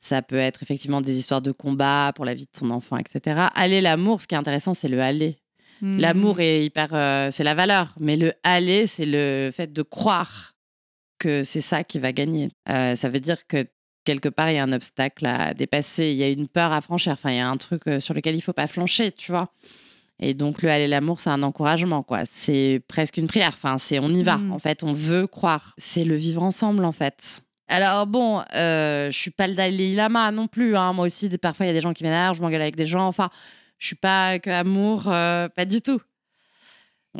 ça 0.00 0.22
peut 0.22 0.34
être 0.34 0.64
effectivement 0.64 1.00
des 1.00 1.16
histoires 1.16 1.40
de 1.40 1.52
combat 1.52 2.12
pour 2.16 2.24
la 2.24 2.34
vie 2.34 2.46
de 2.46 2.58
ton 2.58 2.70
enfant, 2.70 2.96
etc. 2.96 3.46
Aller 3.54 3.80
l'amour, 3.80 4.20
ce 4.20 4.26
qui 4.26 4.34
est 4.34 4.38
intéressant, 4.38 4.74
c'est 4.74 4.88
le 4.88 5.00
aller. 5.00 5.38
Hmm. 5.82 5.98
L'amour 5.98 6.40
est 6.40 6.64
hyper, 6.64 6.88
euh, 6.92 7.28
c'est 7.30 7.44
la 7.44 7.54
valeur, 7.54 7.94
mais 7.98 8.16
le 8.16 8.32
aller, 8.44 8.86
c'est 8.86 9.04
le 9.04 9.50
fait 9.52 9.72
de 9.72 9.82
croire 9.82 10.54
que 11.18 11.42
c'est 11.42 11.60
ça 11.60 11.84
qui 11.84 11.98
va 11.98 12.12
gagner. 12.12 12.48
Euh, 12.68 12.94
ça 12.94 13.08
veut 13.08 13.20
dire 13.20 13.46
que 13.46 13.66
quelque 14.04 14.28
part, 14.28 14.50
il 14.50 14.54
y 14.54 14.58
a 14.58 14.62
un 14.62 14.72
obstacle 14.72 15.26
à 15.26 15.54
dépasser, 15.54 16.12
il 16.12 16.16
y 16.16 16.22
a 16.22 16.28
une 16.28 16.48
peur 16.48 16.72
à 16.72 16.80
franchir, 16.80 17.12
enfin, 17.12 17.30
il 17.30 17.36
y 17.36 17.40
a 17.40 17.48
un 17.48 17.56
truc 17.56 17.82
euh, 17.86 17.98
sur 18.00 18.14
lequel 18.14 18.36
il 18.36 18.40
faut 18.40 18.52
pas 18.52 18.66
flancher, 18.66 19.12
tu 19.12 19.32
vois. 19.32 19.52
Et 20.20 20.34
donc, 20.34 20.62
le 20.62 20.70
aller 20.70 20.86
l'amour, 20.86 21.18
c'est 21.18 21.30
un 21.30 21.42
encouragement, 21.42 22.04
quoi. 22.04 22.20
C'est 22.30 22.80
presque 22.86 23.16
une 23.16 23.26
prière. 23.26 23.50
Enfin, 23.54 23.76
c'est 23.78 23.98
on 23.98 24.10
y 24.10 24.22
va. 24.22 24.36
Hmm. 24.36 24.52
En 24.52 24.58
fait, 24.60 24.84
on 24.84 24.92
veut 24.92 25.26
croire. 25.26 25.74
C'est 25.78 26.04
le 26.04 26.14
vivre 26.14 26.44
ensemble, 26.44 26.84
en 26.84 26.92
fait. 26.92 27.42
Alors 27.72 28.06
bon, 28.06 28.42
euh, 28.54 29.10
je 29.10 29.16
suis 29.16 29.30
pas 29.30 29.46
le 29.46 29.54
Dalai 29.54 29.94
Lama 29.94 30.30
non 30.30 30.46
plus. 30.46 30.76
Hein. 30.76 30.92
Moi 30.92 31.06
aussi, 31.06 31.30
parfois 31.38 31.64
il 31.64 31.68
y 31.68 31.70
a 31.70 31.74
des 31.74 31.80
gens 31.80 31.94
qui 31.94 32.04
m'énervent, 32.04 32.36
je 32.36 32.42
m'engueule 32.42 32.60
avec 32.60 32.76
des 32.76 32.84
gens. 32.84 33.06
Enfin, 33.06 33.30
je 33.82 33.88
suis 33.88 33.96
pas 33.96 34.38
que 34.38 34.48
amour, 34.48 35.08
euh, 35.08 35.48
pas 35.48 35.64
du 35.64 35.82
tout. 35.82 36.00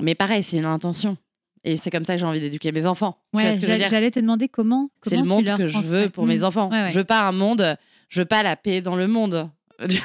Mais 0.01 0.15
pareil, 0.15 0.45
c'est 0.45 0.59
une 0.59 0.65
intention. 0.65 1.17
Et 1.65 1.77
c'est 1.77 1.91
comme 1.91 2.05
ça 2.05 2.15
que 2.15 2.21
j'ai 2.21 2.25
envie 2.27 2.39
d'éduquer 2.39 2.71
mes 2.71 2.87
enfants. 2.87 3.19
Ouais, 3.33 3.53
j'allais 3.61 4.13
te 4.13 4.21
demander 4.21 4.49
comment. 4.49 4.89
c'est 5.03 5.17
le 5.17 5.25
monde 5.25 5.45
que 5.57 5.67
je 5.67 5.79
veux 5.79 6.09
pour 6.09 6.25
mes 6.25 6.39
mmh. 6.39 6.45
enfants. 6.45 6.71
Je 6.89 6.95
veux 6.95 7.05
pas 7.05 7.27
un 7.27 7.33
monde, 7.33 7.77
je 8.09 8.21
veux 8.21 8.27
pas 8.27 8.45
la 8.45 8.55
paix 8.55 8.81
dans 8.81 8.95
le 8.95 9.09
monde. 9.09 9.51
je 9.81 9.97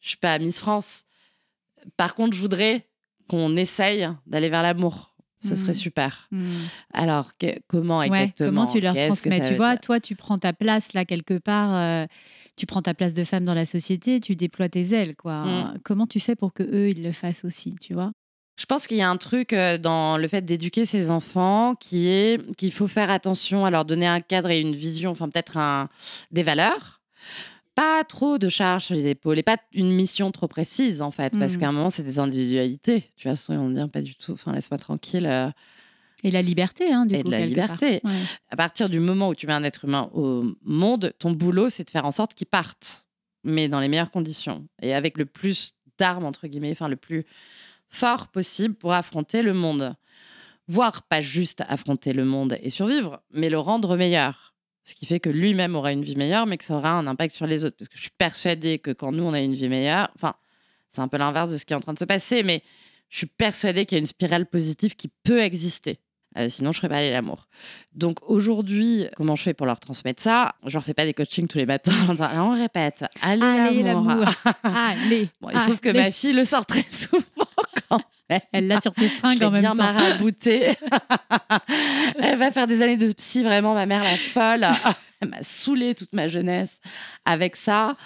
suis 0.00 0.16
pas 0.16 0.40
Miss 0.40 0.58
France. 0.58 1.04
Par 1.96 2.16
contre, 2.16 2.36
je 2.36 2.40
voudrais 2.40 2.88
qu'on 3.28 3.56
essaye 3.56 4.08
d'aller 4.26 4.48
vers 4.48 4.62
l'amour. 4.62 5.14
Ce 5.40 5.54
serait 5.54 5.72
mmh. 5.72 5.76
super. 5.76 6.28
Mmh. 6.32 6.48
Alors, 6.92 7.32
comment 7.68 8.02
exactement 8.02 8.48
Comment 8.48 8.66
tu 8.66 8.80
leur 8.80 8.96
transmets? 8.96 9.48
Tu 9.48 9.54
vois, 9.54 9.76
toi, 9.76 10.00
tu 10.00 10.16
prends 10.16 10.38
ta 10.38 10.52
place 10.52 10.92
là 10.92 11.04
quelque 11.04 11.38
part. 11.38 11.76
Euh, 11.76 12.06
tu 12.56 12.66
prends 12.66 12.82
ta 12.82 12.94
place 12.94 13.14
de 13.14 13.24
femme 13.24 13.44
dans 13.44 13.54
la 13.54 13.66
société, 13.66 14.20
tu 14.20 14.36
déploies 14.36 14.68
tes 14.68 14.94
ailes, 14.94 15.16
quoi. 15.16 15.44
Mm. 15.44 15.78
Comment 15.84 16.06
tu 16.06 16.20
fais 16.20 16.36
pour 16.36 16.52
que 16.52 16.62
eux 16.62 16.90
ils 16.90 17.02
le 17.02 17.12
fassent 17.12 17.44
aussi, 17.44 17.74
tu 17.80 17.94
vois? 17.94 18.12
Je 18.56 18.66
pense 18.66 18.86
qu'il 18.86 18.96
y 18.96 19.02
a 19.02 19.10
un 19.10 19.16
truc 19.16 19.52
euh, 19.52 19.78
dans 19.78 20.16
le 20.16 20.28
fait 20.28 20.42
d'éduquer 20.42 20.86
ses 20.86 21.10
enfants 21.10 21.74
qui 21.74 22.06
est 22.06 22.40
qu'il 22.56 22.72
faut 22.72 22.86
faire 22.86 23.10
attention 23.10 23.64
à 23.64 23.70
leur 23.70 23.84
donner 23.84 24.06
un 24.06 24.20
cadre 24.20 24.50
et 24.50 24.60
une 24.60 24.76
vision, 24.76 25.10
enfin 25.10 25.28
peut-être 25.28 25.56
un, 25.56 25.88
des 26.30 26.44
valeurs. 26.44 27.00
Pas 27.74 28.04
trop 28.04 28.38
de 28.38 28.48
charges 28.48 28.84
sur 28.84 28.94
les 28.94 29.08
épaules 29.08 29.36
et 29.40 29.42
pas 29.42 29.56
une 29.72 29.90
mission 29.90 30.30
trop 30.30 30.46
précise 30.46 31.02
en 31.02 31.10
fait, 31.10 31.36
parce 31.36 31.56
mm. 31.56 31.58
qu'à 31.58 31.68
un 31.68 31.72
moment 31.72 31.90
c'est 31.90 32.04
des 32.04 32.20
individualités. 32.20 33.10
Tu 33.16 33.28
vois, 33.28 33.36
on 33.56 33.70
dire? 33.70 33.90
Pas 33.90 34.02
du 34.02 34.14
tout, 34.14 34.32
enfin 34.32 34.52
laisse-moi 34.52 34.78
tranquille. 34.78 35.26
Euh, 35.26 35.50
et 36.24 36.30
la 36.30 36.42
liberté, 36.42 36.92
hein, 36.92 37.06
du 37.06 37.14
et 37.14 37.22
de 37.22 37.30
la 37.30 37.46
liberté. 37.46 38.00
À 38.50 38.56
partir 38.56 38.88
du 38.88 38.98
moment 38.98 39.28
où 39.28 39.34
tu 39.34 39.46
mets 39.46 39.52
un 39.52 39.62
être 39.62 39.84
humain 39.84 40.10
au 40.14 40.44
monde, 40.62 41.12
ton 41.18 41.30
boulot, 41.30 41.68
c'est 41.68 41.84
de 41.84 41.90
faire 41.90 42.06
en 42.06 42.10
sorte 42.10 42.34
qu'il 42.34 42.46
parte, 42.46 43.06
mais 43.44 43.68
dans 43.68 43.78
les 43.78 43.88
meilleures 43.88 44.10
conditions 44.10 44.66
et 44.82 44.94
avec 44.94 45.18
le 45.18 45.26
plus 45.26 45.74
d'armes, 45.98 46.24
entre 46.24 46.48
guillemets, 46.48 46.72
enfin 46.72 46.88
le 46.88 46.96
plus 46.96 47.24
fort 47.88 48.28
possible 48.28 48.74
pour 48.74 48.92
affronter 48.92 49.42
le 49.42 49.54
monde. 49.54 49.94
Voire 50.66 51.02
pas 51.02 51.20
juste 51.20 51.62
affronter 51.68 52.14
le 52.14 52.24
monde 52.24 52.58
et 52.62 52.70
survivre, 52.70 53.22
mais 53.30 53.50
le 53.50 53.58
rendre 53.58 53.96
meilleur. 53.96 54.54
Ce 54.84 54.94
qui 54.94 55.06
fait 55.06 55.20
que 55.20 55.30
lui-même 55.30 55.76
aura 55.76 55.92
une 55.92 56.04
vie 56.04 56.16
meilleure, 56.16 56.46
mais 56.46 56.56
que 56.56 56.64
ça 56.64 56.76
aura 56.76 56.92
un 56.92 57.06
impact 57.06 57.34
sur 57.34 57.46
les 57.46 57.64
autres. 57.64 57.76
Parce 57.76 57.88
que 57.88 57.96
je 57.96 58.02
suis 58.02 58.12
persuadée 58.16 58.78
que 58.78 58.90
quand 58.90 59.12
nous, 59.12 59.24
on 59.24 59.32
a 59.32 59.40
une 59.40 59.54
vie 59.54 59.68
meilleure, 59.68 60.10
enfin, 60.14 60.34
c'est 60.90 61.00
un 61.00 61.08
peu 61.08 61.16
l'inverse 61.16 61.50
de 61.50 61.56
ce 61.56 61.64
qui 61.64 61.72
est 61.72 61.76
en 61.76 61.80
train 61.80 61.92
de 61.92 61.98
se 61.98 62.04
passer, 62.04 62.42
mais 62.42 62.62
je 63.08 63.18
suis 63.18 63.26
persuadée 63.26 63.86
qu'il 63.86 63.96
y 63.96 63.98
a 63.98 64.00
une 64.00 64.06
spirale 64.06 64.46
positive 64.46 64.96
qui 64.96 65.08
peut 65.22 65.40
exister. 65.40 66.00
Euh, 66.36 66.48
sinon, 66.48 66.72
je 66.72 66.78
ferais 66.78 66.88
pas 66.88 66.96
aller 66.96 67.12
l'amour. 67.12 67.46
Donc 67.94 68.18
aujourd'hui, 68.28 69.06
comment 69.16 69.36
je 69.36 69.42
fais 69.42 69.54
pour 69.54 69.66
leur 69.66 69.78
transmettre 69.78 70.22
ça? 70.22 70.54
Je 70.66 70.72
leur 70.72 70.82
fais 70.82 70.94
pas 70.94 71.04
des 71.04 71.14
coachings 71.14 71.46
tous 71.46 71.58
les 71.58 71.66
matins. 71.66 71.92
on 72.38 72.50
répète. 72.50 73.04
Allez, 73.22 73.82
l'amour. 73.82 74.24
allez. 74.62 75.28
Bon, 75.40 75.50
se 75.50 75.64
trouve 75.64 75.80
que 75.80 75.90
ma 75.90 76.10
fille 76.10 76.32
le 76.32 76.44
sort 76.44 76.66
très 76.66 76.82
souvent 76.90 77.22
quand. 77.88 78.00
Elle 78.52 78.66
l'a 78.66 78.80
sur 78.80 78.94
ses 78.94 79.08
fringues 79.08 79.42
en 79.42 79.50
même 79.50 79.60
bien 79.60 79.74
temps. 79.74 79.96
Elle 82.18 82.38
va 82.38 82.50
faire 82.50 82.66
des 82.66 82.82
années 82.82 82.96
de 82.96 83.12
psy, 83.12 83.42
vraiment, 83.42 83.74
ma 83.74 83.86
mère 83.86 84.02
la 84.02 84.16
folle. 84.16 84.66
M'a 85.26 85.42
saoulé 85.42 85.94
toute 85.94 86.12
ma 86.12 86.28
jeunesse 86.28 86.80
avec 87.24 87.56
ça. 87.56 87.96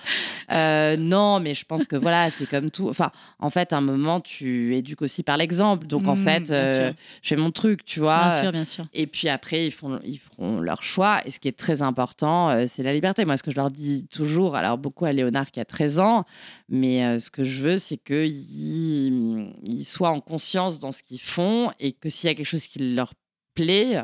Euh, 0.53 0.97
non, 0.97 1.41
mais 1.41 1.55
je 1.55 1.65
pense 1.65 1.87
que 1.87 1.97
voilà, 1.97 2.31
c'est 2.31 2.47
comme 2.47 2.71
tout. 2.71 2.89
Enfin, 2.89 3.11
en 3.39 3.51
fait, 3.51 3.73
à 3.73 3.79
un 3.79 3.81
moment, 3.81 4.21
tu 4.21 4.75
éduques 4.77 5.03
aussi 5.03 5.23
par 5.23 5.37
l'exemple. 5.37 5.87
Donc, 5.87 6.07
en 6.09 6.15
Mm, 6.17 6.25
fait, 6.25 6.51
euh, 6.51 6.93
je 7.23 7.29
fais 7.29 7.37
mon 7.37 7.51
truc, 7.51 7.85
tu 7.85 8.01
vois. 8.01 8.29
Bien 8.29 8.43
sûr, 8.43 8.53
bien 8.53 8.65
sûr. 8.65 8.87
Et 8.95 9.07
puis 9.07 9.29
après, 9.29 9.67
ils, 9.67 9.71
font, 9.73 10.01
ils 10.05 10.19
feront 10.19 10.61
leur 10.61 10.83
choix. 10.83 11.21
Et 11.27 11.31
ce 11.31 11.39
qui 11.41 11.49
est 11.49 11.59
très 11.59 11.83
important, 11.83 12.51
euh, 12.51 12.65
c'est 12.67 12.83
la 12.83 12.93
liberté. 12.93 13.25
Moi, 13.25 13.37
ce 13.37 13.43
que 13.43 13.51
je 13.51 13.57
leur 13.57 13.71
dis 13.71 14.07
toujours, 14.07 14.57
alors 14.57 14.79
beaucoup 14.79 15.05
à 15.05 15.13
Léonard 15.13 15.51
qui 15.51 15.61
a 15.61 15.65
13 15.65 15.99
ans, 16.01 16.25
mais 16.69 17.05
euh, 17.05 17.19
ce 17.19 17.31
que 17.31 17.45
je 17.45 17.63
veux, 17.63 17.79
c'est 17.79 17.97
qu'ils 17.97 19.53
ils 19.67 19.85
soient 19.85 20.11
en 20.11 20.21
conscience 20.21 20.79
dans 20.81 20.93
ce 20.93 21.03
qu'ils 21.03 21.21
font 21.21 21.71
et 21.81 21.93
que 21.93 22.09
s'il 22.09 22.29
y 22.29 22.31
a 22.31 22.35
quelque 22.35 22.47
chose 22.47 22.67
qui 22.67 22.95
leur 22.95 23.13
plaît, 23.55 24.03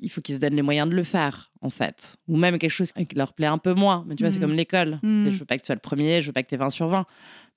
il 0.00 0.10
faut 0.10 0.20
qu'ils 0.20 0.34
se 0.36 0.40
donnent 0.40 0.54
les 0.56 0.62
moyens 0.62 0.88
de 0.88 0.94
le 0.94 1.02
faire, 1.02 1.52
en 1.60 1.70
fait. 1.70 2.16
Ou 2.28 2.36
même 2.36 2.58
quelque 2.58 2.70
chose 2.70 2.92
qui 2.92 3.14
leur 3.14 3.32
plaît 3.32 3.46
un 3.46 3.58
peu 3.58 3.74
moins. 3.74 4.04
Mais 4.06 4.14
tu 4.14 4.22
vois, 4.22 4.30
c'est 4.30 4.38
Mhm. 4.38 4.46
comme 4.46 4.56
l'école. 4.56 4.98
C'est, 5.02 5.32
Je 5.32 5.38
veux 5.38 5.44
pas 5.44 5.56
que 5.56 5.62
tu 5.62 5.66
sois 5.66 5.74
le 5.74 5.80
premier, 5.80 6.22
je 6.22 6.26
veux 6.28 6.32
pas 6.32 6.42
que 6.42 6.48
tu 6.48 6.54
aies 6.54 6.58
20 6.58 6.70
sur 6.70 6.88
20. 6.88 7.04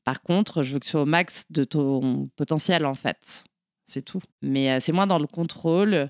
Par 0.04 0.22
contre, 0.22 0.64
je 0.64 0.74
veux 0.74 0.80
que 0.80 0.86
tu 0.86 0.92
sois 0.92 1.04
au 1.04 1.06
max 1.06 1.46
de 1.52 1.64
ton 1.64 2.30
potentiel, 2.36 2.86
en 2.86 2.96
fait. 2.96 3.44
C'est 3.86 4.02
tout. 4.04 4.22
Mais 4.42 4.72
euh, 4.72 4.80
c'est 4.80 4.92
moins 4.92 5.06
dans 5.08 5.20
le 5.20 5.28
contrôle 5.28 6.10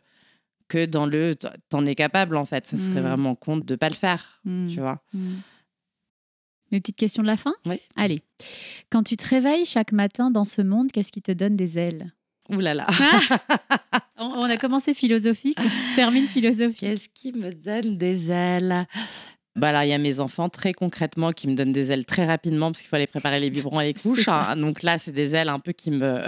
que 0.70 0.86
dans 0.86 1.06
le 1.06 1.36
t'en 1.70 1.86
es 1.86 1.96
capable, 1.96 2.38
en 2.38 2.46
fait. 2.46 2.66
Ça 2.68 2.78
serait 2.78 3.02
Mhm. 3.02 3.08
vraiment 3.08 3.36
compte 3.36 3.66
de 3.66 3.76
pas 3.76 3.90
le 3.90 3.96
faire, 3.96 4.40
Mm. 4.46 4.68
tu 4.70 4.80
vois. 4.80 5.04
Mm. 5.14 5.34
Une 6.72 6.80
petite 6.80 6.96
question 6.96 7.22
de 7.22 7.28
la 7.28 7.36
fin? 7.36 7.54
Oui. 7.66 7.82
Allez. 7.98 8.22
Quand 8.90 9.04
tu 9.04 9.18
te 9.18 9.28
réveilles 9.28 9.66
chaque 9.66 9.92
matin 9.92 10.32
dans 10.32 10.46
ce 10.46 10.62
monde, 10.62 10.90
qu'est-ce 10.94 11.12
qui 11.12 11.22
te 11.22 11.34
donne 11.34 11.58
des 11.58 11.78
ailes? 11.78 12.14
Ouh 12.52 12.60
là 12.60 12.74
là. 12.74 12.86
on, 14.18 14.26
on 14.26 14.44
a 14.44 14.58
commencé 14.58 14.94
philosophique, 14.94 15.58
on 15.60 15.96
termine 15.96 16.28
philosophique. 16.28 16.80
Qu'est-ce 16.80 17.08
qui 17.14 17.32
me 17.34 17.52
donne 17.54 17.98
des 17.98 18.32
ailes? 18.32 18.86
Bah 19.54 19.68
alors, 19.70 19.84
il 19.84 19.90
y 19.90 19.94
a 19.94 19.98
mes 19.98 20.22
enfants, 20.22 20.48
très 20.48 20.72
concrètement, 20.72 21.34
qui 21.34 21.50
me 21.50 21.56
donnent 21.56 21.74
des 21.74 21.92
ailes 21.92 22.06
très 22.06 22.26
rapidement 22.26 22.72
parce 22.72 22.80
qu'il 22.80 22.88
faut 22.90 22.96
aller 22.96 23.06
préparer 23.08 23.38
les 23.42 23.50
biberons 23.50 23.82
et 23.82 23.88
les 23.88 23.94
couches. 23.94 24.30
hein. 24.30 24.56
Donc 24.56 24.82
là, 24.82 24.98
c'est 24.98 25.12
des 25.12 25.36
ailes 25.36 25.50
un 25.50 25.60
peu 25.60 25.74
qui 25.74 25.92
me. 25.92 26.22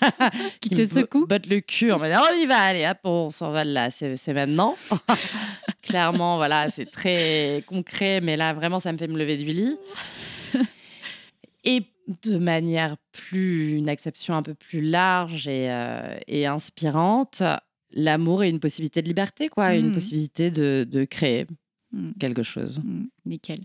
Qui 0.62 0.70
te 0.70 0.80
me 0.80 0.86
secouent. 0.86 1.26
bottent 1.26 1.46
le 1.48 1.60
cul 1.60 1.92
en 1.92 1.98
mode 1.98 2.10
on 2.12 2.34
y 2.40 2.46
va, 2.46 2.56
allez, 2.56 2.86
hop, 2.86 2.96
on 3.04 3.28
s'envole 3.28 3.68
là, 3.68 3.90
c'est 3.90 4.16
c'est 4.16 4.32
maintenant. 4.32 4.76
Clairement, 5.82 6.36
voilà, 6.36 6.70
c'est 6.70 6.90
très 6.90 7.62
concret, 7.66 8.20
mais 8.22 8.38
là, 8.38 8.54
vraiment, 8.54 8.80
ça 8.80 8.92
me 8.92 8.98
fait 8.98 9.08
me 9.08 9.18
lever 9.18 9.36
du 9.36 9.44
lit. 9.44 9.76
Et 11.64 11.82
de 12.22 12.38
manière 12.38 12.96
plus, 13.12 13.72
une 13.72 13.88
acception 13.88 14.34
un 14.34 14.42
peu 14.42 14.54
plus 14.54 14.80
large 14.80 15.48
et, 15.48 15.70
euh, 15.70 16.16
et 16.26 16.46
inspirante, 16.46 17.42
l'amour 17.92 18.42
est 18.44 18.50
une 18.50 18.60
possibilité 18.60 19.02
de 19.02 19.08
liberté, 19.08 19.48
quoi, 19.48 19.74
une 19.74 19.86
Mhm. 19.86 19.92
possibilité 19.94 20.50
de, 20.50 20.86
de 20.88 21.04
créer 21.04 21.46
Mm. 21.92 22.12
quelque 22.20 22.42
chose. 22.44 22.80
Mm, 22.84 23.04
nickel. 23.26 23.58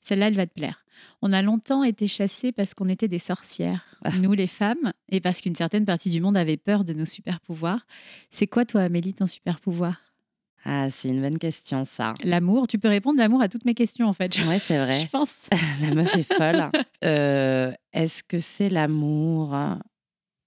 Celle-là, 0.00 0.28
elle 0.28 0.34
va 0.36 0.46
te 0.46 0.54
plaire. 0.54 0.86
On 1.20 1.32
a 1.34 1.42
longtemps 1.42 1.84
été 1.84 2.08
chassés 2.08 2.50
parce 2.52 2.72
qu'on 2.72 2.88
était 2.88 3.08
des 3.08 3.18
sorcières, 3.18 3.84
Ah. 4.02 4.12
nous 4.16 4.32
les 4.32 4.46
femmes, 4.46 4.92
et 5.10 5.20
parce 5.20 5.42
qu'une 5.42 5.54
certaine 5.54 5.84
partie 5.84 6.08
du 6.08 6.22
monde 6.22 6.38
avait 6.38 6.56
peur 6.56 6.82
de 6.84 6.94
nos 6.94 7.04
super 7.04 7.40
pouvoirs. 7.40 7.86
C'est 8.30 8.46
quoi, 8.46 8.64
toi, 8.64 8.80
Amélie, 8.80 9.12
ton 9.12 9.26
super 9.26 9.60
pouvoir? 9.60 10.00
Ah, 10.64 10.90
c'est 10.90 11.08
une 11.08 11.22
bonne 11.22 11.38
question, 11.38 11.84
ça. 11.84 12.14
L'amour 12.22 12.66
Tu 12.68 12.78
peux 12.78 12.88
répondre 12.88 13.18
l'amour 13.18 13.40
à 13.42 13.48
toutes 13.48 13.64
mes 13.64 13.74
questions, 13.74 14.06
en 14.06 14.12
fait. 14.12 14.36
Ouais, 14.46 14.58
c'est 14.58 14.78
vrai. 14.78 15.00
Je 15.04 15.06
pense. 15.08 15.48
La 15.80 15.94
meuf 15.94 16.14
est 16.16 16.22
folle. 16.34 16.70
Euh, 17.04 17.72
Est-ce 17.92 18.22
que 18.22 18.38
c'est 18.38 18.68
l'amour? 18.68 19.56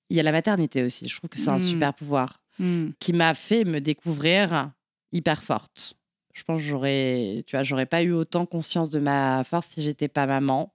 Il 0.09 0.18
y 0.18 0.20
a 0.20 0.24
la 0.24 0.32
maternité 0.32 0.84
aussi. 0.84 1.09
Je 1.09 1.16
trouve 1.18 1.30
que 1.30 1.39
c'est 1.39 1.49
un 1.49 1.57
Mm. 1.57 1.59
super 1.59 1.93
pouvoir 1.93 2.39
Mm. 2.59 2.89
qui 2.99 3.14
m'a 3.14 3.34
fait 3.34 3.64
me 3.66 3.82
découvrir 3.82 4.72
hyper 5.11 5.41
forte. 5.43 5.95
Je 6.36 6.43
pense 6.43 6.61
que 6.61 6.68
j'aurais, 6.68 7.43
tu 7.47 7.55
vois, 7.55 7.64
j'aurais 7.64 7.86
pas 7.88 8.03
eu 8.03 8.11
autant 8.11 8.45
conscience 8.45 8.89
de 8.91 8.99
ma 8.99 9.43
force 9.43 9.68
si 9.70 9.82
j'étais 9.82 10.07
pas 10.07 10.28
maman. 10.28 10.72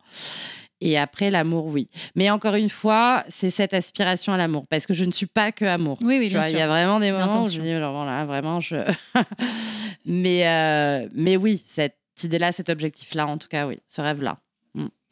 Et 0.81 0.97
après, 0.97 1.31
l'amour, 1.31 1.67
oui. 1.67 1.89
Mais 2.15 2.31
encore 2.31 2.55
une 2.55 2.69
fois, 2.69 3.25
c'est 3.29 3.51
cette 3.51 3.75
aspiration 3.75 4.33
à 4.33 4.37
l'amour. 4.37 4.67
Parce 4.69 4.87
que 4.87 4.95
je 4.95 5.05
ne 5.05 5.11
suis 5.11 5.27
pas 5.27 5.51
que 5.51 5.65
amour. 5.65 5.99
Oui, 6.03 6.19
oui. 6.19 6.27
Il 6.27 6.57
y 6.57 6.61
a 6.61 6.69
vraiment 6.69 7.01
des 7.01 7.11
moments 7.11 7.43
où 7.43 7.51
je 7.51 7.61
me 7.61 7.65
dis, 7.65 7.73
alors 7.73 7.95
voilà, 7.95 8.25
vraiment, 8.25 8.61
je. 8.61 8.77
mais, 10.07 10.47
euh, 10.47 11.09
mais 11.15 11.37
oui, 11.37 11.63
cette 11.67 11.97
idée-là, 12.23 12.53
cet 12.53 12.69
objectif-là, 12.69 13.27
en 13.27 13.39
tout 13.39 13.49
cas, 13.49 13.67
oui, 13.67 13.79
ce 13.89 14.01
rêve-là. 14.01 14.39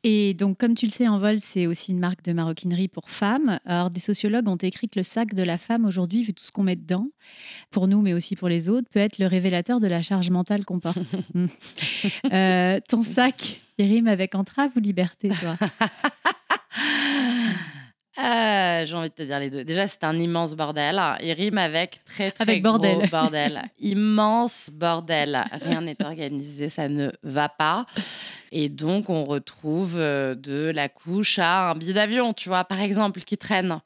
Et 0.09 0.35
donc, 0.35 0.57
comme 0.59 0.77
tu 0.77 0.87
le 0.87 0.93
sais, 0.93 1.09
Envol, 1.09 1.41
c'est 1.41 1.67
aussi 1.67 1.91
une 1.91 1.99
marque 1.99 2.23
de 2.23 2.33
maroquinerie 2.33 2.87
pour 2.87 3.11
femmes. 3.11 3.59
Alors, 3.65 3.91
des 3.91 3.99
sociologues 3.99 4.47
ont 4.47 4.55
écrit 4.55 4.87
que 4.87 5.01
le 5.01 5.03
sac 5.03 5.35
de 5.35 5.43
la 5.43 5.59
femme, 5.59 5.85
aujourd'hui, 5.85 6.23
vu 6.23 6.33
tout 6.33 6.45
ce 6.45 6.53
qu'on 6.53 6.63
met 6.63 6.77
dedans, 6.77 7.09
pour 7.73 7.89
nous, 7.89 8.03
mais 8.03 8.15
aussi 8.15 8.37
pour 8.37 8.49
les 8.49 8.69
autres, 8.69 8.89
peut 8.89 9.01
être 9.01 9.19
le 9.19 9.27
révélateur 9.27 9.81
de 9.81 9.89
la 9.89 10.03
charge 10.03 10.31
mentale 10.31 10.65
qu'on 10.65 10.79
porte. 10.79 10.97
Mm. 11.35 11.47
Euh, 12.33 12.79
ton 12.89 13.03
sac, 13.03 13.61
il 13.79 13.87
rime 13.87 14.07
avec 14.07 14.35
entrave 14.35 14.71
ou 14.77 14.81
liberté, 14.81 15.29
toi? 15.29 15.57
Euh, 18.19 18.87
J'ai 18.87 18.95
envie 18.95 19.11
de 19.11 19.15
te 19.15 19.23
dire 19.23 19.39
les 19.39 19.51
deux. 19.51 19.65
Déjà, 19.65 19.87
c'est 19.87 20.05
un 20.05 20.19
immense 20.19 20.55
bordel. 20.55 21.01
Il 21.23 21.33
rime 21.33 21.59
avec 21.59 22.03
très, 22.05 22.31
très 22.31 22.43
Avec 22.43 22.63
gros 22.63 22.79
bordel. 22.79 23.09
bordel. 23.11 23.63
Immense 23.79 24.71
bordel. 24.73 25.45
Rien 25.53 25.83
n'est 25.83 26.03
organisé, 26.03 26.69
ça 26.69 26.89
ne 26.89 27.11
va 27.23 27.49
pas. 27.49 27.85
Et 28.53 28.69
donc, 28.69 29.11
on 29.11 29.25
retrouve 29.25 29.97
euh, 29.97 30.35
de 30.35 30.73
la 30.75 30.89
couche 30.89 31.39
à 31.39 31.71
un 31.71 31.75
billet 31.75 31.93
d'avion, 31.93 32.33
tu 32.33 32.49
vois, 32.49 32.65
par 32.65 32.81
exemple, 32.81 33.21
qui 33.21 33.37
traîne. 33.37 33.81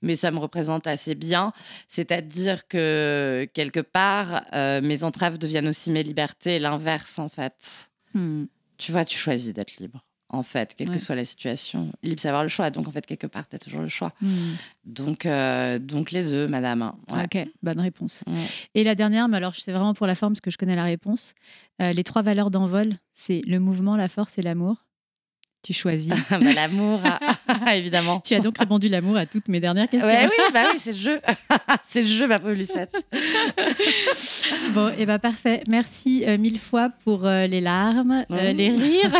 Mais 0.00 0.16
ça 0.16 0.30
me 0.30 0.38
représente 0.38 0.86
assez 0.86 1.14
bien. 1.14 1.52
C'est-à-dire 1.88 2.66
que, 2.68 3.46
quelque 3.52 3.80
part, 3.80 4.44
euh, 4.54 4.80
mes 4.80 5.04
entraves 5.04 5.36
deviennent 5.36 5.68
aussi 5.68 5.90
mes 5.90 6.02
libertés, 6.02 6.58
l'inverse, 6.58 7.18
en 7.18 7.28
fait. 7.28 7.90
Hmm. 8.14 8.44
Tu 8.78 8.92
vois, 8.92 9.04
tu 9.04 9.18
choisis 9.18 9.52
d'être 9.52 9.76
libre. 9.76 10.00
En 10.34 10.42
fait, 10.42 10.74
quelle 10.76 10.88
Ouais. 10.88 10.96
que 10.96 11.00
soit 11.00 11.14
la 11.14 11.24
situation, 11.24 11.92
libre, 12.02 12.20
c'est 12.20 12.28
avoir 12.28 12.42
le 12.42 12.48
choix. 12.48 12.70
Donc, 12.70 12.88
en 12.88 12.90
fait, 12.90 13.06
quelque 13.06 13.26
part, 13.28 13.48
tu 13.48 13.54
as 13.56 13.58
toujours 13.58 13.80
le 13.82 13.88
choix. 13.88 14.12
Hmm. 14.20 14.28
Donc, 14.84 15.26
euh, 15.26 15.78
donc 15.78 16.10
les 16.10 16.24
deux, 16.24 16.48
madame. 16.48 16.92
Ouais. 17.10 17.24
Ok, 17.24 17.48
bonne 17.62 17.80
réponse. 17.80 18.24
Ouais. 18.26 18.34
Et 18.74 18.82
la 18.84 18.94
dernière, 18.94 19.28
mais 19.28 19.36
alors 19.36 19.54
c'est 19.54 19.72
vraiment 19.72 19.94
pour 19.94 20.06
la 20.06 20.14
forme 20.14 20.32
parce 20.32 20.40
que 20.40 20.50
je 20.50 20.58
connais 20.58 20.76
la 20.76 20.84
réponse. 20.84 21.34
Euh, 21.80 21.92
les 21.92 22.02
trois 22.04 22.22
valeurs 22.22 22.50
d'envol, 22.50 22.94
c'est 23.12 23.42
le 23.46 23.60
mouvement, 23.60 23.96
la 23.96 24.08
force 24.08 24.38
et 24.38 24.42
l'amour. 24.42 24.76
Tu 25.62 25.72
choisis. 25.72 26.12
Bah, 26.30 26.38
L'amour, 26.54 27.00
ah, 27.48 27.74
évidemment. 27.76 28.20
tu 28.20 28.34
as 28.34 28.40
donc 28.40 28.58
répondu 28.58 28.88
l'amour 28.88 29.16
à 29.16 29.24
toutes 29.24 29.48
mes 29.48 29.60
dernières 29.60 29.88
questions. 29.88 30.06
Ouais, 30.10 30.26
oui, 30.26 30.44
bah 30.52 30.64
oui, 30.70 30.78
c'est 30.78 30.92
le 30.92 30.98
jeu. 30.98 31.20
c'est 31.82 32.02
le 32.02 32.08
jeu, 32.08 32.26
ma 32.28 32.38
pauvre 32.38 32.52
Lucette. 32.52 32.94
Bon, 34.74 34.92
et 34.98 35.06
bah 35.06 35.18
parfait. 35.18 35.62
Merci 35.68 36.24
euh, 36.26 36.36
mille 36.38 36.58
fois 36.58 36.90
pour 37.04 37.26
euh, 37.26 37.46
les 37.46 37.60
larmes, 37.60 38.24
euh, 38.30 38.50
Oh. 38.50 38.52
les 38.54 38.70
rires 38.70 39.12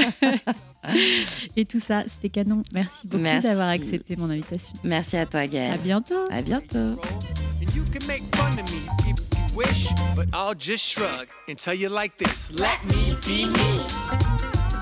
et 1.56 1.64
tout 1.64 1.78
ça. 1.80 2.04
C'était 2.06 2.28
canon. 2.28 2.62
Merci 2.72 3.06
beaucoup 3.06 3.22
Merci. 3.22 3.48
d'avoir 3.48 3.68
accepté 3.68 4.16
mon 4.16 4.30
invitation. 4.30 4.76
Merci 4.84 5.16
à 5.16 5.26
toi, 5.26 5.40
À 5.40 5.46
Gaëlle. 5.46 5.80
bientôt. 5.82 6.14
À 6.30 6.42
bientôt. 6.42 6.78
And 6.78 7.74
you 7.74 7.82
can 7.92 8.06
make 8.06 8.22
fun 8.36 8.50
of 8.52 8.70
me 8.70 8.80
if 9.00 9.06
you 9.08 9.56
wish, 9.56 9.88
but 10.16 10.26
I'll 10.34 10.54
just 10.58 10.84
shrug 10.84 11.26
and 11.48 11.54
tell 11.56 11.74
you 11.74 11.88
like 11.88 12.16
this 12.18 12.50
let 12.58 12.78
me 12.86 13.14
be 13.26 13.46
me. 13.46 13.80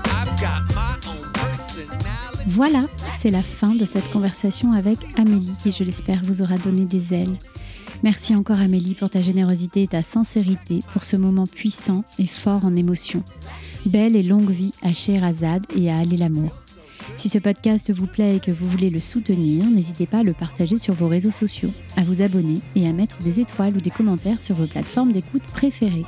I've 0.05 0.39
got 0.39 0.73
my 0.75 0.95
own 1.07 1.31
personality. 1.33 2.43
Voilà, 2.47 2.87
c'est 3.15 3.31
la 3.31 3.41
fin 3.43 3.73
de 3.75 3.85
cette 3.85 4.09
conversation 4.11 4.73
avec 4.73 4.97
Amélie 5.17 5.51
qui, 5.63 5.71
je 5.71 5.83
l'espère, 5.83 6.21
vous 6.25 6.41
aura 6.41 6.57
donné 6.57 6.85
des 6.85 7.13
ailes. 7.13 7.37
Merci 8.03 8.35
encore 8.35 8.59
Amélie 8.59 8.95
pour 8.95 9.09
ta 9.09 9.21
générosité 9.21 9.83
et 9.83 9.87
ta 9.87 10.03
sincérité, 10.03 10.81
pour 10.91 11.05
ce 11.05 11.15
moment 11.15 11.47
puissant 11.47 12.03
et 12.19 12.27
fort 12.27 12.65
en 12.65 12.75
émotion. 12.75 13.23
Belle 13.85 14.15
et 14.15 14.23
longue 14.23 14.49
vie 14.49 14.71
à 14.81 14.93
Scheherazade 14.93 15.65
et 15.75 15.91
à 15.91 15.97
Aller 15.97 16.15
l'amour. 16.15 16.51
Si 17.15 17.29
ce 17.29 17.37
podcast 17.37 17.91
vous 17.91 18.07
plaît 18.07 18.37
et 18.37 18.39
que 18.39 18.51
vous 18.51 18.67
voulez 18.67 18.89
le 18.89 18.99
soutenir, 18.99 19.65
n'hésitez 19.65 20.07
pas 20.07 20.19
à 20.19 20.23
le 20.23 20.33
partager 20.33 20.77
sur 20.77 20.93
vos 20.93 21.07
réseaux 21.07 21.31
sociaux, 21.31 21.71
à 21.95 22.03
vous 22.03 22.21
abonner 22.21 22.59
et 22.75 22.87
à 22.87 22.93
mettre 22.93 23.17
des 23.19 23.39
étoiles 23.39 23.77
ou 23.77 23.81
des 23.81 23.91
commentaires 23.91 24.41
sur 24.41 24.55
vos 24.55 24.67
plateformes 24.67 25.11
d'écoute 25.11 25.43
préférées. 25.43 26.05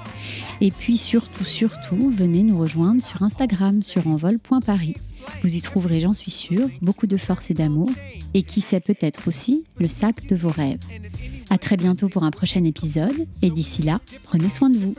Et 0.62 0.72
puis 0.72 0.98
surtout, 0.98 1.46
surtout, 1.46 2.10
venez 2.10 2.44
nous 2.44 2.58
rejoindre 2.58 3.04
sur 3.04 3.24
Instagram 3.24 3.84
sur 3.84 4.08
envol.paris. 4.08 4.96
Vous 5.44 5.56
y 5.56 5.62
trouverez, 5.62 6.00
j'en 6.00 6.14
suis 6.14 6.32
sûre, 6.32 6.70
beaucoup 6.82 7.08
de 7.08 7.18
force 7.18 7.52
et 7.52 7.54
d'amour, 7.54 7.90
et 8.34 8.44
qui 8.44 8.62
sait 8.62 8.80
peut-être 8.80 9.28
aussi 9.28 9.64
le 9.80 9.88
sac 9.88 10.26
de 10.28 10.36
vos 10.36 10.50
rêves. 10.50 10.80
À 11.50 11.58
très 11.58 11.78
bientôt 11.78 12.10
pour 12.10 12.24
un 12.24 12.32
prochain 12.32 12.64
épisode, 12.64 13.28
et 13.42 13.50
d'ici 13.50 13.82
là, 13.82 14.00
prenez 14.24 14.50
soin 14.50 14.70
de 14.70 14.78
vous. 14.78 14.96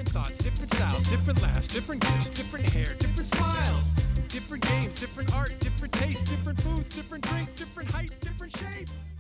Different 4.57 4.81
games, 4.81 4.95
different 4.95 5.35
art, 5.35 5.53
different 5.61 5.93
tastes, 5.93 6.23
different 6.23 6.59
foods, 6.63 6.89
different 6.89 7.29
drinks, 7.29 7.53
different 7.53 7.91
heights, 7.91 8.19
different 8.19 8.57
shapes. 8.57 9.16